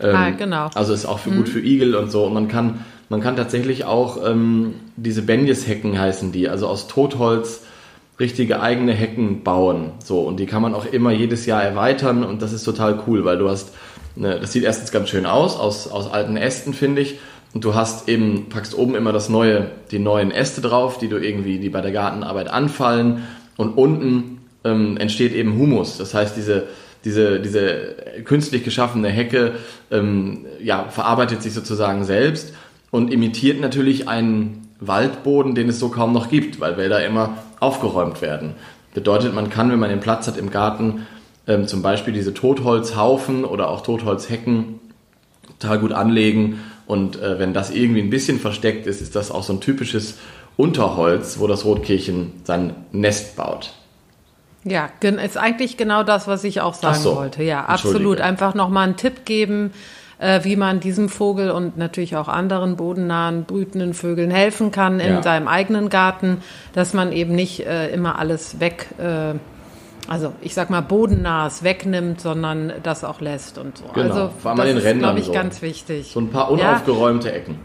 Ähm, 0.00 0.16
Ah, 0.16 0.30
genau. 0.30 0.70
Also 0.74 0.94
ist 0.94 1.04
auch 1.04 1.18
für, 1.18 1.32
gut 1.32 1.50
für 1.50 1.60
Igel 1.60 1.94
und 1.96 2.10
so. 2.10 2.24
Und 2.24 2.32
man 2.32 2.48
kann, 2.48 2.86
man 3.08 3.20
kann 3.20 3.36
tatsächlich 3.36 3.84
auch 3.84 4.18
ähm, 4.24 4.74
diese 4.96 5.22
Benjes-Hecken 5.22 5.98
heißen 5.98 6.32
die, 6.32 6.48
also 6.48 6.66
aus 6.66 6.88
Totholz 6.88 7.62
richtige 8.20 8.60
eigene 8.60 8.92
Hecken 8.92 9.44
bauen. 9.44 9.92
So, 10.04 10.20
und 10.20 10.38
die 10.38 10.46
kann 10.46 10.60
man 10.60 10.74
auch 10.74 10.84
immer 10.84 11.12
jedes 11.12 11.46
Jahr 11.46 11.62
erweitern 11.62 12.24
und 12.24 12.42
das 12.42 12.52
ist 12.52 12.64
total 12.64 13.00
cool, 13.06 13.24
weil 13.24 13.38
du 13.38 13.48
hast, 13.48 13.72
ne, 14.16 14.38
das 14.40 14.52
sieht 14.52 14.64
erstens 14.64 14.90
ganz 14.90 15.08
schön 15.08 15.24
aus, 15.24 15.58
aus, 15.58 15.88
aus 15.88 16.10
alten 16.10 16.36
Ästen, 16.36 16.74
finde 16.74 17.02
ich. 17.02 17.18
Und 17.54 17.64
du 17.64 17.74
hast 17.74 18.08
eben, 18.08 18.50
packst 18.50 18.76
oben 18.76 18.94
immer 18.94 19.12
das 19.12 19.28
neue, 19.28 19.70
die 19.90 19.98
neuen 19.98 20.30
Äste 20.30 20.60
drauf, 20.60 20.98
die 20.98 21.08
du 21.08 21.16
irgendwie, 21.16 21.58
die 21.58 21.70
bei 21.70 21.80
der 21.80 21.92
Gartenarbeit 21.92 22.48
anfallen. 22.48 23.26
Und 23.56 23.78
unten 23.78 24.40
ähm, 24.64 24.98
entsteht 24.98 25.32
eben 25.32 25.56
Humus. 25.56 25.96
Das 25.96 26.12
heißt, 26.12 26.36
diese, 26.36 26.66
diese, 27.04 27.40
diese 27.40 27.94
künstlich 28.24 28.64
geschaffene 28.64 29.08
Hecke 29.08 29.52
ähm, 29.90 30.44
ja, 30.62 30.88
verarbeitet 30.90 31.42
sich 31.42 31.54
sozusagen 31.54 32.04
selbst 32.04 32.52
und 32.90 33.12
imitiert 33.12 33.60
natürlich 33.60 34.08
einen 34.08 34.68
Waldboden, 34.80 35.54
den 35.54 35.68
es 35.68 35.78
so 35.78 35.88
kaum 35.88 36.12
noch 36.12 36.28
gibt, 36.28 36.60
weil 36.60 36.76
Wälder 36.76 37.04
immer 37.04 37.38
aufgeräumt 37.60 38.22
werden. 38.22 38.54
Bedeutet, 38.94 39.34
man 39.34 39.50
kann, 39.50 39.70
wenn 39.70 39.78
man 39.78 39.90
den 39.90 40.00
Platz 40.00 40.26
hat 40.26 40.36
im 40.36 40.50
Garten, 40.50 41.06
ähm, 41.46 41.66
zum 41.66 41.82
Beispiel 41.82 42.12
diese 42.12 42.34
Totholzhaufen 42.34 43.44
oder 43.44 43.68
auch 43.68 43.82
Totholzhecken 43.82 44.80
total 45.58 45.78
gut 45.78 45.92
anlegen. 45.92 46.60
Und 46.86 47.20
äh, 47.20 47.38
wenn 47.38 47.52
das 47.52 47.70
irgendwie 47.70 48.00
ein 48.00 48.10
bisschen 48.10 48.38
versteckt 48.38 48.86
ist, 48.86 49.00
ist 49.00 49.16
das 49.16 49.30
auch 49.30 49.42
so 49.42 49.52
ein 49.52 49.60
typisches 49.60 50.18
Unterholz, 50.56 51.38
wo 51.38 51.46
das 51.46 51.64
Rotkehlchen 51.64 52.32
sein 52.44 52.74
Nest 52.92 53.36
baut. 53.36 53.72
Ja, 54.64 54.90
ist 55.00 55.36
eigentlich 55.36 55.76
genau 55.76 56.02
das, 56.02 56.26
was 56.26 56.44
ich 56.44 56.60
auch 56.60 56.74
sagen 56.74 56.98
so. 56.98 57.16
wollte. 57.16 57.42
Ja, 57.42 57.64
absolut. 57.64 58.20
Einfach 58.20 58.54
nochmal 58.54 58.84
einen 58.84 58.96
Tipp 58.96 59.24
geben, 59.24 59.70
äh, 60.18 60.44
wie 60.44 60.56
man 60.56 60.80
diesem 60.80 61.08
Vogel 61.08 61.50
und 61.50 61.76
natürlich 61.78 62.16
auch 62.16 62.28
anderen 62.28 62.76
bodennahen, 62.76 63.44
brütenden 63.44 63.94
Vögeln 63.94 64.30
helfen 64.30 64.70
kann 64.70 65.00
in 65.00 65.14
Ja. 65.14 65.22
seinem 65.22 65.48
eigenen 65.48 65.88
Garten, 65.88 66.42
dass 66.72 66.92
man 66.94 67.12
eben 67.12 67.34
nicht 67.34 67.66
äh, 67.66 67.88
immer 67.90 68.18
alles 68.18 68.60
weg, 68.60 68.86
äh, 68.98 69.34
also 70.08 70.32
ich 70.40 70.54
sag 70.54 70.70
mal 70.70 70.80
bodennahes 70.80 71.62
wegnimmt, 71.62 72.20
sondern 72.20 72.72
das 72.82 73.04
auch 73.04 73.20
lässt 73.20 73.58
und 73.58 73.78
so. 73.78 73.84
Genau, 73.94 74.08
Also 74.14 74.30
vor 74.40 74.50
allem 74.52 74.58
das 74.58 74.66
den 74.68 74.76
ist, 74.78 74.84
Rändern 74.84 75.00
glaube 75.10 75.18
ich, 75.20 75.26
so. 75.26 75.32
ganz 75.32 75.62
wichtig. 75.62 76.10
So 76.12 76.20
ein 76.20 76.30
paar 76.30 76.50
Ja. 76.56 76.70
unaufgeräumte 76.70 77.30
Ecken. 77.32 77.58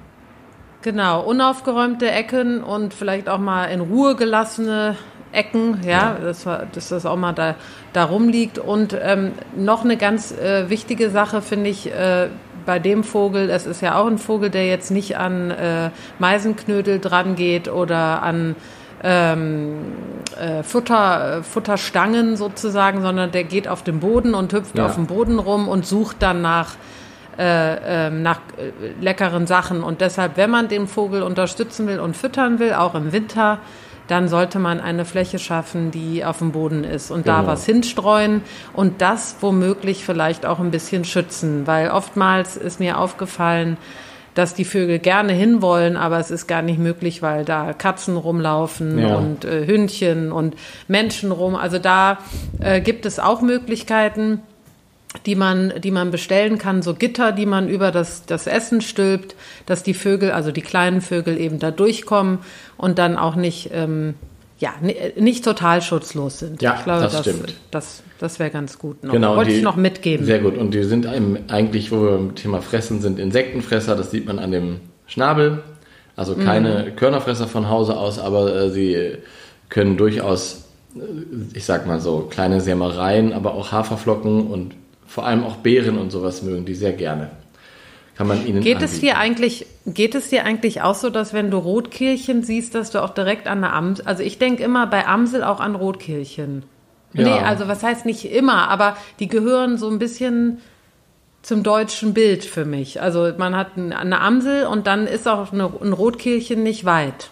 Genau, 0.81 1.21
unaufgeräumte 1.21 2.11
Ecken 2.11 2.61
und 2.61 2.93
vielleicht 2.93 3.29
auch 3.29 3.37
mal 3.37 3.65
in 3.67 3.79
Ruhe 3.79 4.15
gelassene 4.17 4.97
Ecken, 5.33 5.81
ja, 5.85 6.15
Dass, 6.21 6.45
wir- 6.45 6.67
dass 6.71 6.89
das 6.89 7.05
auch 7.05 7.17
mal 7.17 7.33
da, 7.33 7.55
da 7.91 8.05
rumliegt. 8.05 8.59
Und 8.59 8.95
ähm, 9.01 9.31
noch 9.55 9.83
eine 9.83 9.97
ganz 9.97 10.31
äh, 10.31 10.69
wichtige 10.69 11.09
Sache 11.09 11.41
finde 11.41 11.69
ich 11.69 11.91
äh, 11.91 12.27
bei 12.65 12.79
dem 12.79 13.03
Vogel, 13.03 13.49
es 13.49 13.65
ist 13.65 13.81
ja 13.81 13.95
auch 13.99 14.07
ein 14.07 14.17
Vogel, 14.19 14.49
der 14.49 14.65
jetzt 14.67 14.89
nicht 14.91 15.17
an 15.17 15.51
äh, 15.51 15.89
Meisenknödel 16.19 16.99
dran 16.99 17.35
geht 17.35 17.67
oder 17.67 18.23
an 18.23 18.55
ähm, 19.03 19.79
äh, 20.39 20.63
Futter, 20.63 21.39
äh, 21.39 21.43
Futterstangen 21.43 22.37
sozusagen, 22.37 23.01
sondern 23.01 23.31
der 23.31 23.43
geht 23.43 23.67
auf 23.67 23.83
den 23.83 23.99
Boden 23.99 24.33
und 24.33 24.53
hüpft 24.53 24.77
Ja. 24.77 24.85
auf 24.85 24.95
dem 24.95 25.07
Boden 25.07 25.39
rum 25.39 25.67
und 25.67 25.85
sucht 25.85 26.17
dann 26.21 26.41
nach 26.41 26.75
äh, 27.37 28.07
ähm, 28.07 28.21
nach 28.21 28.39
äh, 28.57 28.71
leckeren 29.03 29.47
Sachen. 29.47 29.81
Und 29.83 30.01
deshalb, 30.01 30.37
wenn 30.37 30.51
man 30.51 30.67
den 30.67 30.87
Vogel 30.87 31.23
unterstützen 31.23 31.87
will 31.87 31.99
und 31.99 32.15
füttern 32.15 32.59
will, 32.59 32.73
auch 32.73 32.93
im 32.93 33.11
Winter, 33.11 33.57
dann 34.07 34.27
sollte 34.27 34.59
man 34.59 34.79
eine 34.79 35.05
Fläche 35.05 35.39
schaffen, 35.39 35.91
die 35.91 36.25
auf 36.25 36.39
dem 36.39 36.51
Boden 36.51 36.83
ist 36.83 37.09
und 37.11 37.27
da 37.27 37.37
Genau. 37.39 37.51
was 37.51 37.65
hinstreuen 37.65 38.41
und 38.73 39.01
das 39.01 39.37
womöglich 39.41 40.03
vielleicht 40.05 40.45
auch 40.45 40.59
ein 40.59 40.71
bisschen 40.71 41.05
schützen, 41.05 41.65
weil 41.67 41.89
oftmals 41.89 42.57
ist 42.57 42.79
mir 42.79 42.97
aufgefallen, 42.97 43.77
dass 44.35 44.55
die 44.55 44.65
Vögel 44.65 44.97
gerne 44.97 45.31
hinwollen, 45.31 45.95
aber 45.95 46.17
es 46.19 46.31
ist 46.31 46.47
gar 46.47 46.63
nicht 46.63 46.79
möglich, 46.79 47.21
weil 47.21 47.45
da 47.45 47.71
Katzen 47.71 48.17
rumlaufen 48.17 48.97
Ja. 48.97 49.15
und 49.15 49.45
äh, 49.45 49.67
Hündchen 49.67 50.31
und 50.31 50.55
Menschen 50.87 51.31
rum. 51.31 51.55
Also 51.55 51.77
da 51.77 52.17
äh, 52.59 52.81
gibt 52.81 53.05
es 53.05 53.19
auch 53.19 53.41
Möglichkeiten 53.41 54.41
die 55.25 55.35
man, 55.35 55.73
die 55.81 55.91
man 55.91 56.11
bestellen 56.11 56.57
kann, 56.57 56.81
so 56.81 56.93
Gitter, 56.93 57.31
die 57.31 57.45
man 57.45 57.69
über 57.69 57.91
das, 57.91 58.25
das 58.25 58.47
Essen 58.47 58.81
stülpt, 58.81 59.35
dass 59.65 59.83
die 59.83 59.93
Vögel, 59.93 60.31
also 60.31 60.51
die 60.51 60.61
kleinen 60.61 61.01
Vögel 61.01 61.39
eben 61.39 61.59
da 61.59 61.71
durchkommen 61.71 62.39
und 62.77 62.97
dann 62.99 63.17
auch 63.17 63.35
nicht, 63.35 63.69
ähm, 63.73 64.15
ja, 64.59 64.73
ni- 64.81 64.95
nicht 65.17 65.43
total 65.43 65.81
schutzlos 65.81 66.39
sind. 66.39 66.61
Ja, 66.61 66.75
ich 66.77 66.83
glaube, 66.83 67.01
das 67.03 67.11
das, 67.13 67.21
stimmt. 67.21 67.53
das, 67.71 68.03
das 68.19 68.39
wäre 68.39 68.49
ganz 68.49 68.79
gut. 68.79 69.03
Noch. 69.03 69.11
Genau. 69.13 69.35
Wollte 69.35 69.51
die- 69.51 69.57
ich 69.57 69.63
noch 69.63 69.75
mitgeben. 69.75 70.25
Sehr 70.25 70.39
gut. 70.39 70.57
Und 70.57 70.73
die 70.73 70.83
sind 70.83 71.05
einem 71.05 71.37
eigentlich, 71.47 71.91
wo 71.91 72.01
wir 72.01 72.11
beim 72.11 72.35
Thema 72.35 72.61
Fressen 72.61 73.01
sind, 73.01 73.19
Insektenfresser. 73.19 73.95
Das 73.95 74.11
sieht 74.11 74.25
man 74.25 74.39
an 74.39 74.51
dem 74.51 74.79
Schnabel. 75.05 75.61
Also 76.15 76.35
keine 76.35 76.85
Mhm. 76.91 76.95
Körnerfresser 76.95 77.47
von 77.47 77.69
Hause 77.69 77.97
aus, 77.97 78.19
aber 78.19 78.55
äh, 78.55 78.69
sie 78.69 79.17
können 79.69 79.97
durchaus, 79.97 80.65
äh, 80.95 80.99
ich 81.57 81.65
sag 81.65 81.85
mal 81.87 81.99
so, 81.99 82.27
kleine 82.29 82.61
Sämereien, 82.61 83.33
aber 83.33 83.55
auch 83.55 83.71
Haferflocken 83.71 84.47
und 84.47 84.75
vor 85.07 85.25
allem 85.25 85.43
auch 85.43 85.57
Beeren 85.57 85.97
und 85.97 86.11
sowas 86.11 86.41
mögen 86.43 86.65
die 86.65 86.75
sehr 86.75 86.93
gerne. 86.93 87.31
Kann 88.15 88.27
man 88.27 88.45
ihnen 88.45 88.61
Geht 88.61 88.77
es 88.77 88.83
anbieten. 88.95 89.01
dir 89.01 89.17
eigentlich, 89.17 89.65
geht 89.87 90.13
es 90.13 90.29
dir 90.29 90.45
eigentlich 90.45 90.81
auch 90.83 90.93
so, 90.95 91.09
dass 91.09 91.33
wenn 91.33 91.49
du 91.49 91.57
Rotkehlchen 91.57 92.43
siehst, 92.43 92.75
dass 92.75 92.91
du 92.91 93.01
auch 93.03 93.09
direkt 93.09 93.47
an 93.47 93.61
der 93.61 93.73
Amsel, 93.73 94.05
also 94.05 94.21
ich 94.21 94.37
denke 94.37 94.61
immer 94.63 94.85
bei 94.85 95.07
Amsel 95.07 95.43
auch 95.43 95.59
an 95.59 95.73
Rotkehlchen. 95.75 96.63
Ja. 97.13 97.23
Nee, 97.23 97.39
also 97.43 97.67
was 97.67 97.81
heißt 97.83 98.05
nicht 98.05 98.31
immer, 98.31 98.69
aber 98.69 98.97
die 99.19 99.27
gehören 99.27 99.77
so 99.77 99.89
ein 99.89 99.97
bisschen 99.99 100.59
zum 101.41 101.61
deutschen 101.63 102.13
Bild 102.13 102.43
für 102.45 102.65
mich. 102.65 103.01
Also 103.01 103.31
man 103.37 103.55
hat 103.55 103.77
ein- 103.77 103.93
eine 103.93 104.21
Amsel 104.21 104.65
und 104.65 104.87
dann 104.87 105.07
ist 105.07 105.27
auch 105.27 105.51
eine, 105.51 105.65
ein 105.81 105.93
Rotkehlchen 105.93 106.63
nicht 106.63 106.85
weit. 106.85 107.31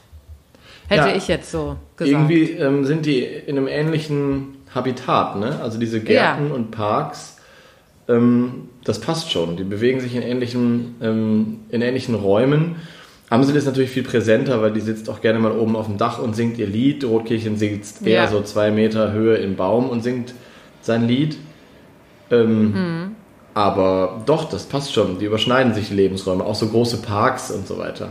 Hätte 0.89 1.09
Ja. 1.09 1.15
ich 1.15 1.27
jetzt 1.27 1.49
so 1.51 1.77
gesagt. 1.95 2.11
Irgendwie 2.11 2.51
ähm, 2.51 2.85
sind 2.85 3.05
die 3.05 3.23
in 3.23 3.57
einem 3.57 3.67
ähnlichen 3.67 4.57
Habitat, 4.75 5.37
ne? 5.37 5.59
Also 5.61 5.79
diese 5.79 6.01
Gärten 6.01 6.49
Ja. 6.49 6.53
und 6.55 6.71
Parks, 6.71 7.37
ähm, 8.11 8.69
das 8.83 8.99
passt 8.99 9.31
schon. 9.31 9.57
Die 9.57 9.63
bewegen 9.63 9.99
sich 9.99 10.15
in 10.15 10.21
ähnlichen, 10.21 10.95
ähm, 11.01 11.59
in 11.69 11.81
ähnlichen 11.81 12.15
Räumen. 12.15 12.75
Amsel 13.29 13.55
ist 13.55 13.65
natürlich 13.65 13.91
viel 13.91 14.03
präsenter, 14.03 14.61
weil 14.61 14.71
die 14.73 14.81
sitzt 14.81 15.09
auch 15.09 15.21
gerne 15.21 15.39
mal 15.39 15.51
oben 15.53 15.75
auf 15.75 15.85
dem 15.85 15.97
Dach 15.97 16.19
und 16.19 16.35
singt 16.35 16.57
ihr 16.57 16.67
Lied. 16.67 17.03
Rotkehlchen 17.05 17.55
sitzt 17.57 18.05
eher 18.05 18.23
Ja. 18.23 18.27
so 18.27 18.41
zwei 18.41 18.71
Meter 18.71 19.13
Höhe 19.13 19.35
im 19.37 19.55
Baum 19.55 19.89
und 19.89 20.03
singt 20.03 20.33
sein 20.81 21.07
Lied. 21.07 21.37
Ähm, 22.29 22.71
Mhm. 22.71 23.11
Aber 23.53 24.21
doch, 24.25 24.49
das 24.49 24.63
passt 24.63 24.93
schon. 24.93 25.19
Die 25.19 25.25
überschneiden 25.25 25.73
sich 25.73 25.89
die 25.89 25.95
Lebensräume, 25.95 26.43
auch 26.45 26.55
so 26.55 26.67
große 26.67 26.97
Parks 27.01 27.51
und 27.51 27.67
so 27.67 27.77
weiter. 27.77 28.09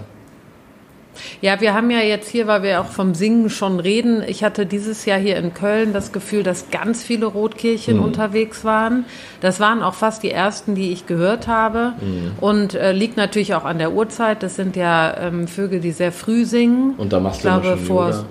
Ja, 1.40 1.60
wir 1.60 1.74
haben 1.74 1.90
ja 1.90 1.98
jetzt 2.00 2.28
hier, 2.28 2.46
weil 2.46 2.62
wir 2.62 2.80
auch 2.80 2.86
vom 2.86 3.14
Singen 3.14 3.50
schon 3.50 3.80
reden, 3.80 4.22
ich 4.26 4.42
hatte 4.44 4.64
dieses 4.64 5.04
Jahr 5.04 5.18
hier 5.18 5.36
in 5.36 5.52
Köln 5.54 5.92
das 5.92 6.12
Gefühl, 6.12 6.42
dass 6.42 6.70
ganz 6.70 7.02
viele 7.02 7.26
Rotkehlchen 7.26 7.96
Mhm. 7.98 8.04
unterwegs 8.04 8.64
waren. 8.64 9.04
Das 9.40 9.60
waren 9.60 9.82
auch 9.82 9.94
fast 9.94 10.22
die 10.22 10.30
ersten, 10.30 10.74
die 10.74 10.92
ich 10.92 11.06
gehört 11.06 11.46
habe. 11.48 11.92
Mhm. 12.00 12.32
Und 12.40 12.74
äh, 12.74 12.92
liegt 12.92 13.16
natürlich 13.16 13.54
auch 13.54 13.64
an 13.64 13.78
der 13.78 13.92
Uhrzeit. 13.92 14.42
Das 14.42 14.56
sind 14.56 14.76
ja 14.76 15.14
ähm, 15.18 15.46
Vögel, 15.48 15.80
die 15.80 15.92
sehr 15.92 16.12
früh 16.12 16.44
singen. 16.44 16.94
Und 16.96 17.12
da 17.12 17.20
machst 17.20 17.38
ich 17.38 17.42
du 17.42 17.48
glaube, 17.60 17.76
schon 17.76 17.86
vor. 17.86 18.06
Yoga. 18.10 18.24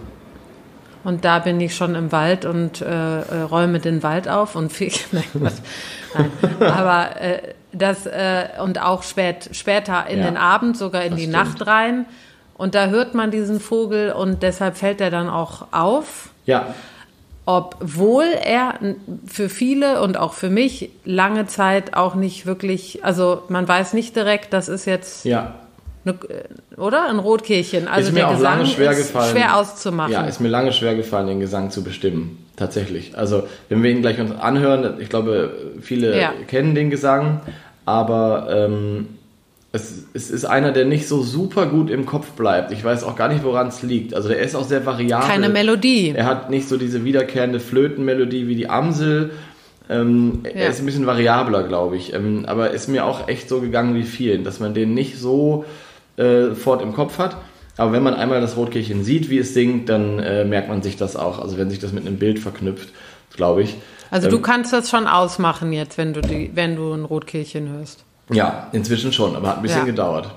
Und 1.03 1.23
da 1.25 1.39
bin 1.39 1.61
ich 1.61 1.75
schon 1.75 1.95
im 1.95 2.11
Wald 2.11 2.43
und 2.45 2.81
äh, 2.81 2.85
äh, 3.21 3.41
räume 3.49 3.79
den 3.79 4.03
Wald 4.03 4.27
auf 4.27 4.55
und 4.55 4.71
viel, 4.71 4.91
nein, 5.13 5.23
nein. 5.33 6.27
aber 6.71 7.21
äh, 7.21 7.39
das 7.71 8.05
äh, 8.05 8.45
und 8.61 8.81
auch 8.81 9.03
spät, 9.03 9.49
später 9.53 10.07
in 10.09 10.19
Ja, 10.19 10.25
den 10.25 10.37
Abend, 10.37 10.75
sogar 10.75 11.03
in 11.03 11.15
die 11.15 11.21
stimmt. 11.23 11.33
Nacht 11.35 11.67
rein. 11.67 12.05
Und 12.59 12.75
da 12.75 12.87
hört 12.87 13.15
man 13.15 13.31
diesen 13.31 13.59
Vogel 13.61 14.11
und 14.11 14.43
deshalb 14.43 14.75
fällt 14.77 14.99
er 15.01 15.09
dann 15.09 15.29
auch 15.29 15.67
auf, 15.71 16.29
Ja, 16.45 16.75
obwohl 17.45 18.25
er 18.43 18.75
für 19.25 19.49
viele 19.49 20.01
und 20.03 20.17
auch 20.17 20.33
für 20.33 20.49
mich 20.51 20.91
lange 21.05 21.47
Zeit 21.47 21.95
auch 21.95 22.13
nicht 22.15 22.45
wirklich, 22.45 23.03
also 23.03 23.41
man 23.49 23.67
weiß 23.67 23.93
nicht 23.93 24.15
direkt, 24.15 24.53
das 24.53 24.67
ist 24.69 24.85
jetzt, 24.85 25.25
ja. 25.25 25.55
eine, 26.05 26.15
oder? 26.77 27.09
Ein 27.09 27.17
Rotkehlchen. 27.19 27.87
Also 27.87 28.09
ist 28.09 28.13
mir 28.13 28.19
der 28.19 28.27
auch 28.27 28.33
Gesang 28.35 28.57
lange 28.59 28.65
schwer 28.69 28.91
ist 28.91 29.07
gefallen. 29.07 29.31
schwer 29.35 29.55
auszumachen. 29.57 30.11
Ja, 30.13 30.25
ist 30.25 30.39
mir 30.41 30.49
lange 30.49 30.73
schwer 30.73 30.95
gefallen, 30.95 31.27
den 31.27 31.39
Gesang 31.39 31.71
zu 31.71 31.83
bestimmen. 31.83 32.45
Tatsächlich. 32.55 33.17
Also, 33.17 33.43
wenn 33.69 33.81
wir 33.83 33.89
ihn 33.89 34.01
gleich 34.01 34.19
uns 34.19 34.31
anhören, 34.37 34.99
ich 34.99 35.07
glaube, 35.09 35.53
viele 35.81 36.19
Ja. 36.19 36.33
kennen 36.47 36.75
den 36.75 36.89
Gesang, 36.89 37.39
aber 37.85 38.47
ähm, 38.51 39.07
es, 39.71 40.05
es 40.13 40.31
ist 40.31 40.45
einer, 40.45 40.71
der 40.71 40.85
nicht 40.85 41.07
so 41.07 41.21
super 41.21 41.67
gut 41.67 41.89
im 41.91 42.05
Kopf 42.05 42.31
bleibt. 42.31 42.71
Ich 42.71 42.83
weiß 42.83 43.03
auch 43.03 43.15
gar 43.15 43.29
nicht, 43.29 43.43
woran 43.43 43.67
es 43.67 43.83
liegt. 43.83 44.13
Also, 44.15 44.27
der 44.29 44.39
ist 44.39 44.55
auch 44.55 44.63
sehr 44.63 44.85
variabel. 44.85 45.27
Keine 45.27 45.49
Melodie. 45.49 46.13
Er 46.15 46.25
hat 46.25 46.49
nicht 46.49 46.67
so 46.67 46.77
diese 46.77 47.03
wiederkehrende 47.03 47.59
Flötenmelodie 47.59 48.47
wie 48.47 48.55
die 48.55 48.69
Amsel. 48.69 49.31
Ähm, 49.89 50.39
Ja. 50.43 50.51
Er 50.51 50.69
ist 50.69 50.79
ein 50.79 50.85
bisschen 50.85 51.05
variabler, 51.05 51.63
glaube 51.63 51.97
ich. 51.97 52.13
Ähm, 52.13 52.45
aber 52.47 52.71
ist 52.71 52.87
mir 52.87 53.05
auch 53.05 53.27
echt 53.27 53.47
so 53.49 53.61
gegangen 53.61 53.95
wie 53.95 54.03
vielen, 54.03 54.43
dass 54.43 54.59
man 54.59 54.73
den 54.73 54.93
nicht 54.93 55.17
so 55.19 55.65
äh, 56.17 56.55
fort 56.55 56.81
im 56.81 56.93
Kopf 56.93 57.17
hat. 57.19 57.37
Aber 57.77 57.91
wenn 57.93 58.03
man 58.03 58.13
einmal 58.13 58.41
das 58.41 58.57
Rotkehlchen 58.57 59.03
sieht, 59.03 59.29
wie 59.29 59.37
es 59.37 59.53
singt, 59.53 59.87
dann 59.87 60.19
äh, 60.19 60.45
merkt 60.45 60.67
man 60.67 60.81
sich 60.81 60.97
das 60.97 61.15
auch. 61.15 61.39
Also 61.39 61.57
wenn 61.57 61.69
sich 61.69 61.79
das 61.79 61.93
mit 61.93 62.05
einem 62.05 62.17
Bild 62.17 62.39
verknüpft, 62.39 62.89
glaube 63.35 63.61
ich. 63.63 63.75
Also 64.11 64.27
Ähm, 64.27 64.31
du 64.31 64.41
kannst 64.41 64.73
das 64.73 64.89
schon 64.89 65.07
ausmachen 65.07 65.71
jetzt, 65.73 65.97
wenn 65.97 66.13
du 66.13 66.21
die, 66.21 66.51
wenn 66.55 66.75
du 66.75 66.91
ein 66.91 67.05
Rotkehlchen 67.05 67.69
hörst. 67.69 68.03
Ja, 68.29 68.67
inzwischen 68.71 69.11
schon, 69.13 69.35
aber 69.35 69.49
hat 69.49 69.57
ein 69.57 69.61
bisschen 69.63 69.79
Ja. 69.79 69.85
gedauert. 69.85 70.33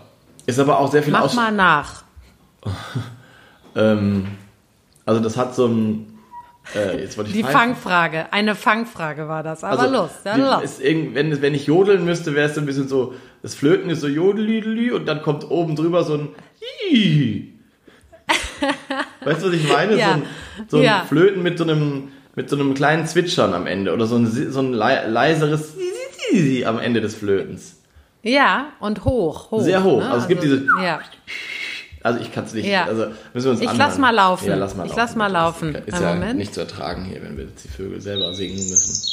Ist 0.46 0.58
aber 0.58 0.78
auch 0.78 0.90
sehr 0.90 1.02
viel 1.02 1.12
Mach 1.12 1.22
aus. 1.22 1.34
mal 1.34 1.52
nach. 1.52 2.02
Ähm, 3.74 4.26
also 5.06 5.20
das 5.22 5.38
hat 5.38 5.54
so 5.54 5.66
ein. 5.66 6.06
Äh, 6.76 7.00
jetzt 7.00 7.16
wollte 7.16 7.30
ich 7.30 7.36
Die 7.36 7.42
pfeifen. 7.42 7.58
Fangfrage. 7.74 8.26
Eine 8.30 8.54
Fangfrage 8.54 9.26
war 9.28 9.42
das. 9.42 9.64
Aber 9.64 9.80
Also, 9.80 9.94
los, 9.94 10.10
dann 10.24 10.40
los. 10.42 10.78
Wenn, 10.82 11.40
wenn 11.40 11.54
ich 11.54 11.66
jodeln 11.66 12.04
müsste, 12.04 12.34
wäre 12.34 12.50
es 12.50 12.54
so 12.54 12.60
ein 12.60 12.66
bisschen 12.66 12.86
so, 12.86 13.14
das 13.42 13.54
Flöten 13.54 13.88
ist 13.88 14.02
so 14.02 14.08
jodelideli 14.08 14.92
und 14.92 15.06
dann 15.06 15.22
kommt 15.22 15.50
oben 15.50 15.74
drüber 15.74 16.04
so 16.04 16.14
ein. 16.18 16.28
Weißt 19.24 19.42
du, 19.42 19.46
was 19.48 19.54
ich 19.54 19.68
meine? 19.72 19.96
Ja. 19.96 20.06
So 20.08 20.12
ein, 20.12 20.22
so 20.68 20.76
ein 20.76 20.82
Ja. 20.82 21.04
Flöten 21.08 21.42
mit 21.42 21.56
so 21.58 21.64
einem 21.64 22.08
mit 22.34 22.48
so 22.48 22.56
einem 22.56 22.74
kleinen 22.74 23.06
Zwitschern 23.06 23.52
am 23.54 23.66
Ende 23.66 23.92
oder 23.92 24.06
so 24.06 24.16
ein, 24.16 24.26
so 24.26 24.60
ein 24.60 24.72
lei- 24.72 25.06
leiseres 25.06 25.74
am 26.66 26.78
Ende 26.78 27.00
des 27.02 27.14
Flötens. 27.14 27.81
Ja, 28.22 28.68
und 28.80 29.04
hoch, 29.04 29.50
hoch. 29.50 29.60
Sehr 29.62 29.82
hoch. 29.82 29.98
ne? 30.00 30.06
Also 30.10 30.22
es 30.22 30.28
gibt 30.28 30.42
diese- 30.42 30.64
Ja. 30.82 31.00
Also 32.04 32.18
ich 32.20 32.32
kann 32.32 32.44
es 32.44 32.52
nicht. 32.52 32.66
Ja. 32.66 32.84
Also 32.86 33.06
müssen 33.32 33.44
wir 33.46 33.50
uns 33.52 33.60
Ich 33.60 33.68
anhören. 33.68 33.88
lass 33.88 33.98
mal 33.98 34.10
laufen. 34.10 34.48
Ja, 34.48 34.56
lass 34.56 34.74
mal 34.76 34.84
Ich 34.84 34.88
laufen. 34.90 34.98
lass 35.00 35.16
mal 35.16 35.26
laufen. 35.30 35.74
Ist 35.74 36.00
ja 36.00 36.14
Moment. 36.14 36.38
nicht 36.38 36.52
zu 36.54 36.60
ertragen 36.60 37.04
hier, 37.04 37.22
wenn 37.22 37.36
wir 37.36 37.44
jetzt 37.44 37.64
die 37.64 37.68
Vögel 37.68 38.00
selber 38.00 38.34
singen 38.34 38.56
müssen. 38.56 39.08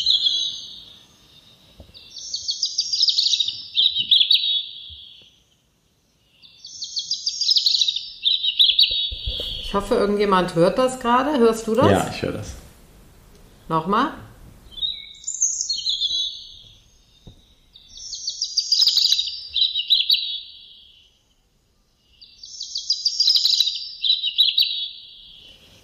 Ich 9.62 9.74
hoffe, 9.74 9.96
irgendjemand 9.96 10.56
hört 10.56 10.78
das 10.78 11.00
gerade. 11.00 11.38
Hörst 11.38 11.68
du 11.68 11.76
das? 11.76 11.92
Ja, 11.92 12.08
ich 12.12 12.22
höre 12.22 12.32
das. 12.34 12.54
Nochmal. 13.68 14.12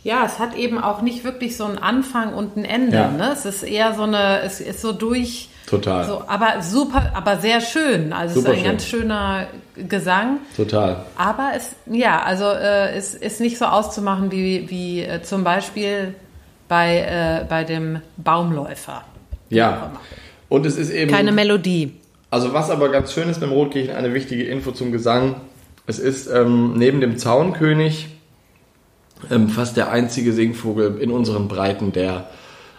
Ja, 0.06 0.24
es 0.24 0.38
hat 0.38 0.56
eben 0.56 0.78
auch 0.78 1.02
nicht 1.02 1.24
wirklich 1.24 1.58
so 1.58 1.66
einen 1.66 1.80
Anfang 1.80 2.36
und 2.36 2.56
ein 2.58 2.64
Ende. 2.64 2.96
Ja. 2.96 3.10
Ne? 3.10 3.32
Es 3.34 3.44
ist 3.44 3.64
eher 3.64 3.96
so 3.96 4.04
eine, 4.04 4.42
es 4.42 4.62
ist 4.62 4.80
so 4.80 4.92
durch. 4.92 5.50
Total. 5.66 6.06
So, 6.06 6.22
aber 6.28 6.62
super, 6.62 7.12
aber 7.16 7.38
sehr 7.38 7.60
schön. 7.60 8.14
Also 8.14 8.36
Super 8.36 8.52
es 8.52 8.58
ist 8.58 8.60
ein 8.60 8.64
schön. 8.64 8.72
ganz 8.72 8.86
schöner 8.86 9.48
Gesang. 9.90 10.38
Total. 10.56 11.04
Aber 11.18 11.54
es, 11.56 11.72
ja, 11.88 12.22
also 12.22 12.44
äh, 12.46 12.92
es 12.96 13.16
ist 13.16 13.42
nicht 13.42 13.58
so 13.58 13.66
auszumachen 13.66 14.32
wie, 14.32 14.70
wie 14.70 15.02
äh, 15.02 15.24
zum 15.24 15.44
Beispiel 15.44 16.14
bei, 16.68 17.00
äh, 17.00 17.46
bei 17.50 17.64
dem 17.64 18.00
Baumläufer. 18.18 19.04
Ja. 19.50 19.92
Und 20.50 20.68
es 20.68 20.78
ist 20.78 20.92
eben. 20.92 21.10
Keine 21.10 21.32
Melodie. 21.32 21.94
Also 22.30 22.54
was 22.54 22.70
aber 22.70 22.90
ganz 22.90 23.12
schön 23.12 23.28
ist 23.28 23.40
beim 23.40 23.52
Rotkirchen, 23.52 23.96
eine 23.96 24.14
wichtige 24.14 24.44
Info 24.44 24.72
zum 24.72 24.92
Gesang. 24.92 25.38
Es 25.88 25.98
ist 25.98 26.28
ähm, 26.28 26.74
neben 26.78 27.02
dem 27.02 27.18
Zaunkönig 27.18 28.10
ähm, 29.32 29.50
fast 29.50 29.78
der 29.78 29.92
einzige 29.92 30.34
Singvogel 30.34 30.98
in 31.00 31.12
unseren 31.12 31.48
Breiten, 31.48 31.92
der 31.92 32.30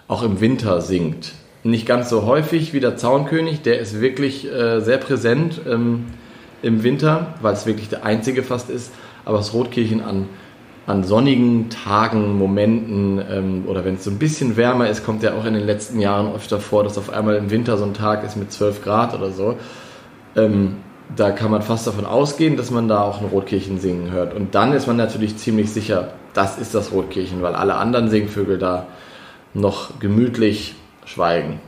auch 0.09 0.23
im 0.23 0.41
Winter 0.41 0.81
singt. 0.81 1.33
Nicht 1.63 1.87
ganz 1.87 2.09
so 2.09 2.25
häufig 2.25 2.73
wie 2.73 2.81
der 2.81 2.97
Zaunkönig, 2.97 3.63
der 3.63 3.81
ist 3.81 4.01
wirklich 4.01 4.51
äh, 4.51 4.81
sehr 4.81 4.99
präsent 4.99 5.61
ähm, 5.69 6.07
im 6.63 6.83
Winter, 6.83 7.35
weil 7.43 7.55
es 7.55 7.67
wirklich 7.67 7.89
der 7.89 8.05
einzige 8.05 8.43
fast 8.43 8.71
ist. 8.71 8.93
Aber 9.25 9.39
das 9.39 9.53
Rotkirchen 9.53 10.01
an, 10.01 10.29
an 10.87 11.03
sonnigen 11.03 11.69
Tagen, 11.69 12.39
Momenten 12.39 13.21
ähm, 13.29 13.65
oder 13.67 13.85
wenn 13.85 13.97
es 13.97 14.05
so 14.05 14.11
ein 14.11 14.19
bisschen 14.19 14.57
wärmer 14.57 14.89
ist, 14.89 15.05
kommt 15.05 15.25
ja 15.25 15.35
auch 15.35 15.45
in 15.45 15.55
den 15.55 15.67
letzten 15.67 15.99
Jahren 15.99 16.33
öfter 16.33 16.61
vor, 16.61 16.85
dass 16.85 16.99
auf 16.99 17.11
einmal 17.11 17.35
im 17.37 17.51
Winter 17.51 17.77
so 17.77 17.85
ein 17.85 17.95
Tag 17.95 18.25
ist 18.25 18.37
mit 18.37 18.53
12 18.53 18.85
Grad 18.85 19.15
oder 19.15 19.33
so. 19.33 19.57
Ähm, 20.37 20.77
da 21.15 21.31
kann 21.31 21.51
man 21.51 21.63
fast 21.63 21.87
davon 21.87 22.05
ausgehen, 22.05 22.57
dass 22.57 22.71
man 22.71 22.89
da 22.89 23.03
auch 23.03 23.21
ein 23.21 23.27
Rotkirchen 23.27 23.79
singen 23.79 24.11
hört. 24.11 24.35
Und 24.35 24.55
dann 24.55 24.73
ist 24.73 24.87
man 24.87 24.97
natürlich 24.97 25.37
ziemlich 25.37 25.71
sicher, 25.71 26.13
das 26.37 26.59
ist 26.59 26.75
das 26.75 26.93
Rotkirchen, 26.93 27.43
weil 27.43 27.55
alle 27.55 27.75
anderen 27.75 28.11
Singvögel 28.11 28.59
da 28.59 28.87
noch 29.55 29.99
gemütlich 30.01 30.75
schweigen 31.05 31.61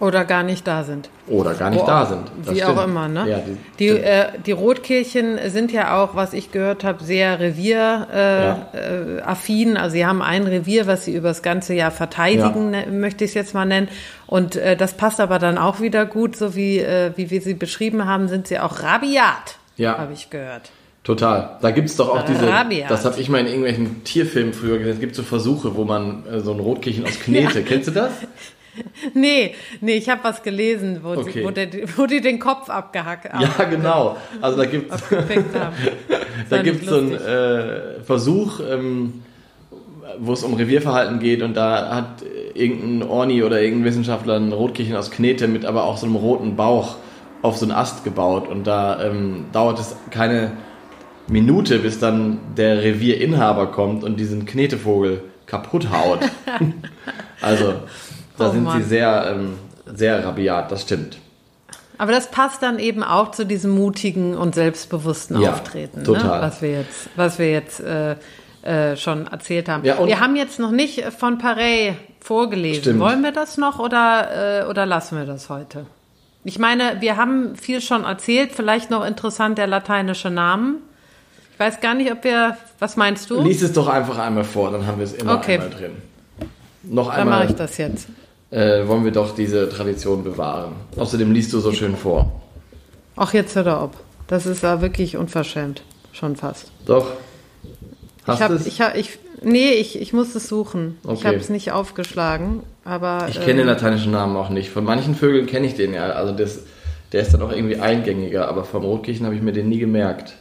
Oder 0.00 0.24
gar 0.24 0.42
nicht 0.42 0.66
da 0.66 0.82
sind. 0.82 1.08
oder 1.28 1.54
gar 1.54 1.70
nicht 1.70 1.80
Wo 1.82 1.86
da 1.86 2.02
auch- 2.02 2.08
sind. 2.08 2.30
Das 2.44 2.54
Wie 2.54 2.60
stimmt. 2.60 2.76
auch 2.78 2.84
immer, 2.84 3.08
ne? 3.08 3.24
Ja, 3.30 3.38
die, 3.38 3.56
die, 3.78 3.88
äh, 3.88 4.26
die 4.44 4.50
Rotkirchen 4.52 5.38
sind 5.50 5.70
ja 5.72 6.02
auch, 6.02 6.16
was 6.16 6.32
ich 6.32 6.50
gehört 6.50 6.82
habe, 6.84 7.02
sehr 7.04 7.38
revieraffin. 7.38 8.12
Äh, 8.12 8.44
Ja. 8.44 9.74
äh, 9.74 9.78
also 9.78 9.92
sie 9.92 10.04
haben 10.04 10.20
ein 10.22 10.42
Revier, 10.46 10.86
was 10.88 11.04
sie 11.04 11.14
über 11.14 11.28
das 11.28 11.42
ganze 11.42 11.74
Jahr 11.74 11.92
verteidigen, 11.92 12.70
ne, 12.70 12.86
möchte 12.90 13.24
ich 13.24 13.30
es 13.30 13.34
jetzt 13.34 13.54
mal 13.54 13.64
nennen. 13.64 13.88
Und 14.26 14.56
äh, 14.56 14.76
das 14.76 14.94
passt 14.94 15.20
aber 15.20 15.38
dann 15.38 15.56
auch 15.56 15.80
wieder 15.80 16.04
gut, 16.04 16.36
so 16.36 16.56
wie, 16.56 16.78
äh, 16.80 17.12
wie 17.16 17.30
wir 17.30 17.40
sie 17.40 17.54
beschrieben 17.54 18.06
haben, 18.06 18.26
sind 18.28 18.48
sie 18.48 18.58
auch 18.58 18.82
rabiat, 18.82 19.56
Ja. 19.76 19.98
habe 19.98 20.12
ich 20.14 20.28
gehört. 20.30 20.70
Total. 21.04 21.58
Da 21.60 21.70
gibt 21.72 21.88
es 21.88 21.96
doch 21.96 22.10
auch 22.10 22.24
diese, 22.24 22.48
Rabiat. 22.48 22.90
das 22.90 23.04
habe 23.04 23.20
ich 23.20 23.28
mal 23.28 23.40
in 23.40 23.46
irgendwelchen 23.46 24.04
Tierfilmen 24.04 24.52
früher 24.52 24.78
gesehen, 24.78 24.94
es 24.94 25.00
gibt 25.00 25.16
so 25.16 25.24
Versuche, 25.24 25.74
wo 25.74 25.84
man 25.84 26.24
äh, 26.26 26.40
so 26.40 26.52
ein 26.52 26.60
Rotkirchen 26.60 27.04
aus 27.04 27.18
Knete, 27.18 27.62
kennst 27.62 27.88
du 27.88 27.92
das? 27.92 28.12
Nee, 29.12 29.54
nee, 29.82 29.96
ich 29.96 30.08
habe 30.08 30.24
was 30.24 30.42
gelesen, 30.42 31.00
wo, 31.02 31.10
Okay. 31.10 31.40
die, 31.40 31.44
wo, 31.44 31.50
der, 31.50 31.68
wo 31.96 32.06
die 32.06 32.22
den 32.22 32.38
Kopf 32.38 32.70
abgehackt 32.70 33.28
Ja, 33.38 33.64
genau. 33.64 34.16
Also 34.40 34.56
da 34.56 34.64
gibt 34.64 34.90
es 34.90 35.10
haben. 35.10 35.74
da 36.48 36.62
gibt's 36.62 36.88
so 36.88 36.96
einen 36.96 37.12
äh, 37.12 38.00
Versuch, 38.02 38.60
ähm, 38.60 39.22
wo 40.18 40.32
es 40.32 40.42
um 40.42 40.54
Revierverhalten 40.54 41.18
geht 41.18 41.42
und 41.42 41.54
da 41.54 41.94
hat 41.94 42.24
irgendein 42.54 43.08
Orni 43.08 43.42
oder 43.42 43.60
irgendein 43.60 43.84
Wissenschaftler 43.84 44.36
ein 44.36 44.52
Rotkirchen 44.52 44.96
aus 44.96 45.10
Knete 45.10 45.48
mit 45.48 45.64
aber 45.66 45.84
auch 45.84 45.98
so 45.98 46.06
einem 46.06 46.16
roten 46.16 46.56
Bauch 46.56 46.96
auf 47.42 47.56
so 47.56 47.66
einen 47.66 47.72
Ast 47.72 48.04
gebaut 48.04 48.48
und 48.48 48.66
da 48.66 49.04
ähm, 49.04 49.46
dauert 49.52 49.80
es 49.80 49.96
keine 50.10 50.52
Minute, 51.28 51.78
bis 51.78 51.98
dann 51.98 52.38
der 52.56 52.82
Revierinhaber 52.82 53.68
kommt 53.68 54.04
und 54.04 54.18
diesen 54.18 54.44
Knetevogel 54.46 55.22
kaputt 55.46 55.90
haut. 55.90 56.20
also 57.40 57.74
da 58.38 58.48
Oh 58.48 58.52
sind 58.52 58.64
Mann. 58.64 58.82
sie 58.82 58.88
sehr, 58.88 59.34
ähm, 59.36 59.54
sehr 59.86 60.24
rabiat, 60.24 60.70
das 60.72 60.82
stimmt. 60.82 61.18
Aber 61.98 62.12
das 62.12 62.30
passt 62.30 62.62
dann 62.62 62.78
eben 62.78 63.02
auch 63.04 63.30
zu 63.30 63.46
diesem 63.46 63.70
mutigen 63.72 64.36
und 64.36 64.54
selbstbewussten 64.54 65.40
Ja, 65.40 65.52
Auftreten. 65.52 66.02
Ne? 66.02 66.08
was 66.08 66.62
wir 66.62 66.70
jetzt, 66.72 67.08
was 67.16 67.38
wir 67.38 67.50
jetzt 67.52 67.80
äh, 67.80 68.16
äh, 68.62 68.96
schon 68.96 69.26
erzählt 69.26 69.68
haben. 69.68 69.84
Ja, 69.84 70.04
wir 70.04 70.20
haben 70.20 70.34
jetzt 70.36 70.58
noch 70.58 70.70
nicht 70.70 71.02
von 71.16 71.38
Parey 71.38 71.94
vorgelesen. 72.20 72.82
Stimmt. 72.82 73.00
Wollen 73.00 73.22
wir 73.22 73.32
das 73.32 73.56
noch 73.58 73.78
oder, 73.78 74.62
äh, 74.62 74.66
oder 74.68 74.86
lassen 74.86 75.18
wir 75.18 75.26
das 75.26 75.48
heute? 75.48 75.86
Ich 76.44 76.58
meine, 76.58 77.00
wir 77.00 77.16
haben 77.16 77.54
viel 77.56 77.80
schon 77.80 78.04
erzählt, 78.04 78.52
vielleicht 78.52 78.90
noch 78.90 79.04
interessant 79.04 79.58
der 79.58 79.68
lateinische 79.68 80.30
Namen. 80.30 80.78
Ich 81.62 81.68
weiß 81.74 81.80
gar 81.80 81.94
nicht, 81.94 82.10
ob 82.10 82.24
wir, 82.24 82.56
was 82.80 82.96
meinst 82.96 83.30
du? 83.30 83.40
Lies 83.40 83.62
es 83.62 83.72
doch 83.72 83.86
einfach 83.86 84.18
einmal 84.18 84.42
vor, 84.42 84.72
dann 84.72 84.84
haben 84.84 84.98
wir 84.98 85.04
es 85.04 85.12
immer 85.12 85.36
Okay. 85.36 85.54
einmal 85.54 85.70
drin. 85.70 85.92
Noch 86.82 87.14
Dann 87.14 87.28
mache 87.28 87.40
einmal 87.42 87.50
ich 87.50 87.54
das 87.56 87.78
jetzt. 87.78 88.08
äh, 88.50 88.84
wollen 88.88 89.04
wir 89.04 89.12
doch 89.12 89.32
diese 89.32 89.68
Tradition 89.68 90.24
bewahren. 90.24 90.72
Außerdem 90.96 91.30
liest 91.30 91.52
du 91.52 91.60
so 91.60 91.70
schön 91.72 91.96
vor. 91.96 92.42
Ach, 93.14 93.32
jetzt 93.32 93.54
hör 93.54 93.62
doch 93.62 93.80
auf. 93.80 93.90
Das 94.26 94.44
ist 94.46 94.64
ja 94.64 94.80
wirklich 94.80 95.16
unverschämt. 95.16 95.82
Schon 96.10 96.34
fast. 96.34 96.72
Doch. 96.84 97.12
Hast 98.26 98.38
ich 98.38 98.42
habe, 98.42 98.54
du 98.54 98.60
es? 98.60 98.66
ich, 98.66 98.80
hab, 98.80 98.96
ich, 98.96 99.18
nee, 99.42 99.70
ich, 99.74 100.00
ich 100.02 100.12
muss 100.12 100.34
es 100.34 100.48
suchen. 100.48 100.98
Ich 101.04 101.10
Okay. 101.10 101.26
habe 101.28 101.36
es 101.36 101.48
nicht 101.48 101.70
aufgeschlagen, 101.70 102.64
aber 102.84 103.26
Ich 103.28 103.36
kenne 103.36 103.60
den 103.60 103.60
ähm, 103.60 103.66
lateinischen 103.68 104.10
Namen 104.10 104.36
auch 104.36 104.48
nicht. 104.48 104.70
Von 104.70 104.82
manchen 104.82 105.14
Vögeln 105.14 105.46
kenne 105.46 105.68
ich 105.68 105.76
den 105.76 105.94
ja. 105.94 106.06
Also 106.10 106.32
das, 106.34 106.58
der 107.12 107.22
ist 107.22 107.32
dann 107.32 107.42
auch 107.42 107.52
irgendwie 107.52 107.76
eingängiger, 107.76 108.48
aber 108.48 108.64
vom 108.64 108.82
Rotkirchen 108.82 109.24
habe 109.26 109.36
ich 109.36 109.42
mir 109.42 109.52
den 109.52 109.68
nie 109.68 109.78
gemerkt. 109.78 110.34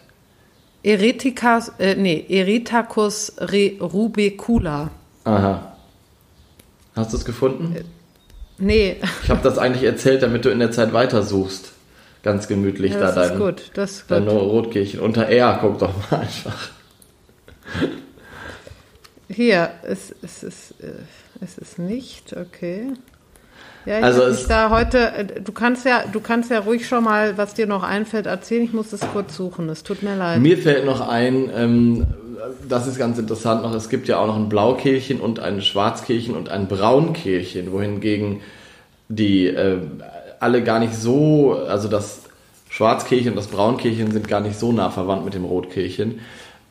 Ereticas, 0.83 1.73
äh, 1.79 1.95
nee, 1.95 2.25
Eretacus 2.27 3.33
re, 3.37 3.77
rubecula. 3.79 4.89
Aha. 5.23 5.77
Hast 6.95 7.13
du 7.13 7.17
es 7.17 7.25
gefunden? 7.25 7.75
Nee, 8.57 8.97
Ich 9.23 9.29
habe 9.29 9.41
das 9.43 9.57
eigentlich 9.57 9.83
erzählt, 9.83 10.23
damit 10.23 10.45
du 10.45 10.49
in 10.49 10.59
der 10.59 10.71
Zeit 10.71 10.93
weitersuchst. 10.93 11.71
Ganz 12.23 12.47
gemütlich 12.47 12.93
ja, 12.93 12.99
da 12.99 13.11
dein, 13.11 13.39
gut. 13.39 13.71
Das 13.73 13.91
ist 13.91 14.05
dein 14.11 14.25
gut. 14.25 14.33
Rotkirchen. 14.33 14.99
Unter 14.99 15.27
R, 15.27 15.57
guck 15.61 15.79
doch 15.79 15.93
mal 16.11 16.19
einfach. 16.19 16.69
Hier, 19.27 19.71
es, 19.83 20.13
es, 20.21 20.43
ist, 20.43 20.71
äh, 20.81 20.91
es 21.39 21.57
ist 21.57 21.79
nicht, 21.79 22.35
okay. 22.35 22.93
Ja, 23.85 23.99
ich 23.99 24.03
Also 24.05 24.21
es- 24.23 24.47
da 24.47 24.69
heute, 24.69 24.97
äh, 25.13 25.25
du 25.41 25.51
kannst 25.51 25.85
ja, 25.85 26.03
du 26.11 26.19
kannst 26.19 26.51
ja 26.51 26.59
ruhig 26.59 26.87
schon 26.87 27.03
mal, 27.03 27.37
was 27.37 27.53
dir 27.53 27.65
noch 27.67 27.83
einfällt, 27.83 28.25
erzählen. 28.27 28.63
Ich 28.63 28.73
muss 28.73 28.93
es 28.93 29.01
kurz 29.13 29.35
suchen. 29.35 29.69
Es 29.69 29.83
tut 29.83 30.03
mir 30.03 30.15
leid. 30.15 30.39
Mir 30.39 30.57
fällt 30.57 30.85
noch 30.85 31.07
ein, 31.07 31.49
ähm, 31.55 32.07
das 32.67 32.87
ist 32.87 32.97
ganz 32.97 33.17
interessant 33.17 33.63
noch, 33.63 33.73
es 33.73 33.89
gibt 33.89 34.07
ja 34.07 34.17
auch 34.19 34.27
noch 34.27 34.35
ein 34.35 34.49
Blaukehlchen 34.49 35.19
und 35.19 35.39
ein 35.39 35.61
Schwarzkehlchen 35.61 36.35
und 36.35 36.49
ein 36.49 36.67
Braunkehlchen, 36.67 37.71
wohingegen 37.71 38.41
die 39.09 39.47
äh, 39.47 39.77
alle 40.39 40.63
gar 40.63 40.79
nicht 40.79 40.95
so, 40.95 41.53
also 41.67 41.87
das 41.87 42.21
Schwarzkehlchen 42.69 43.31
und 43.31 43.35
das 43.35 43.47
Braunkehlchen 43.47 44.11
sind 44.11 44.27
gar 44.27 44.39
nicht 44.41 44.57
so 44.57 44.71
nah 44.71 44.89
verwandt 44.89 45.25
mit 45.25 45.33
dem 45.33 45.43
Rotkehlchen. 45.45 46.19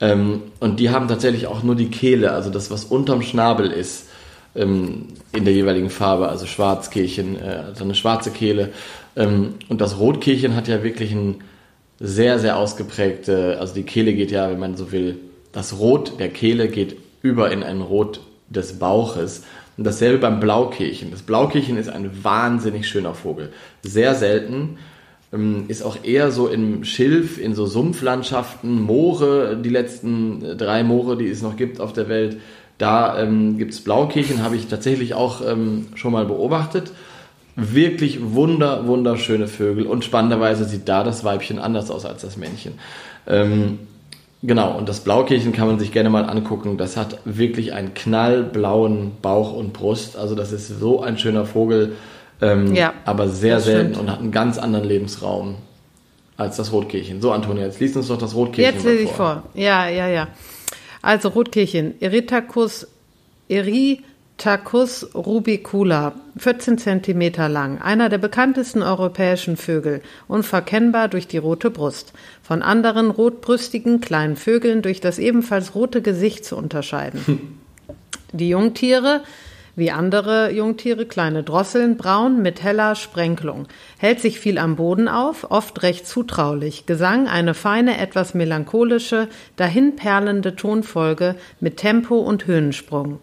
Ähm, 0.01 0.43
und 0.61 0.81
die 0.81 0.91
haben 0.91 1.09
tatsächlich 1.09 1.47
auch 1.47 1.63
nur 1.63 1.75
die 1.75 1.91
Kehle, 1.91 2.33
also 2.33 2.51
das, 2.51 2.71
was 2.71 2.85
unterm 2.85 3.21
Schnabel 3.23 3.71
ist, 3.71 4.07
ähm, 4.55 5.09
in 5.32 5.44
der 5.44 5.55
jeweiligen 5.55 5.90
Farbe, 5.90 6.28
also 6.28 6.46
Schwarzkehlchen, 6.46 7.36
äh, 7.36 7.62
also 7.68 7.84
eine 7.84 7.94
schwarze 7.94 8.30
Kehle. 8.30 8.70
Ähm, 9.16 9.55
und 9.68 9.80
das 9.80 9.98
Rotkehlchen 9.98 10.57
hat 10.57 10.68
ja 10.68 10.82
wirklich 10.82 11.12
ein 11.12 11.36
sehr, 11.98 12.38
sehr 12.38 12.57
ausgeprägte, 12.57 13.59
also 13.61 13.74
die 13.74 13.82
Kehle 13.82 14.14
geht 14.14 14.30
ja, 14.30 14.51
wenn 14.51 14.59
man 14.59 14.76
so 14.76 14.90
will, 14.90 15.16
das 15.53 15.78
Rot 15.78 16.18
der 16.18 16.28
Kehle 16.28 16.68
geht 16.68 16.96
über 17.22 17.51
in 17.51 17.62
ein 17.62 17.80
Rot 17.80 18.20
des 18.48 18.78
Bauches. 18.78 19.44
Und 19.76 19.84
dasselbe 19.84 20.18
beim 20.18 20.40
Blaukehlchen. 20.40 21.11
Das 21.11 21.22
Blaukehlchen 21.22 21.76
ist 21.76 21.88
ein 21.88 22.24
wahnsinnig 22.24 22.88
schöner 22.88 23.14
Vogel. 23.14 23.51
Sehr 23.82 24.14
selten. 24.14 24.78
Ähm, 25.32 25.64
Ist 25.68 25.82
auch 25.82 25.98
eher 26.03 26.30
so 26.32 26.48
im 26.48 26.84
Schilf, 26.84 27.38
in 27.38 27.55
so 27.55 27.66
Sumpflandschaften, 27.66 28.80
Moore, 28.82 29.57
die 29.62 29.68
letzten 29.68 30.59
drei 30.59 30.82
Moore, 30.82 31.16
die 31.16 31.28
es 31.28 31.42
noch 31.42 31.57
gibt 31.57 31.80
auf 31.80 31.92
der 31.92 32.09
Welt. 32.09 32.38
Da 32.81 33.20
ähm, 33.20 33.59
gibt 33.59 33.74
es 33.74 33.85
Blaukehlchen, 33.85 34.43
habe 34.43 34.57
ich 34.57 34.66
tatsächlich 34.66 35.12
auch 35.12 35.43
ähm, 35.47 35.89
schon 35.97 36.12
mal 36.12 36.24
beobachtet. 36.24 36.93
Wirklich 37.55 38.33
wunder, 38.33 38.87
wunderschöne 38.87 39.49
Vögel 39.49 39.85
und 39.85 40.03
spannenderweise 40.03 40.64
sieht 40.64 40.89
da 40.89 41.05
das 41.05 41.22
Weibchen 41.22 41.59
anders 41.59 41.91
aus 41.91 42.07
als 42.07 42.22
das 42.22 42.39
Männchen. 42.39 42.72
Ähm, 43.26 43.81
genau, 44.43 44.78
und 44.78 44.89
das 44.89 45.01
Blaukehlchen 45.01 45.53
kann 45.53 45.66
man 45.66 45.78
sich 45.78 45.93
gerne 45.93 46.09
mal 46.09 46.24
angucken. 46.24 46.78
Das 46.78 46.97
hat 46.97 47.18
wirklich 47.26 47.74
einen 47.74 47.93
knallblauen 47.93 49.12
Bauch 49.20 49.53
und 49.53 49.74
Brust. 49.74 50.16
Also 50.16 50.35
das 50.35 50.51
ist 50.51 50.68
so 50.68 51.03
ein 51.03 51.18
schöner 51.18 51.45
Vogel, 51.45 51.97
ähm, 52.41 52.74
Ja, 52.74 52.95
aber 53.05 53.28
sehr 53.28 53.61
selten 53.61 53.91
stimmt. 53.93 54.01
und 54.01 54.11
hat 54.11 54.20
einen 54.20 54.31
ganz 54.31 54.57
anderen 54.57 54.89
Lebensraum 54.89 55.57
als 56.39 56.57
das 56.57 56.72
Rotkehlchen. 56.72 57.20
So, 57.20 57.31
Antonia, 57.33 57.66
jetzt 57.66 57.78
liest 57.78 57.95
uns 57.99 58.09
doch 58.09 58.16
das 58.16 58.35
Rotkehlchen 58.35 58.74
Jetzt 58.74 58.85
mal 58.87 58.93
lese 58.93 59.05
ich 59.05 59.11
vor. 59.11 59.43
Ja, 59.53 59.87
ja, 59.91 60.09
ja. 60.09 60.28
Also 61.03 61.28
Rotkehlchen. 61.28 62.01
Eretacus 62.01 62.86
Piptacus 64.40 65.14
rubicula, 65.14 66.14
14 66.38 66.78
cm 66.78 67.32
lang, 67.53 67.78
einer 67.82 68.09
der 68.09 68.16
bekanntesten 68.16 68.82
europäischen 68.82 69.59
Vögel, 69.59 70.01
unverkennbar 70.28 71.09
durch 71.09 71.26
die 71.26 71.36
rote 71.36 71.70
Brust, 71.70 72.14
von 72.42 72.62
anderen 72.62 73.11
rotbrüstigen 73.11 74.01
kleinen 74.01 74.36
Vögeln 74.36 74.80
durch 74.80 75.03
das 75.03 75.18
ebenfalls 75.18 75.74
rote 75.74 76.01
Gesicht 76.01 76.46
zu 76.46 76.57
unterscheiden. 76.57 77.59
Die 78.32 78.48
Jungtiere 78.48 79.20
wie 79.77 79.91
andere 79.91 80.51
Jungtiere 80.53 81.07
kleine 81.07 81.43
Drosseln, 81.43 81.97
braun 81.97 82.43
mit 82.43 82.62
heller 82.62 82.95
Sprenkelung, 82.95 83.66
hält 83.99 84.21
sich 84.21 84.39
viel 84.41 84.59
am 84.59 84.77
Boden 84.77 85.09
auf, 85.09 85.51
oft 85.51 85.83
recht 85.83 86.07
zutraulich, 86.07 86.87
Gesang 86.87 87.29
eine 87.29 87.55
feine, 87.55 87.99
etwas 87.99 88.35
melancholische, 88.35 89.29
dahinperlende 89.57 90.57
Tonfolge 90.57 91.37
mit 91.61 91.77
Tempo 91.77 92.18
und 92.18 92.47
Höhensprung. 92.47 93.21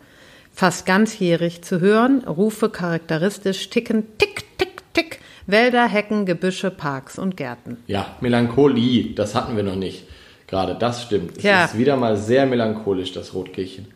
Fast 0.53 0.85
ganzjährig 0.85 1.61
zu 1.61 1.79
hören, 1.81 2.23
Rufe 2.25 2.69
charakteristisch 2.69 3.69
ticken, 3.69 4.05
tick, 4.17 4.43
tick, 4.57 4.81
tick, 4.93 5.19
Wälder, 5.45 5.87
Hecken, 5.87 6.25
Gebüsche, 6.25 6.71
Parks 6.71 7.19
und 7.19 7.37
Gärten. 7.37 7.77
Ja, 7.87 8.15
Melancholie, 8.21 9.13
das 9.13 9.35
hatten 9.35 9.55
wir 9.55 9.63
noch 9.63 9.75
nicht. 9.75 10.05
Gerade 10.47 10.75
das 10.75 11.03
stimmt. 11.03 11.37
Es 11.37 11.43
Ja. 11.43 11.65
ist 11.65 11.77
wieder 11.77 11.97
mal 11.97 12.17
sehr 12.17 12.45
melancholisch, 12.45 13.11
das 13.11 13.33
Rotkehlchen. 13.33 13.87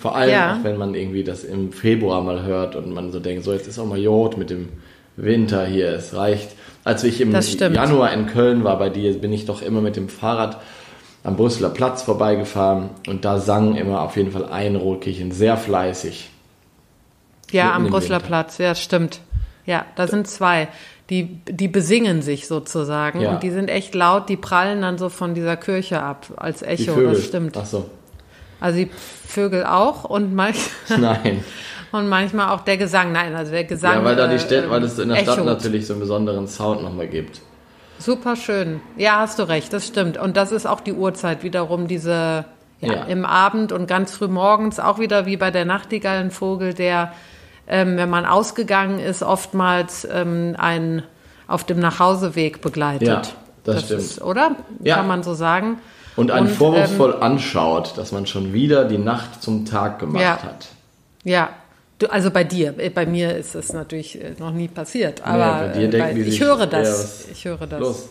Vor 0.00 0.16
allem 0.16 0.30
Ja. 0.30 0.54
auch, 0.54 0.64
wenn 0.64 0.78
man 0.78 0.94
irgendwie 0.94 1.22
das 1.24 1.44
im 1.44 1.72
Februar 1.72 2.22
mal 2.22 2.42
hört 2.42 2.74
und 2.74 2.90
man 2.92 3.12
so 3.12 3.20
denkt, 3.20 3.44
so 3.44 3.52
jetzt 3.52 3.68
ist 3.68 3.78
auch 3.78 3.84
mal 3.86 3.98
Jod 3.98 4.36
mit 4.38 4.48
dem 4.50 4.70
Winter 5.16 5.66
hier, 5.66 5.90
es 5.90 6.16
reicht. 6.16 6.52
Als 6.84 7.04
ich 7.04 7.20
im. 7.20 7.32
Januar 7.32 8.10
in 8.14 8.26
Köln 8.26 8.64
war 8.64 8.78
bei 8.78 8.88
dir, 8.88 9.12
bin 9.20 9.32
ich 9.32 9.44
doch 9.44 9.60
immer 9.60 9.82
mit 9.82 9.96
dem 9.96 10.08
Fahrrad 10.08 10.56
am 11.22 11.36
Brüsseler 11.36 11.68
Platz 11.68 12.00
vorbeigefahren 12.02 12.88
und 13.06 13.26
da 13.26 13.38
sang 13.38 13.76
immer 13.76 14.00
auf 14.00 14.16
jeden 14.16 14.32
Fall 14.32 14.46
ein 14.46 14.74
Rotkehlchen 14.76 15.32
sehr 15.32 15.58
fleißig. 15.58 16.30
Ja, 17.52 17.74
am 17.74 17.88
Brüsseler 17.88 18.16
Winter. 18.16 18.26
Platz, 18.26 18.56
ja, 18.58 18.74
stimmt. 18.74 19.20
Ja, 19.66 19.84
da 19.96 20.06
sind 20.06 20.26
zwei. 20.28 20.68
Die, 21.10 21.40
die 21.46 21.68
besingen 21.68 22.22
sich 22.22 22.46
sozusagen 22.46 23.20
Ja. 23.20 23.32
und 23.32 23.42
die 23.42 23.50
sind 23.50 23.68
echt 23.68 23.94
laut, 23.94 24.28
die 24.30 24.36
prallen 24.36 24.80
dann 24.80 24.96
so 24.96 25.08
von 25.10 25.34
dieser 25.34 25.56
Kirche 25.58 26.00
ab 26.02 26.26
als 26.36 26.60
Die 26.60 26.66
Echo, 26.66 26.94
Vögel. 26.94 27.12
das 27.14 27.24
stimmt. 27.26 27.56
Ach 27.60 27.66
so. 27.66 27.90
Also 28.60 28.78
die 28.78 28.90
Vögel 29.26 29.64
auch 29.64 30.04
und, 30.04 30.34
manch, 30.34 30.58
Nein. 30.88 31.44
und 31.92 32.08
manchmal 32.08 32.50
auch 32.50 32.60
der 32.60 32.76
Gesang. 32.76 33.12
Nein, 33.12 33.34
also 33.34 33.52
der 33.52 33.64
Gesang. 33.64 33.94
Ja, 33.94 34.04
weil 34.04 34.16
da 34.16 34.26
die 34.26 34.36
äh, 34.36 34.38
Stadt, 34.38 34.68
weil 34.70 34.82
es 34.82 34.98
in 34.98 35.08
der 35.08 35.16
Stadt 35.16 35.44
natürlich 35.44 35.86
so 35.86 35.94
einen 35.94 36.00
besonderen 36.00 36.46
Sound 36.46 36.82
nochmal 36.82 37.08
gibt. 37.08 37.40
Super 37.98 38.36
schön. 38.36 38.80
Ja, 38.96 39.18
hast 39.18 39.38
du 39.38 39.42
recht, 39.42 39.72
das 39.72 39.86
stimmt. 39.86 40.16
Und 40.16 40.36
das 40.36 40.52
ist 40.52 40.66
auch 40.66 40.80
die 40.80 40.94
Uhrzeit 40.94 41.42
wiederum, 41.42 41.86
diese 41.86 42.46
ja, 42.80 42.92
Ja. 42.92 43.04
im 43.04 43.26
Abend 43.26 43.72
und 43.72 43.86
ganz 43.86 44.12
früh 44.16 44.28
morgens, 44.28 44.80
auch 44.80 44.98
wieder 44.98 45.26
wie 45.26 45.36
bei 45.36 45.50
der 45.50 45.66
Nachtigall 45.66 46.18
ein 46.18 46.30
Vogel, 46.30 46.72
der, 46.72 47.12
ähm, 47.68 47.98
wenn 47.98 48.08
man 48.08 48.24
ausgegangen 48.24 48.98
ist, 48.98 49.22
oftmals 49.22 50.08
ähm, 50.10 50.54
einen 50.58 51.02
auf 51.46 51.64
dem 51.64 51.78
Nachhauseweg 51.78 52.62
begleitet. 52.62 53.08
Ja, 53.08 53.22
das 53.64 53.84
stimmt. 53.84 54.00
Ist, 54.00 54.22
oder? 54.22 54.56
Ja. 54.82 54.96
Kann 54.96 55.08
man 55.08 55.22
so 55.22 55.34
sagen. 55.34 55.78
Und 56.16 56.30
einen 56.30 56.46
Und, 56.46 56.52
ähm, 56.52 56.56
vorwurfsvoll 56.58 57.16
anschaut, 57.20 57.96
dass 57.96 58.12
man 58.12 58.26
schon 58.26 58.52
wieder 58.52 58.84
die 58.84 58.98
Nacht 58.98 59.42
zum 59.42 59.64
Tag 59.64 59.98
gemacht 60.00 60.22
Ja. 60.22 60.42
hat. 60.42 60.68
Ja. 61.24 61.50
Du, 61.98 62.06
also 62.10 62.30
bei 62.30 62.44
dir, 62.44 62.74
Äh, 62.78 62.88
bei 62.90 63.04
mir 63.06 63.36
ist 63.36 63.54
es 63.54 63.72
natürlich 63.72 64.20
äh, 64.20 64.32
noch 64.38 64.52
nie 64.52 64.68
passiert, 64.68 65.22
aber 65.24 65.66
bei 65.66 65.78
dir 65.78 65.86
äh, 65.86 65.88
denken 65.90 66.08
bei, 66.08 66.14
die 66.14 66.20
ich 66.22 66.30
sich, 66.32 66.40
höre 66.40 66.60
ja, 66.60 66.66
das. 66.66 66.88
was 66.88 67.26
ich 67.32 67.44
höre 67.44 67.66
das. 67.66 67.80
Los. 67.80 68.08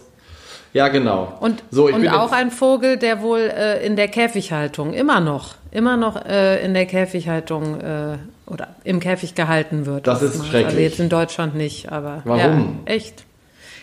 Ja, 0.73 0.87
genau. 0.89 1.33
Und, 1.39 1.63
so, 1.71 1.87
und 1.87 2.07
auch 2.09 2.31
ein 2.31 2.51
Vogel, 2.51 2.97
der 2.97 3.21
wohl 3.23 3.39
äh, 3.39 3.83
in 3.83 3.95
der 3.95 4.07
Käfighaltung, 4.07 4.93
immer 4.93 5.19
noch, 5.19 5.55
immer 5.71 5.97
noch 5.97 6.23
äh, 6.23 6.63
in 6.63 6.75
der 6.75 6.85
Käfighaltung 6.85 7.81
äh, 7.81 8.17
oder 8.45 8.67
im 8.83 8.99
Käfig 8.99 9.33
gehalten 9.33 9.87
wird. 9.87 10.05
Das 10.05 10.21
ist 10.21 10.29
oftmals. 10.35 10.49
schrecklich. 10.49 10.67
Also 10.67 10.79
jetzt 10.79 10.99
in 10.99 11.09
Deutschland 11.09 11.55
nicht, 11.55 11.91
aber 11.91 12.21
Warum? 12.25 12.79
Ja, 12.85 12.93
echt. 12.93 13.23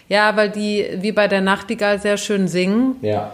Ja, 0.08 0.36
weil 0.36 0.50
die 0.50 0.86
wie 1.00 1.10
bei 1.10 1.26
der 1.26 1.40
Nachtigall 1.40 2.00
sehr 2.00 2.16
schön 2.16 2.46
singen 2.46 2.94
ja, 3.02 3.32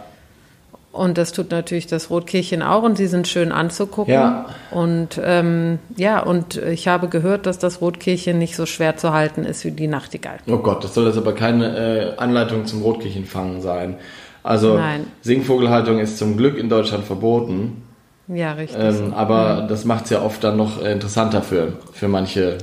und 0.92 1.16
das 1.16 1.32
tut 1.32 1.50
natürlich 1.50 1.86
das 1.86 2.10
Rotkehlchen 2.10 2.62
auch 2.62 2.82
und 2.82 2.98
sie 2.98 3.06
sind 3.06 3.26
schön 3.26 3.50
anzugucken. 3.50 4.12
Ja. 4.12 4.46
Und 4.70 5.18
ähm, 5.24 5.78
ja, 5.96 6.20
und 6.20 6.56
ich 6.56 6.86
habe 6.86 7.08
gehört, 7.08 7.46
dass 7.46 7.58
das 7.58 7.80
Rotkehlchen 7.80 8.38
nicht 8.38 8.56
so 8.56 8.66
schwer 8.66 8.98
zu 8.98 9.12
halten 9.12 9.44
ist 9.44 9.64
wie 9.64 9.70
die 9.70 9.88
Nachtigall. 9.88 10.36
oh 10.46 10.58
Gott, 10.58 10.84
das 10.84 10.92
soll 10.92 11.06
jetzt 11.06 11.16
aber 11.16 11.34
keine 11.34 11.76
äh, 11.76 12.16
Anleitung 12.18 12.66
zum 12.66 12.82
Rotkehlchenfangen 12.82 13.62
sein. 13.62 13.96
Also, 14.42 14.76
Nein. 14.76 15.06
Singvogelhaltung 15.22 15.98
ist 15.98 16.18
zum 16.18 16.36
Glück 16.36 16.58
in 16.58 16.68
Deutschland 16.68 17.04
verboten. 17.04 17.82
Ja, 18.28 18.52
richtig. 18.52 18.78
Ähm, 18.78 19.14
aber 19.14 19.66
das 19.68 19.84
macht 19.84 20.04
es 20.04 20.10
ja 20.10 20.22
oft 20.22 20.44
dann 20.44 20.56
noch 20.56 20.82
interessanter 20.84 21.42
für, 21.42 21.74
für 21.92 22.08
manche 22.08 22.58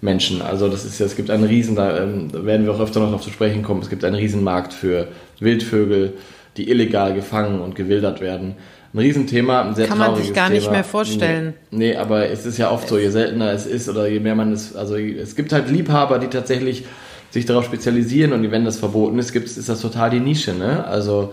Menschen. 0.00 0.42
Also 0.42 0.68
das 0.68 0.84
ist 0.84 0.98
ja, 0.98 1.06
es 1.06 1.16
gibt 1.16 1.30
einen 1.30 1.44
riesen, 1.44 1.76
da, 1.76 1.98
ähm, 1.98 2.30
werden 2.32 2.66
wir 2.66 2.72
auch 2.72 2.80
öfter 2.80 3.00
noch 3.00 3.08
darauf 3.08 3.22
zu 3.22 3.30
sprechen 3.30 3.62
kommen, 3.62 3.82
es 3.82 3.90
gibt 3.90 4.04
einen 4.04 4.16
Riesenmarkt 4.16 4.72
für 4.72 5.08
Wildvögel, 5.40 6.14
die 6.56 6.70
illegal 6.70 7.14
gefangen 7.14 7.60
und 7.60 7.74
gewildert 7.74 8.20
werden. 8.20 8.54
Ein 8.92 8.98
Riesenthema, 8.98 9.62
ein 9.62 9.74
sehr 9.74 9.88
Kann 9.88 9.98
man 9.98 10.14
sich 10.16 10.32
gar 10.32 10.48
nicht 10.50 10.62
Thema. 10.64 10.72
mehr 10.74 10.84
vorstellen. 10.84 11.54
Nee, 11.70 11.90
nee, 11.90 11.96
aber 11.96 12.28
es 12.30 12.46
ist 12.46 12.58
ja 12.58 12.70
oft 12.70 12.88
so, 12.88 12.96
je 12.96 13.08
seltener 13.10 13.50
es 13.52 13.66
ist 13.66 13.88
oder 13.88 14.06
je 14.06 14.20
mehr 14.20 14.36
man 14.36 14.52
es, 14.52 14.76
also 14.76 14.96
es 14.96 15.34
gibt 15.34 15.52
halt 15.52 15.68
Liebhaber, 15.68 16.18
die 16.20 16.28
tatsächlich 16.28 16.84
sich 17.30 17.44
darauf 17.44 17.64
spezialisieren 17.64 18.32
und 18.32 18.48
wenn 18.52 18.64
das 18.64 18.78
verboten 18.78 19.18
ist, 19.18 19.32
gibt's, 19.32 19.56
ist 19.56 19.68
das 19.68 19.80
total 19.80 20.10
die 20.10 20.20
Nische, 20.20 20.52
ne? 20.54 20.84
Also 20.86 21.32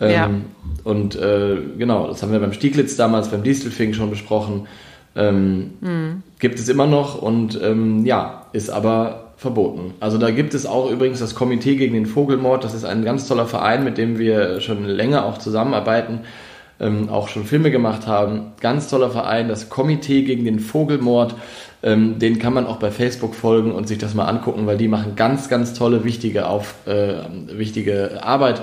ähm, 0.00 0.10
Ja. 0.12 0.30
und 0.82 1.14
äh, 1.14 1.56
genau, 1.78 2.08
das 2.08 2.22
haben 2.22 2.32
wir 2.32 2.40
beim 2.40 2.52
Stieglitz 2.52 2.96
damals, 2.96 3.28
beim 3.28 3.44
Distelfing 3.44 3.94
schon 3.94 4.10
besprochen. 4.10 4.66
Ähm, 5.14 5.70
Mhm. 5.80 6.22
Gibt 6.40 6.58
es 6.58 6.68
immer 6.68 6.86
noch 6.88 7.22
und 7.22 7.58
ähm, 7.62 8.04
ja, 8.04 8.46
ist 8.52 8.68
aber 8.68 9.25
verboten. 9.36 9.94
Also 10.00 10.18
da 10.18 10.30
gibt 10.30 10.54
es 10.54 10.66
auch 10.66 10.90
übrigens 10.90 11.20
das 11.20 11.34
Komitee 11.34 11.76
gegen 11.76 11.94
den 11.94 12.06
Vogelmord. 12.06 12.64
Das 12.64 12.74
ist 12.74 12.84
ein 12.84 13.04
ganz 13.04 13.28
toller 13.28 13.46
Verein, 13.46 13.84
mit 13.84 13.98
dem 13.98 14.18
wir 14.18 14.60
schon 14.60 14.84
länger 14.84 15.26
auch 15.26 15.38
zusammenarbeiten, 15.38 16.20
ähm, 16.80 17.10
auch 17.10 17.28
schon 17.28 17.44
Filme 17.44 17.70
gemacht 17.70 18.06
haben. 18.06 18.52
Ganz 18.60 18.88
toller 18.88 19.10
Verein, 19.10 19.48
das 19.48 19.68
Komitee 19.68 20.22
gegen 20.22 20.44
den 20.44 20.58
Vogelmord. 20.58 21.34
Ähm, 21.82 22.18
den 22.18 22.38
kann 22.38 22.54
man 22.54 22.66
auch 22.66 22.78
bei 22.78 22.90
Facebook 22.90 23.34
folgen 23.34 23.72
und 23.72 23.86
sich 23.86 23.98
das 23.98 24.14
mal 24.14 24.24
angucken, 24.24 24.66
weil 24.66 24.78
die 24.78 24.88
machen 24.88 25.14
ganz, 25.16 25.48
ganz 25.50 25.74
tolle, 25.74 26.04
wichtige, 26.04 26.48
auf, 26.48 26.74
äh, 26.86 27.16
wichtige 27.52 28.22
Arbeit 28.22 28.62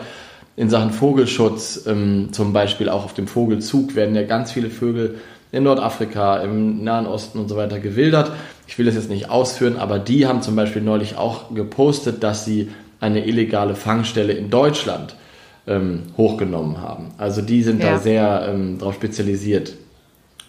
in 0.56 0.70
Sachen 0.70 0.92
Vogelschutz. 0.92 1.86
Ähm, 1.86 2.30
zum 2.32 2.52
Beispiel 2.52 2.90
auch 2.90 3.06
auf 3.06 3.14
dem 3.14 3.28
Vogelzug 3.28 3.96
werden 3.96 4.16
ja 4.16 4.24
ganz 4.24 4.52
viele 4.52 4.72
Vögel 4.72 5.20
in 5.52 5.64
Nordafrika, 5.64 6.38
im 6.38 6.84
Nahen 6.84 7.06
Osten 7.06 7.38
und 7.40 7.48
so 7.48 7.56
weiter 7.56 7.80
gewildert. 7.80 8.32
Ich 8.68 8.78
will 8.78 8.86
das 8.86 8.96
jetzt 8.96 9.10
nicht 9.10 9.30
ausführen, 9.30 9.78
aber 9.78 10.00
die 10.00 10.26
haben 10.28 10.42
zum 10.42 10.56
Beispiel 10.56 10.82
neulich 10.82 11.18
auch 11.18 11.54
gepostet, 11.54 12.24
dass 12.24 12.46
sie 12.46 12.70
eine 13.00 13.26
illegale 13.26 13.76
Fangstelle 13.76 14.34
in 14.34 14.50
Deutschland 14.50 15.16
ähm, 15.68 16.04
hochgenommen 16.18 16.82
haben. 16.82 17.12
Also 17.18 17.42
die 17.42 17.62
sind 17.64 17.84
da 17.84 17.92
Ja. 17.94 17.98
sehr 18.00 18.48
ähm, 18.50 18.78
darauf 18.80 18.96
spezialisiert. 18.96 19.74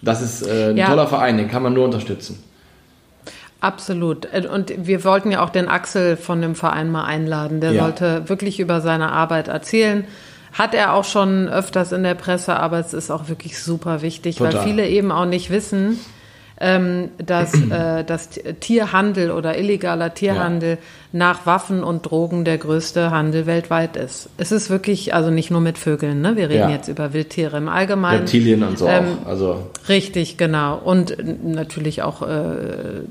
Das 0.03 0.23
ist 0.23 0.43
äh, 0.47 0.71
ein 0.71 0.77
Ja. 0.77 0.87
toller 0.89 1.07
Verein, 1.07 1.37
den 1.39 1.49
kann 1.49 1.63
man 1.63 1.73
nur 1.73 1.85
unterstützen. 1.85 2.43
Absolut. 3.61 4.27
Äh, 4.33 4.47
Und 4.47 4.73
wir 4.87 5.05
wollten 5.05 5.31
ja 5.31 5.43
auch 5.43 5.51
den 5.51 5.69
Axel 5.69 6.17
von 6.17 6.43
dem 6.43 6.55
Verein 6.55 6.91
mal 6.91 7.05
einladen. 7.05 7.61
Der 7.61 7.73
Ja. 7.73 7.83
sollte 7.85 8.29
wirklich 8.29 8.61
über 8.61 8.81
seine 8.81 9.13
Arbeit 9.13 9.49
erzählen. 9.49 10.05
Hat 10.53 10.75
er 10.75 10.93
auch 10.95 11.05
schon 11.05 11.49
öfters 11.49 11.91
in 11.93 12.03
der 12.05 12.15
Presse, 12.15 12.57
aber 12.57 12.79
es 12.79 12.93
ist 12.95 13.11
auch 13.11 13.29
wirklich 13.29 13.59
super 13.59 14.03
wichtig, 14.03 14.41
weil 14.41 14.51
Total. 14.53 14.65
viele 14.67 14.89
eben 14.89 15.11
auch 15.11 15.25
nicht 15.25 15.51
wissen, 15.51 15.99
ähm, 16.61 17.09
dass, 17.19 17.53
äh, 17.71 18.05
dass 18.05 18.31
Tierhandel 18.61 19.31
oder 19.31 19.59
illegaler 19.59 20.15
Tierhandel 20.15 20.79
nach 21.13 21.47
Waffen 21.47 21.85
und 21.85 22.03
Drogen 22.03 22.45
der 22.45 22.59
größte 22.59 23.11
Handel 23.11 23.47
weltweit 23.47 23.97
ist. 23.97 24.29
Es 24.37 24.51
ist 24.53 24.69
wirklich, 24.71 25.15
also 25.15 25.31
nicht 25.31 25.51
nur 25.51 25.61
mit 25.61 25.79
Vögeln, 25.79 26.21
ne? 26.21 26.37
wir 26.37 26.49
reden 26.49 26.69
Ja. 26.69 26.71
jetzt 26.71 26.89
über 26.89 27.13
Wildtiere 27.13 27.57
im 27.57 27.69
Allgemeinen. 27.69 28.21
Reptilien 28.21 28.63
und 28.65 28.79
so 28.79 28.87
Ähm, 28.89 29.19
auch. 29.25 29.29
Also 29.29 29.67
Richtig, 29.89 30.37
genau. 30.39 30.77
Und 30.83 31.17
natürlich 31.45 32.03
auch, 32.03 32.23
äh, 32.23 32.27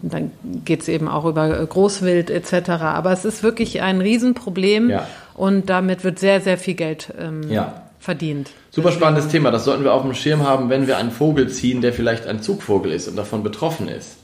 dann 0.01 0.31
geht's 0.65 0.87
eben 0.87 1.07
auch 1.07 1.25
über 1.25 1.59
äh, 1.61 1.65
Großwild 1.65 2.29
etc. 2.29 2.69
Aber 2.81 3.11
es 3.11 3.23
ist 3.25 3.43
wirklich 3.43 3.81
ein 3.81 4.01
Riesenproblem 4.01 4.89
Ja. 4.89 5.07
und 5.35 5.69
damit 5.69 6.03
wird 6.03 6.19
sehr, 6.19 6.41
sehr 6.41 6.57
viel 6.57 6.73
Geld 6.73 7.13
ähm, 7.19 7.43
Ja. 7.49 7.82
Verdient. 8.03 8.51
Super 8.69 8.91
spannendes 8.91 9.29
Thema. 9.29 9.49
Das 9.49 9.63
sollten 9.63 9.83
wir 9.85 9.93
auf 9.93 10.01
dem 10.01 10.13
Schirm 10.13 10.45
haben, 10.45 10.69
wenn 10.69 10.87
wir 10.87 10.97
einen 10.97 11.11
Vogel 11.11 11.47
ziehen, 11.49 11.81
der 11.81 11.93
vielleicht 11.93 12.27
ein 12.27 12.41
Zugvogel 12.41 12.91
ist 12.91 13.07
und 13.07 13.15
davon 13.15 13.43
betroffen 13.43 13.87
ist. 13.87 14.17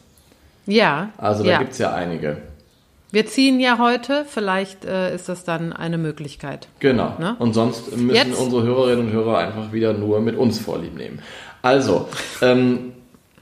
Ja, 0.65 1.09
Also 1.17 1.43
da 1.43 1.51
ja. 1.51 1.59
gibt's 1.59 1.77
ja 1.77 1.93
einige. 1.93 2.37
wir 3.11 3.25
ziehen 3.25 3.59
ja 3.59 3.79
heute, 3.79 4.25
vielleicht 4.27 4.85
äh, 4.85 5.15
ist 5.15 5.29
das 5.29 5.43
dann 5.45 5.71
eine 5.73 5.97
Möglichkeit. 5.97 6.67
Genau. 6.79 7.13
Ne? 7.19 7.35
Und 7.39 7.53
sonst 7.53 7.95
müssen 7.97 8.13
Jetzt? 8.31 8.39
unsere 8.39 8.63
Hörerinnen 8.63 9.07
und 9.07 9.11
Hörer 9.13 9.37
einfach 9.37 9.71
wieder 9.71 9.93
nur 9.93 10.19
mit 10.19 10.35
uns 10.35 10.59
vorlieb 10.59 10.95
nehmen. 10.95 11.21
Also, 11.61 12.07
ähm, 12.41 12.91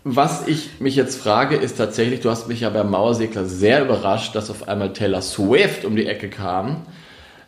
was 0.04 0.48
ich 0.48 0.80
mich 0.80 0.96
jetzt 0.96 1.20
frage, 1.22 1.56
ist 1.56 1.78
tatsächlich, 1.78 2.22
du 2.22 2.30
hast 2.30 2.48
mich 2.48 2.62
ja 2.62 2.70
beim 2.70 2.90
Mauersegler 2.92 3.44
sehr 3.46 3.82
überrascht, 3.82 4.36
dass 4.36 4.50
auf 4.50 4.68
einmal 4.70 4.94
Taylor 4.94 5.22
Swift 5.22 5.84
um 5.84 5.96
die 5.96 6.06
Ecke 6.06 6.30
kam. 6.30 6.86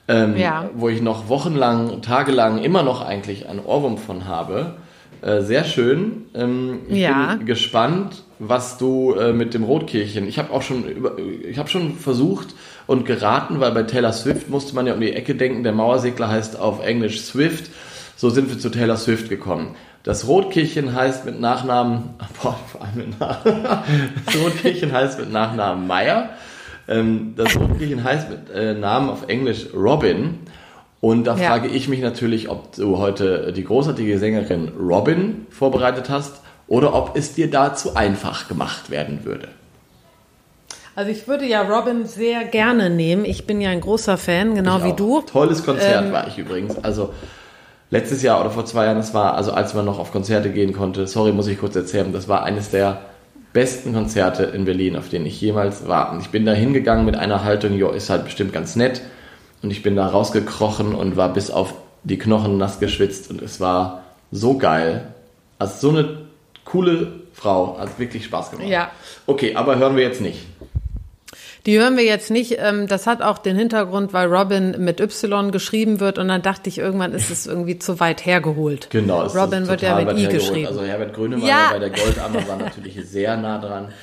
Ähm, 0.09 0.35
Ja. 0.35 0.69
Wo 0.75 0.89
ich 0.89 1.01
noch 1.01 1.29
wochenlang, 1.29 2.01
tagelang 2.01 2.57
immer 2.57 2.83
noch 2.83 3.01
eigentlich 3.05 3.47
einen 3.47 3.59
Ohrwurm 3.59 3.97
von 3.97 4.27
habe. 4.27 4.73
Äh, 5.21 5.41
sehr 5.41 5.63
schön. 5.65 6.25
Ähm, 6.33 6.79
ich 6.89 6.97
Ja. 6.99 7.35
bin 7.35 7.45
gespannt, 7.45 8.23
was 8.39 8.77
du 8.77 9.13
äh, 9.13 9.33
mit 9.33 9.53
dem 9.53 9.63
Rotkehlchen. 9.63 10.27
Ich 10.27 10.39
habe 10.39 10.51
auch 10.51 10.61
schon 10.61 10.83
über, 10.85 11.13
ich 11.17 11.57
habe 11.59 11.69
schon 11.69 11.95
versucht 11.95 12.47
und 12.87 13.05
geraten, 13.05 13.59
weil 13.59 13.71
bei 13.71 13.83
Taylor 13.83 14.13
Swift 14.13 14.49
musste 14.49 14.75
man 14.75 14.87
ja 14.87 14.93
um 14.93 15.01
die 15.01 15.13
Ecke 15.13 15.35
denken. 15.35 15.63
Der 15.63 15.73
Mauersegler 15.73 16.29
heißt 16.29 16.59
auf 16.59 16.83
Englisch 16.83 17.21
Swift. 17.21 17.69
So 18.15 18.29
sind 18.29 18.49
wir 18.49 18.57
zu 18.59 18.69
Taylor 18.69 18.97
Swift 18.97 19.29
gekommen. 19.29 19.75
Das 20.03 20.27
Rotkehlchen 20.27 20.95
heißt 20.95 21.25
mit 21.25 21.39
Nachnamen, 21.41 22.11
boah, 22.41 22.57
vor 22.71 22.81
allem 22.81 22.95
mit 23.09 23.19
Nachnamen, 23.19 23.63
das 24.25 24.35
Rotkehlchen 24.37 24.91
heißt 24.93 25.19
mit 25.19 25.31
Nachnamen 25.31 25.85
Meyer. 25.85 26.29
Ähm, 26.89 27.33
das 27.37 27.55
Rotkehlchen 27.55 28.03
heißt 28.03 28.29
mit 28.29 28.49
äh, 28.53 28.73
Namen 28.73 29.09
auf 29.09 29.27
Englisch 29.27 29.67
Robin. 29.73 30.39
Und 31.01 31.25
da 31.25 31.37
Ja. 31.37 31.47
frage 31.47 31.67
ich 31.69 31.87
mich 31.87 32.01
natürlich, 32.01 32.49
ob 32.49 32.75
du 32.75 32.97
heute 32.97 33.53
die 33.53 33.63
großartige 33.63 34.17
Sängerin 34.19 34.69
Robin 34.77 35.45
vorbereitet 35.49 36.09
hast 36.09 36.41
oder 36.67 36.93
ob 36.93 37.15
es 37.15 37.33
dir 37.33 37.49
da 37.49 37.73
zu 37.73 37.95
einfach 37.95 38.47
gemacht 38.49 38.89
werden 38.89 39.23
würde. 39.23 39.47
Also 40.95 41.11
ich 41.11 41.27
würde 41.29 41.45
ja 41.45 41.61
Robin 41.61 42.05
sehr 42.05 42.43
gerne 42.43 42.89
nehmen. 42.89 43.23
Ich 43.23 43.47
bin 43.47 43.61
ja 43.61 43.69
ein 43.69 43.79
großer 43.79 44.17
Fan, 44.17 44.55
genau 44.55 44.83
wie 44.83 44.91
du. 44.93 45.21
Tolles 45.21 45.63
Konzert 45.63 46.07
Ähm, 46.07 46.11
war 46.11 46.27
ich 46.27 46.37
übrigens. 46.37 46.83
Also 46.83 47.13
letztes 47.89 48.21
Jahr 48.21 48.41
oder 48.41 48.49
vor 48.49 48.65
zwei 48.65 48.83
Jahren, 48.85 48.97
das 48.97 49.13
war, 49.13 49.35
also 49.35 49.53
als 49.53 49.73
man 49.73 49.85
noch 49.85 49.97
auf 49.99 50.11
Konzerte 50.11 50.49
gehen 50.49 50.73
konnte, 50.73 51.07
sorry, 51.07 51.31
muss 51.31 51.47
ich 51.47 51.57
kurz 51.59 51.75
erzählen, 51.77 52.11
das 52.11 52.27
war 52.27 52.43
eines 52.43 52.71
der 52.71 52.99
besten 53.53 53.93
Konzerte 53.93 54.43
in 54.43 54.65
Berlin, 54.65 54.95
auf 54.95 55.09
denen 55.09 55.25
ich 55.25 55.39
jemals 55.41 55.87
war. 55.87 56.11
Und 56.11 56.21
ich 56.21 56.29
bin 56.29 56.45
da 56.45 56.53
hingegangen 56.53 57.05
mit 57.05 57.15
einer 57.15 57.43
Haltung, 57.43 57.73
jo, 57.77 57.89
ist 57.89 58.09
halt 58.09 58.25
bestimmt 58.25 58.53
ganz 58.53 58.75
nett. 58.75 59.01
Und 59.61 59.71
ich 59.71 59.83
bin 59.83 59.95
da 59.95 60.07
rausgekrochen 60.07 60.95
und 60.95 61.17
war 61.17 61.33
bis 61.33 61.51
auf 61.51 61.73
die 62.03 62.17
Knochen 62.17 62.57
nass 62.57 62.79
geschwitzt 62.79 63.29
und 63.29 63.41
es 63.41 63.59
war 63.59 64.03
so 64.31 64.57
geil. 64.57 65.13
Also 65.57 65.91
so 65.91 65.97
eine 65.97 66.17
coole 66.63 67.11
Frau, 67.33 67.77
hat 67.79 67.99
wirklich 67.99 68.25
Spaß 68.25 68.51
gemacht. 68.51 68.67
Ja. 68.67 68.91
Okay, 69.25 69.55
aber 69.55 69.77
hören 69.77 69.95
wir 69.95 70.03
jetzt 70.03 70.21
nicht. 70.21 70.45
Die 71.69 71.77
hören 71.77 71.97
wir 71.97 72.03
jetzt 72.03 72.31
nicht. 72.31 72.57
Ähm, 72.57 72.87
das 72.87 73.05
hat 73.05 73.21
auch 73.21 73.37
den 73.37 73.55
Hintergrund, 73.55 74.11
weil 74.11 74.27
Robin 74.27 74.75
mit 74.79 74.99
Y 74.99 75.51
geschrieben 75.51 75.99
wird 75.99 76.17
und 76.17 76.27
dann 76.27 76.41
dachte 76.41 76.67
ich, 76.67 76.79
irgendwann 76.79 77.13
ist 77.13 77.29
es 77.29 77.45
irgendwie 77.45 77.77
zu 77.77 77.99
weit 77.99 78.25
hergeholt. 78.25 78.89
Genau, 78.89 79.27
Robin 79.27 79.67
wird 79.67 79.83
ja 79.83 80.01
mit 80.01 80.17
I 80.17 80.27
geschrieben. 80.29 80.65
Also 80.65 80.81
Herbert 80.81 81.13
Grönemeyer 81.13 81.47
Ja. 81.47 81.69
bei 81.71 81.77
der 81.77 81.91
Goldammer 81.91 82.47
war 82.47 82.55
natürlich 82.57 82.99
sehr 83.07 83.37
nah 83.37 83.59
dran. 83.59 83.93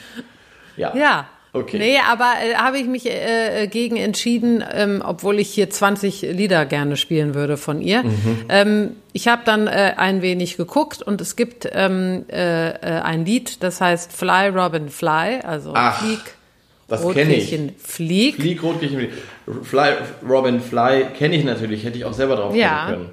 Ja. 0.76 0.94
Ja. 0.94 1.26
Okay. 1.52 1.78
Nee, 1.78 1.98
aber 2.08 2.34
äh, 2.44 2.54
habe 2.54 2.78
ich 2.78 2.86
mich 2.86 3.06
äh, 3.10 3.64
äh, 3.64 3.66
gegen 3.66 3.96
entschieden, 3.96 4.62
ähm, 4.72 5.02
obwohl 5.04 5.40
ich 5.40 5.48
hier 5.48 5.68
20 5.68 6.22
Lieder 6.22 6.66
gerne 6.66 6.96
spielen 6.96 7.34
würde 7.34 7.56
von 7.56 7.80
ihr. 7.82 8.04
Mhm. 8.04 8.44
Ähm, 8.48 8.90
ich 9.12 9.26
habe 9.26 9.42
dann 9.44 9.66
äh, 9.66 9.94
ein 9.96 10.22
wenig 10.22 10.56
geguckt 10.56 11.02
und 11.02 11.20
es 11.20 11.34
gibt 11.34 11.68
ähm, 11.72 12.26
äh, 12.30 12.68
äh, 12.68 13.00
ein 13.00 13.24
Lied, 13.24 13.64
das 13.64 13.80
heißt 13.80 14.12
Fly 14.12 14.50
Robin 14.50 14.88
Fly, 14.88 15.40
also 15.42 15.72
Ach, 15.74 15.98
Flieg, 16.00 16.20
Das 16.89 17.07
kenne 17.12 17.34
ich. 17.34 17.49
Flieg. 17.78 18.37
Flieg, 18.37 18.62
Rotkehlchen, 18.62 18.99
Flieg. 18.99 19.64
Fly, 19.64 19.89
Robin 20.28 20.61
Fly 20.61 21.07
kenne 21.18 21.34
ich 21.37 21.45
natürlich, 21.45 21.84
hätte 21.84 21.99
ich 21.99 22.05
auch 22.05 22.12
selber 22.12 22.37
drauf 22.37 22.55
Ja. 22.55 22.87
können. 22.91 23.11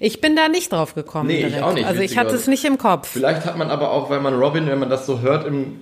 Ich 0.00 0.20
bin 0.20 0.36
da 0.36 0.48
nicht 0.48 0.72
drauf 0.72 0.94
gekommen. 0.94 1.26
Nee, 1.28 1.40
ich 1.40 1.46
direkt. 1.46 1.62
auch 1.62 1.74
nicht, 1.74 1.86
Also 1.86 2.00
ich 2.00 2.16
hatte 2.16 2.28
es 2.28 2.46
witzigerweise. 2.46 2.50
nicht 2.50 2.64
im 2.64 2.78
Kopf. 2.78 3.08
Vielleicht 3.08 3.44
hat 3.44 3.56
man 3.58 3.70
aber 3.70 3.90
auch, 3.90 4.10
weil 4.10 4.20
man 4.20 4.34
Robin, 4.34 4.66
wenn 4.68 4.78
man 4.78 4.90
das 4.90 5.06
so 5.06 5.20
hört 5.20 5.46
im 5.46 5.80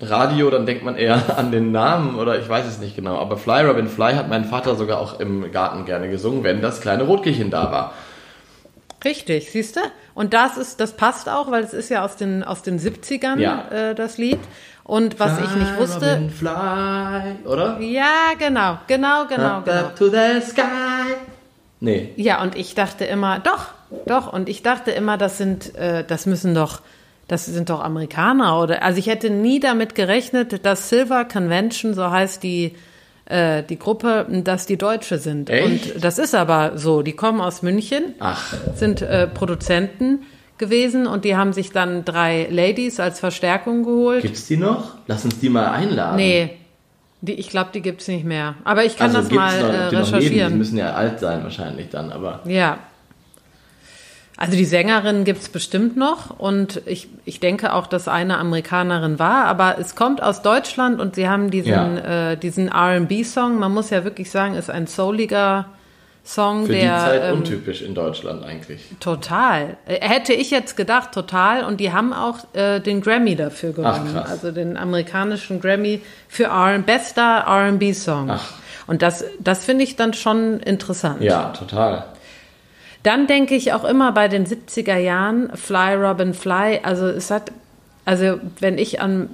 Radio, 0.00 0.50
dann 0.50 0.66
denkt 0.66 0.84
man 0.84 0.96
eher 0.96 1.22
an 1.38 1.50
den 1.52 1.72
Namen 1.72 2.16
oder 2.18 2.38
ich 2.38 2.48
weiß 2.48 2.66
es 2.66 2.78
nicht 2.78 2.96
genau. 2.96 3.16
Aber 3.16 3.36
Fly, 3.36 3.62
Robin 3.66 3.88
Fly 3.88 4.12
hat 4.14 4.28
mein 4.28 4.44
Vater 4.44 4.76
sogar 4.76 4.98
auch 5.00 5.20
im 5.20 5.50
Garten 5.52 5.84
gerne 5.84 6.10
gesungen, 6.10 6.44
wenn 6.44 6.60
das 6.62 6.80
kleine 6.80 7.04
Rotkehlchen 7.04 7.50
da 7.50 7.72
war. 7.72 7.94
Richtig, 9.04 9.50
siehst 9.50 9.76
du? 9.76 9.80
Und 10.14 10.34
das 10.34 10.58
ist, 10.58 10.78
das 10.80 10.92
passt 10.92 11.28
auch, 11.28 11.50
weil 11.50 11.62
es 11.64 11.72
ist 11.72 11.88
ja 11.88 12.04
aus 12.04 12.16
den 12.16 12.44
aus 12.44 12.60
den 12.62 12.78
70ern 12.78 13.38
Ja. 13.38 13.68
äh, 13.70 13.94
das 13.94 14.18
Lied. 14.18 14.38
Und 14.90 15.20
was 15.20 15.38
ich 15.38 15.54
nicht 15.54 15.70
Fly, 15.70 15.78
wusste, 15.78 16.14
Robin 16.14 16.30
Fly, 16.30 17.44
oder? 17.44 17.78
ja 17.78 18.32
genau, 18.36 18.78
genau, 18.88 19.24
genau, 19.28 19.58
Up, 19.58 19.64
genau. 19.64 19.78
up 19.78 19.94
to 19.96 20.08
the 20.08 20.40
sky. 20.44 21.14
Nee. 21.78 22.12
Ja, 22.16 22.42
und 22.42 22.56
ich 22.56 22.74
dachte 22.74 23.04
immer, 23.04 23.38
doch, 23.38 23.68
doch, 24.06 24.32
und 24.32 24.48
ich 24.48 24.64
dachte 24.64 24.90
immer, 24.90 25.16
das 25.16 25.38
sind, 25.38 25.76
äh, 25.76 26.02
das 26.04 26.26
müssen 26.26 26.56
doch, 26.56 26.80
das 27.28 27.46
sind 27.46 27.70
doch 27.70 27.84
Amerikaner 27.84 28.58
oder, 28.58 28.82
also 28.82 28.98
ich 28.98 29.06
hätte 29.06 29.30
nie 29.30 29.60
damit 29.60 29.94
gerechnet, 29.94 30.66
dass 30.66 30.88
Silver 30.88 31.24
Convention, 31.24 31.94
so 31.94 32.10
heißt 32.10 32.42
die, 32.42 32.74
äh, 33.26 33.62
die 33.62 33.78
Gruppe, 33.78 34.26
dass 34.42 34.66
die 34.66 34.76
Deutsche 34.76 35.18
sind. 35.18 35.50
Echt? 35.50 35.94
Und 35.94 36.04
das 36.04 36.18
ist 36.18 36.34
aber 36.34 36.78
so, 36.78 37.02
die 37.02 37.12
kommen 37.12 37.40
aus 37.40 37.62
München, 37.62 38.16
Ach, 38.18 38.54
sind 38.74 39.02
äh, 39.02 39.28
Produzenten 39.28 40.26
gewesen 40.60 41.08
und 41.08 41.24
die 41.24 41.36
haben 41.36 41.52
sich 41.52 41.72
dann 41.72 42.04
drei 42.04 42.46
Ladies 42.48 43.00
als 43.00 43.18
Verstärkung 43.18 43.82
geholt. 43.82 44.22
gibt's 44.22 44.46
die 44.46 44.56
noch? 44.56 44.94
Lass 45.08 45.24
uns 45.24 45.40
die 45.40 45.48
mal 45.48 45.66
einladen. 45.66 46.14
Nee, 46.14 46.56
die, 47.22 47.32
ich 47.32 47.48
glaube, 47.50 47.70
die 47.74 47.82
gibt's 47.82 48.06
nicht 48.06 48.24
mehr. 48.24 48.54
Aber 48.62 48.84
ich 48.84 48.96
kann 48.96 49.14
also 49.16 49.28
das 49.28 49.36
mal 49.36 49.60
noch, 49.60 49.68
äh, 49.68 49.72
leben, 49.72 49.90
die 49.90 49.96
recherchieren. 49.96 50.58
müssen 50.58 50.78
ja 50.78 50.92
alt 50.92 51.18
sein 51.18 51.42
wahrscheinlich 51.42 51.88
dann, 51.88 52.12
aber 52.12 52.40
Ja. 52.44 52.78
Also 54.36 54.56
die 54.56 54.64
Sängerin 54.64 55.24
gibt's 55.24 55.50
bestimmt 55.50 55.98
noch 55.98 56.38
und 56.38 56.80
ich, 56.86 57.08
ich 57.26 57.40
denke 57.40 57.74
auch, 57.74 57.86
dass 57.86 58.08
eine 58.08 58.38
Amerikanerin 58.38 59.18
war, 59.18 59.44
aber 59.44 59.76
es 59.78 59.94
kommt 59.96 60.22
aus 60.22 60.40
Deutschland 60.40 60.98
und 60.98 61.14
sie 61.14 61.28
haben 61.28 61.50
diesen, 61.50 61.98
äh, 61.98 62.38
diesen 62.38 62.68
R&B-Song, 62.68 63.58
man 63.58 63.70
muss 63.74 63.90
ja 63.90 64.02
wirklich 64.02 64.30
sagen, 64.30 64.54
ist 64.54 64.70
ein 64.70 64.86
souliger 64.86 65.66
Song, 66.24 66.66
für 66.66 66.72
der 66.72 66.80
die 66.82 67.04
Zeit 67.04 67.22
ähm, 67.24 67.38
untypisch 67.38 67.82
in 67.82 67.94
Deutschland 67.94 68.44
eigentlich. 68.44 68.80
total, 69.00 69.76
äh, 69.86 70.00
hätte 70.00 70.32
ich 70.32 70.50
jetzt 70.50 70.76
gedacht, 70.76 71.12
total 71.12 71.64
und 71.64 71.80
die 71.80 71.92
haben 71.92 72.12
auch 72.12 72.38
äh, 72.54 72.80
den 72.80 73.00
Grammy 73.00 73.36
dafür 73.36 73.72
gewonnen, 73.72 74.12
krass. 74.12 74.30
also 74.30 74.52
den 74.52 74.76
amerikanischen 74.76 75.60
Grammy 75.60 76.02
für 76.28 76.44
R 76.44 76.78
bester 76.78 77.44
R&B-Song. 77.46 78.30
Ach. 78.30 78.52
Und 78.86 79.02
das, 79.02 79.24
das 79.38 79.64
finde 79.64 79.84
ich 79.84 79.96
dann 79.96 80.14
schon 80.14 80.60
interessant. 80.60 81.22
Ja, 81.22 81.50
total. 81.50 82.04
Dann 83.02 83.26
denke 83.26 83.54
ich 83.54 83.72
auch 83.72 83.84
immer 83.84 84.12
bei 84.12 84.28
den 84.28 84.46
70er 84.46 84.98
Jahren, 84.98 85.50
Fly 85.56 85.94
Robin 85.94 86.34
Fly, 86.34 86.80
also 86.82 87.06
es 87.06 87.30
hat, 87.30 87.50
also 88.04 88.40
wenn 88.58 88.76
ich 88.78 89.00
an 89.00 89.30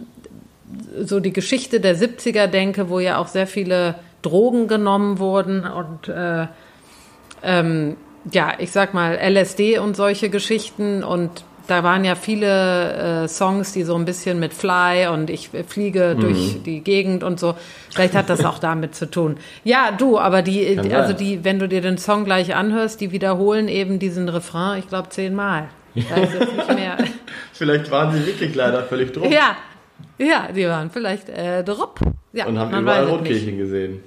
so 1.01 1.20
die 1.20 1.32
Geschichte 1.32 1.80
der 1.80 1.97
70er 1.97 2.47
denke, 2.47 2.89
wo 2.91 3.01
ja 3.01 3.18
auch 3.18 3.28
sehr 3.28 3.47
viele 3.47 3.97
Drogen 4.22 4.68
genommen 4.68 5.18
wurden 5.18 5.64
und 5.64 6.09
äh, 6.09 6.47
ähm, 7.47 7.97
ja, 8.30 8.55
ich 8.59 8.72
sag 8.72 8.92
mal 8.92 9.14
LSD 9.16 9.78
und 9.78 9.97
solche 9.97 10.28
Geschichten 10.28 11.03
und 11.05 11.30
da 11.68 11.82
waren 11.82 12.05
ja 12.05 12.14
viele 12.14 13.24
äh, 13.24 13.28
Songs, 13.28 13.72
die 13.72 13.82
so 13.82 13.97
ein 13.97 14.05
bisschen 14.05 14.38
mit 14.38 14.53
Fly 14.55 15.09
und 15.09 15.30
ich 15.30 15.51
fliege 15.66 16.14
Mhm. 16.16 16.20
durch 16.20 16.62
die 16.64 16.80
Gegend 16.80 17.24
und 17.24 17.40
so. 17.40 17.55
Vielleicht 17.90 18.14
hat 18.14 18.30
das 18.30 18.44
auch 18.44 18.59
damit 18.61 18.94
zu 18.94 19.11
tun. 19.11 19.36
Ja, 19.64 19.90
du, 19.90 20.18
aber 20.18 20.42
die, 20.42 20.76
Kann 20.76 20.92
also 20.92 21.12
die, 21.12 21.42
wenn 21.44 21.59
du 21.59 21.66
dir 21.68 21.80
den 21.80 21.99
Song 21.99 22.24
gleich 22.24 22.55
anhörst, 22.55 23.01
die 23.01 23.11
wiederholen 23.11 23.66
eben 23.68 23.99
diesen 23.99 24.28
Refrain, 24.28 24.78
ich 24.78 24.88
glaube 24.88 25.09
zehnmal. 25.09 25.68
Da 25.94 26.16
ist 26.16 26.34
jetzt 26.34 26.53
nicht 26.57 26.74
mehr. 26.74 26.97
Vielleicht 27.53 27.90
waren 27.90 28.12
sie 28.14 28.26
wirklich 28.26 28.55
leider 28.55 28.82
völlig 28.84 29.12
drum 29.12 29.32
ja, 29.32 29.57
ja, 30.18 30.49
die 30.55 30.66
waren 30.68 30.90
vielleicht 30.90 31.28
äh, 31.30 31.64
drupp. 31.64 32.01
Ja, 32.32 32.47
und 32.47 32.59
haben 32.59 32.78
überall. 32.82 33.05
Rotkehlchen 33.07 33.57
gesehen. 33.59 34.01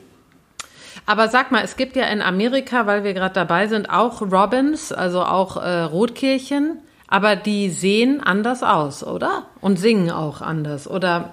Aber 1.10 1.28
sag 1.28 1.51
mal, 1.51 1.64
es 1.64 1.76
gibt 1.76 1.95
ja 1.95 2.05
in 2.05 2.22
Amerika, 2.22 2.86
weil 2.86 3.03
wir 3.03 3.16
gerade 3.16 3.34
dabei 3.34 3.66
sind, 3.66 3.89
auch 3.89 4.22
Robins, 4.22 4.91
also 4.91 5.24
auch 5.24 5.57
äh, 5.57 5.82
Rotkehlchen, 5.82 6.78
aber 7.07 7.36
die 7.36 7.72
sehen 7.72 8.22
anders 8.24 8.62
aus, 8.62 9.03
oder? 9.03 9.47
Und 9.60 9.80
singen 9.80 10.12
auch 10.12 10.41
anders, 10.41 10.88
oder 10.88 11.32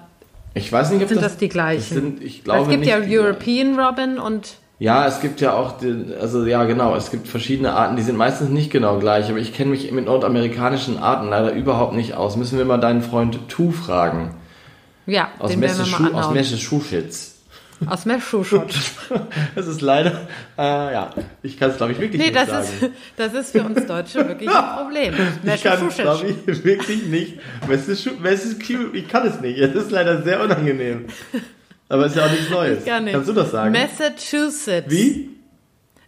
Ich 0.55 0.71
weiß 0.71 0.89
nicht, 0.89 1.03
ob 1.03 1.09
sind 1.09 1.17
das, 1.17 1.33
das 1.33 1.37
die 1.37 1.47
gleichen? 1.47 1.77
Das 1.77 1.89
sind, 1.89 2.23
ich 2.23 2.43
glaube 2.43 2.63
es 2.63 2.69
gibt 2.69 2.85
nicht 2.85 2.89
ja 2.89 3.21
European 3.21 3.79
Robin 3.79 4.17
und 4.17 4.55
Ja, 4.79 5.05
es 5.05 5.21
gibt 5.21 5.41
ja 5.41 5.53
auch, 5.53 5.77
die, 5.77 6.07
also 6.19 6.43
ja 6.43 6.63
genau, 6.63 6.95
es 6.95 7.11
gibt 7.11 7.27
verschiedene 7.27 7.73
Arten, 7.73 7.97
die 7.97 8.01
sind 8.01 8.17
meistens 8.17 8.49
nicht 8.49 8.71
genau 8.71 8.97
gleich, 8.97 9.29
aber 9.29 9.37
ich 9.37 9.53
kenne 9.53 9.69
mich 9.69 9.91
mit 9.91 10.05
nordamerikanischen 10.05 10.97
Arten 10.97 11.29
leider 11.29 11.51
überhaupt 11.53 11.93
nicht 11.93 12.15
aus. 12.15 12.35
Müssen 12.35 12.57
wir 12.57 12.65
mal 12.65 12.79
deinen 12.79 13.03
Freund 13.03 13.47
Tu 13.47 13.69
fragen. 13.69 14.31
ja, 15.05 15.27
Aus 15.37 15.51
den 15.51 15.61
wir 15.61 15.67
mal 15.67 15.81
aus 15.81 15.93
anhauen. 15.93 16.33
Aus 17.85 18.05
Meschuschott. 18.05 18.73
Das 19.55 19.67
ist 19.67 19.81
leider, 19.81 20.27
äh, 20.57 20.61
ja, 20.93 21.11
ich 21.43 21.59
kann 21.59 21.69
es 21.71 21.77
glaube 21.77 21.91
ich 21.91 21.99
wirklich 21.99 22.19
Nee, 22.19 22.27
nicht 22.31 22.35
das 22.35 22.49
sagen. 22.49 22.67
ist, 22.81 22.91
das 23.17 23.33
ist 23.33 23.51
für 23.51 23.63
uns 23.63 23.85
Deutsche 23.85 24.27
wirklich 24.27 24.49
ein 24.49 24.77
Problem. 24.77 25.13
ich 25.43 25.63
kann 25.63 25.87
es 25.87 25.95
glaube 25.97 26.27
ich 26.47 26.63
wirklich 26.63 27.03
nicht. 27.03 27.37
Ich 28.93 29.07
kann 29.07 29.27
es 29.27 29.39
nicht. 29.41 29.59
Es 29.59 29.75
ist 29.75 29.91
leider 29.91 30.23
sehr 30.23 30.41
unangenehm. 30.41 31.05
Aber 31.89 32.05
es 32.05 32.13
ist 32.13 32.17
ja 32.17 32.25
auch 32.25 32.31
nichts 32.31 32.49
Neues. 32.49 32.83
Gar 32.85 32.99
nicht. 33.01 33.13
Kannst 33.13 33.29
du 33.29 33.33
das 33.33 33.51
sagen? 33.51 33.71
Massachusetts. 33.71 34.89
Wie? 34.91 35.29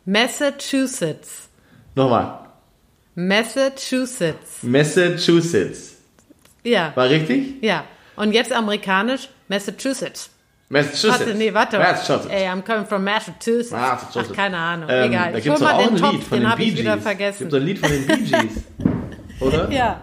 Massachusetts. 0.05 1.49
Nochmal. 1.95 2.39
Massachusetts. 3.15 4.63
Massachusetts. 4.63 5.97
Ja, 6.63 6.91
War 6.95 7.09
richtig? 7.09 7.61
ja. 7.61 7.84
Und 8.15 8.34
jetzt 8.34 8.51
amerikanisch 8.51 9.30
Massachusetts. 9.47 10.30
Massachusetts. 10.70 11.20
Warte, 11.22 11.36
nee, 11.36 11.53
warte. 11.53 11.78
Massachusetts. 11.80 12.28
Ey, 12.32 12.47
I'm 12.47 12.61
coming 12.61 12.86
from 12.86 13.03
Massachusetts. 13.03 13.72
Massachusetts. 13.72 14.30
Ach, 14.32 14.36
keine 14.36 14.57
Ahnung. 14.57 14.89
Ähm, 14.89 15.11
Egal. 15.11 15.32
Da 15.32 15.38
Ich 15.39 15.43
gibt 15.43 15.57
hol 15.57 15.65
mal 15.65 15.74
auch 15.74 15.80
den 15.80 15.95
ein 15.95 16.01
Topf, 16.01 16.13
Lied 16.13 16.24
von 16.24 16.39
den 16.39 16.49
habe 16.51 16.63
ich 16.63 16.78
wieder 16.78 16.97
vergessen. 16.99 17.39
Gibt 17.39 17.53
ein 17.55 17.65
Lied 17.65 17.80
von 17.80 17.89
den 17.89 18.05
Bee 18.05 18.17
Gees. 18.17 18.63
oder? 19.39 19.72
Ja. 19.72 20.01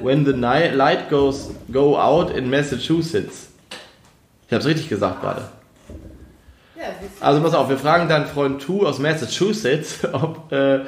When 0.00 0.24
the 0.24 0.32
night 0.32 0.74
light 0.74 1.10
goes 1.10 1.50
go 1.70 1.96
out 1.98 2.30
in 2.30 2.48
Massachusetts. 2.50 3.50
Ich 4.46 4.52
habe 4.52 4.60
es 4.60 4.66
richtig 4.66 4.88
gesagt 4.88 5.20
gerade. 5.20 5.42
Also 7.20 7.40
pass 7.40 7.54
auf, 7.54 7.68
wir 7.68 7.78
fragen 7.78 8.08
deinen 8.08 8.26
Freund 8.26 8.62
Tu 8.62 8.86
aus 8.86 8.98
Massachusetts, 8.98 10.00
ob, 10.12 10.52
äh, 10.52 10.80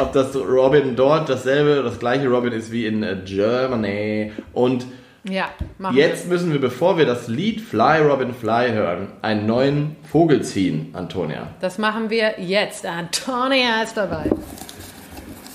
ob 0.00 0.12
das 0.12 0.34
Robin 0.36 0.96
dort 0.96 1.28
dasselbe, 1.28 1.82
das 1.82 1.98
gleiche 1.98 2.28
Robin 2.28 2.52
ist 2.52 2.70
wie 2.70 2.86
in 2.86 3.02
äh, 3.02 3.16
Germany. 3.24 4.32
Und 4.52 4.86
Ja, 5.28 5.48
machen 5.78 5.96
jetzt 5.96 6.28
müssen 6.28 6.52
wir, 6.52 6.60
bevor 6.60 6.98
wir 6.98 7.06
das 7.06 7.28
Lied 7.28 7.62
Fly 7.62 8.00
Robin 8.02 8.34
Fly 8.34 8.72
hören, 8.72 9.08
einen 9.22 9.46
neuen 9.46 9.96
Vogel 10.10 10.42
ziehen, 10.42 10.90
Antonia. 10.92 11.40
wir. 11.40 11.46
Das 11.60 11.78
machen 11.78 12.10
wir 12.10 12.34
jetzt. 12.40 12.84
Antonia 12.84 13.82
ist 13.82 13.96
dabei. 13.96 14.30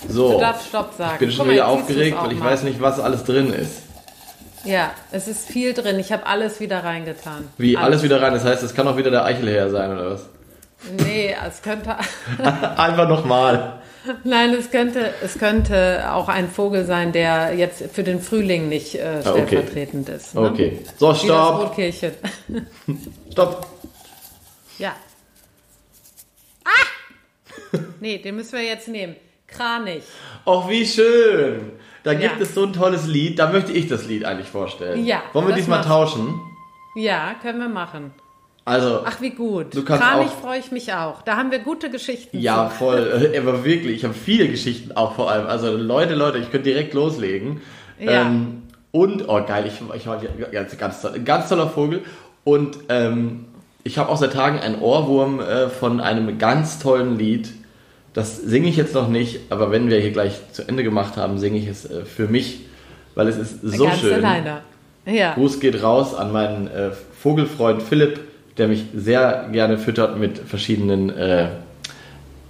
So, 0.08 0.32
Du 0.32 0.40
darfst 0.40 0.68
Stopp 0.68 0.94
sagen. 0.98 1.12
ich 1.14 1.18
bin 1.20 1.30
schon 1.30 1.46
mal, 1.46 1.52
wieder 1.52 1.68
aufgeregt, 1.68 2.16
weil 2.20 2.32
ich 2.32 2.40
mal. 2.40 2.50
weiß 2.50 2.64
nicht, 2.64 2.80
was 2.80 2.98
alles 2.98 3.22
drin 3.24 3.52
ist. 3.52 3.82
Ja, 4.64 4.90
es 5.12 5.28
ist 5.28 5.46
viel 5.48 5.72
drin. 5.72 5.98
Ich 6.00 6.12
habe 6.12 6.26
alles 6.26 6.60
wieder 6.60 6.82
reingetan. 6.82 7.48
Wie, 7.56 7.76
alles 7.76 8.02
wieder 8.02 8.20
rein, 8.20 8.34
das 8.34 8.44
heißt, 8.44 8.62
es 8.62 8.74
kann 8.74 8.88
auch 8.88 8.96
wieder 8.96 9.10
der 9.10 9.24
Eichelherr 9.24 9.70
sein, 9.70 9.92
oder 9.92 10.10
was? 10.10 10.28
Nee, 11.04 11.34
es 11.46 11.62
könnte. 11.62 11.96
Einfach 12.76 13.08
nochmal. 13.08 13.79
Nein, 14.24 14.54
es 14.54 14.70
könnte, 14.70 15.12
es 15.22 15.38
könnte 15.38 16.10
auch 16.12 16.28
ein 16.28 16.48
Vogel 16.50 16.84
sein, 16.86 17.12
der 17.12 17.54
jetzt 17.54 17.82
für 17.92 18.02
den 18.02 18.20
Frühling 18.20 18.68
nicht 18.68 18.94
äh, 18.94 19.22
Ah, 19.24 19.30
okay. 19.30 19.46
stellvertretend 19.46 20.08
ist. 20.08 20.34
Ne? 20.34 20.40
Okay. 20.40 20.78
So, 20.96 21.14
stopp. 21.14 21.76
Stopp. 23.32 23.66
Ja. 24.78 24.94
Ah! 26.64 27.78
Nee, 28.00 28.18
den 28.18 28.36
müssen 28.36 28.52
wir 28.58 28.64
jetzt 28.64 28.88
nehmen. 28.88 29.16
Kranich. 29.46 30.04
Och, 30.46 30.68
wie 30.68 30.86
schön. 30.86 31.72
Da 32.02 32.14
gibt 32.14 32.36
Ja. 32.36 32.42
es 32.42 32.54
so 32.54 32.64
ein 32.64 32.72
tolles 32.72 33.06
Lied, 33.06 33.38
da 33.38 33.50
möchte 33.52 33.72
ich 33.72 33.86
das 33.88 34.06
Lied 34.06 34.24
eigentlich 34.24 34.48
vorstellen. 34.48 35.04
Ja, 35.04 35.22
Wollen 35.34 35.48
wir 35.48 35.54
diesmal 35.54 35.84
tauschen? 35.84 36.40
Ja, 36.94 37.34
können 37.42 37.58
wir 37.60 37.68
machen. 37.68 38.14
Also, 38.64 39.00
Ach, 39.04 39.20
wie 39.20 39.30
gut. 39.30 39.74
Du 39.74 39.84
Kranich 39.84 40.30
freue 40.30 40.58
ich 40.58 40.70
mich 40.70 40.92
auch. 40.92 41.22
Da 41.22 41.36
haben 41.36 41.50
wir 41.50 41.60
gute 41.60 41.90
Geschichten. 41.90 42.38
ja, 42.38 42.68
zu. 42.70 42.76
voll. 42.76 43.32
Aber 43.38 43.64
wirklich, 43.64 43.96
ich 43.96 44.04
habe 44.04 44.14
viele 44.14 44.48
Geschichten 44.48 44.92
auch 44.92 45.14
vor 45.14 45.30
allem. 45.30 45.46
Also, 45.46 45.76
Leute, 45.76 46.14
Leute, 46.14 46.38
ich 46.38 46.50
könnte 46.50 46.70
direkt 46.70 46.94
loslegen. 46.94 47.60
Ja. 47.98 48.22
Ähm, 48.22 48.62
und, 48.92 49.28
oh 49.28 49.42
geil, 49.46 49.64
ich, 49.66 49.80
ich 49.96 50.06
war 50.06 50.20
ganz, 50.52 50.76
ganz, 50.76 51.02
toll, 51.02 51.20
ganz 51.24 51.48
toller 51.48 51.68
Vogel. 51.68 52.02
Und 52.44 52.78
ähm, 52.88 53.46
ich 53.84 53.98
habe 53.98 54.10
auch 54.10 54.16
seit 54.16 54.32
Tagen 54.32 54.58
einen 54.58 54.80
Ohrwurm 54.80 55.40
äh, 55.40 55.68
von 55.68 56.00
einem 56.00 56.38
ganz 56.38 56.78
tollen 56.78 57.18
Lied. 57.18 57.50
Das 58.12 58.36
singe 58.36 58.68
ich 58.68 58.76
jetzt 58.76 58.94
noch 58.94 59.08
nicht, 59.08 59.52
aber 59.52 59.70
wenn 59.70 59.88
wir 59.88 60.00
hier 60.00 60.10
gleich 60.10 60.40
zu 60.52 60.66
Ende 60.66 60.82
gemacht 60.82 61.16
haben, 61.16 61.38
singe 61.38 61.58
ich 61.58 61.68
es 61.68 61.88
äh, 61.88 62.04
für 62.04 62.26
mich, 62.26 62.66
weil 63.14 63.28
es 63.28 63.36
ist 63.36 63.62
so 63.62 63.84
Ganz 63.84 64.00
schön. 64.00 64.14
alleine. 64.14 64.62
Ja. 65.06 65.34
Gruß 65.34 65.60
geht 65.60 65.82
raus 65.82 66.14
an 66.14 66.32
meinen 66.32 66.66
äh, 66.68 66.90
Vogelfreund 66.90 67.82
Philipp, 67.82 68.20
der 68.60 68.68
mich 68.68 68.84
sehr 68.94 69.48
gerne 69.50 69.78
füttert 69.78 70.18
mit 70.18 70.38
verschiedenen, 70.38 71.08
äh, 71.08 71.48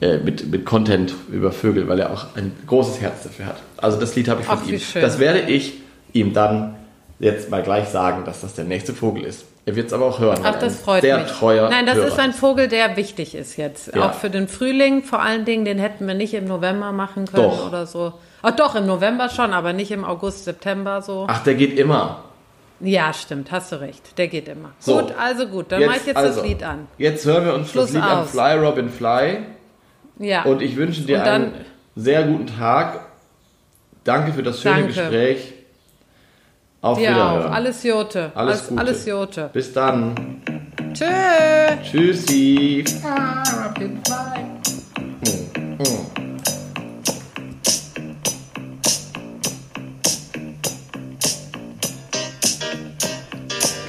äh, 0.00 0.18
mit, 0.18 0.50
mit 0.50 0.64
Content 0.66 1.14
über 1.30 1.52
Vögel, 1.52 1.86
weil 1.86 2.00
er 2.00 2.10
auch 2.12 2.26
ein 2.34 2.50
großes 2.66 3.00
Herz 3.00 3.22
dafür 3.22 3.46
hat. 3.46 3.56
Also 3.76 4.00
das 4.00 4.16
Lied 4.16 4.28
habe 4.28 4.40
ich 4.40 4.46
von 4.46 4.58
Ach, 4.60 4.68
ihm. 4.68 4.80
schön. 4.80 5.02
Das 5.02 5.20
werde 5.20 5.42
ich 5.42 5.74
ihm 6.12 6.32
dann 6.32 6.74
jetzt 7.20 7.48
mal 7.48 7.62
gleich 7.62 7.88
sagen, 7.90 8.24
dass 8.24 8.40
das 8.40 8.54
der 8.54 8.64
nächste 8.64 8.92
Vogel 8.92 9.22
ist. 9.22 9.44
Er 9.66 9.76
wird 9.76 9.86
es 9.86 9.92
aber 9.92 10.06
auch 10.06 10.18
hören. 10.18 10.40
Ach, 10.42 10.58
das 10.58 10.80
freut 10.80 11.02
sehr 11.02 11.18
mich. 11.18 11.30
treuer 11.30 11.70
Nein, 11.70 11.86
das 11.86 11.94
Hörer 11.94 12.08
ist 12.08 12.18
ein 12.18 12.32
Vogel, 12.32 12.66
der 12.66 12.96
wichtig 12.96 13.36
ist 13.36 13.56
jetzt. 13.56 13.94
Ja. 13.94 14.08
Auch 14.08 14.14
für 14.14 14.30
den 14.30 14.48
Frühling 14.48 15.04
vor 15.04 15.22
allen 15.22 15.44
Dingen. 15.44 15.64
Den 15.64 15.78
hätten 15.78 16.08
wir 16.08 16.14
nicht 16.14 16.34
im 16.34 16.46
November 16.46 16.90
machen 16.90 17.26
können 17.26 17.44
Doch. 17.44 17.68
oder 17.68 17.86
so. 17.86 18.14
Ach 18.42 18.56
doch, 18.56 18.74
im 18.74 18.86
November 18.86 19.28
schon, 19.28 19.52
aber 19.52 19.72
nicht 19.72 19.92
im 19.92 20.04
August, 20.04 20.44
September 20.44 21.02
so. 21.02 21.26
Ach, 21.28 21.44
der 21.44 21.54
geht 21.54 21.78
immer. 21.78 22.24
Ja, 22.80 23.12
stimmt, 23.12 23.50
hast 23.52 23.72
du 23.72 23.76
recht. 23.80 24.16
Der 24.18 24.28
geht 24.28 24.48
immer. 24.48 24.70
So. 24.78 25.00
Gut, 25.00 25.14
also 25.18 25.46
gut, 25.46 25.70
dann 25.70 25.84
mache 25.84 25.98
ich 25.98 26.06
jetzt 26.06 26.16
also, 26.16 26.40
das 26.40 26.48
Lied 26.48 26.62
an. 26.62 26.88
Jetzt 26.98 27.26
hören 27.26 27.44
wir 27.44 27.54
uns 27.54 27.70
Schluss 27.70 27.86
das 27.86 27.94
Lied 27.94 28.02
an 28.02 28.18
aus. 28.18 28.30
Fly 28.30 28.54
Robin 28.58 28.88
Fly. 28.88 29.38
Ja. 30.18 30.44
Und 30.44 30.62
ich 30.62 30.76
wünsche 30.76 31.02
dir 31.02 31.18
dann- 31.18 31.42
einen 31.42 31.64
sehr 31.96 32.22
guten 32.24 32.46
Tag. 32.46 33.00
Danke 34.04 34.32
für 34.32 34.42
das 34.42 34.62
schöne 34.62 34.76
Danke. 34.76 34.88
Gespräch. 34.88 35.52
Auf 36.82 36.96
Dir 36.98 37.10
Wiederhören. 37.10 37.46
auch. 37.48 37.50
Alles 37.52 37.82
Jote. 37.82 38.32
Alles 38.34 38.68
Gute. 38.68 38.80
alles 38.80 39.06
Jote. 39.06 39.50
Bis 39.52 39.72
dann. 39.74 40.40
Tschö. 40.94 41.04
Tschüssi. 41.82 42.84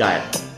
diet. 0.02 0.51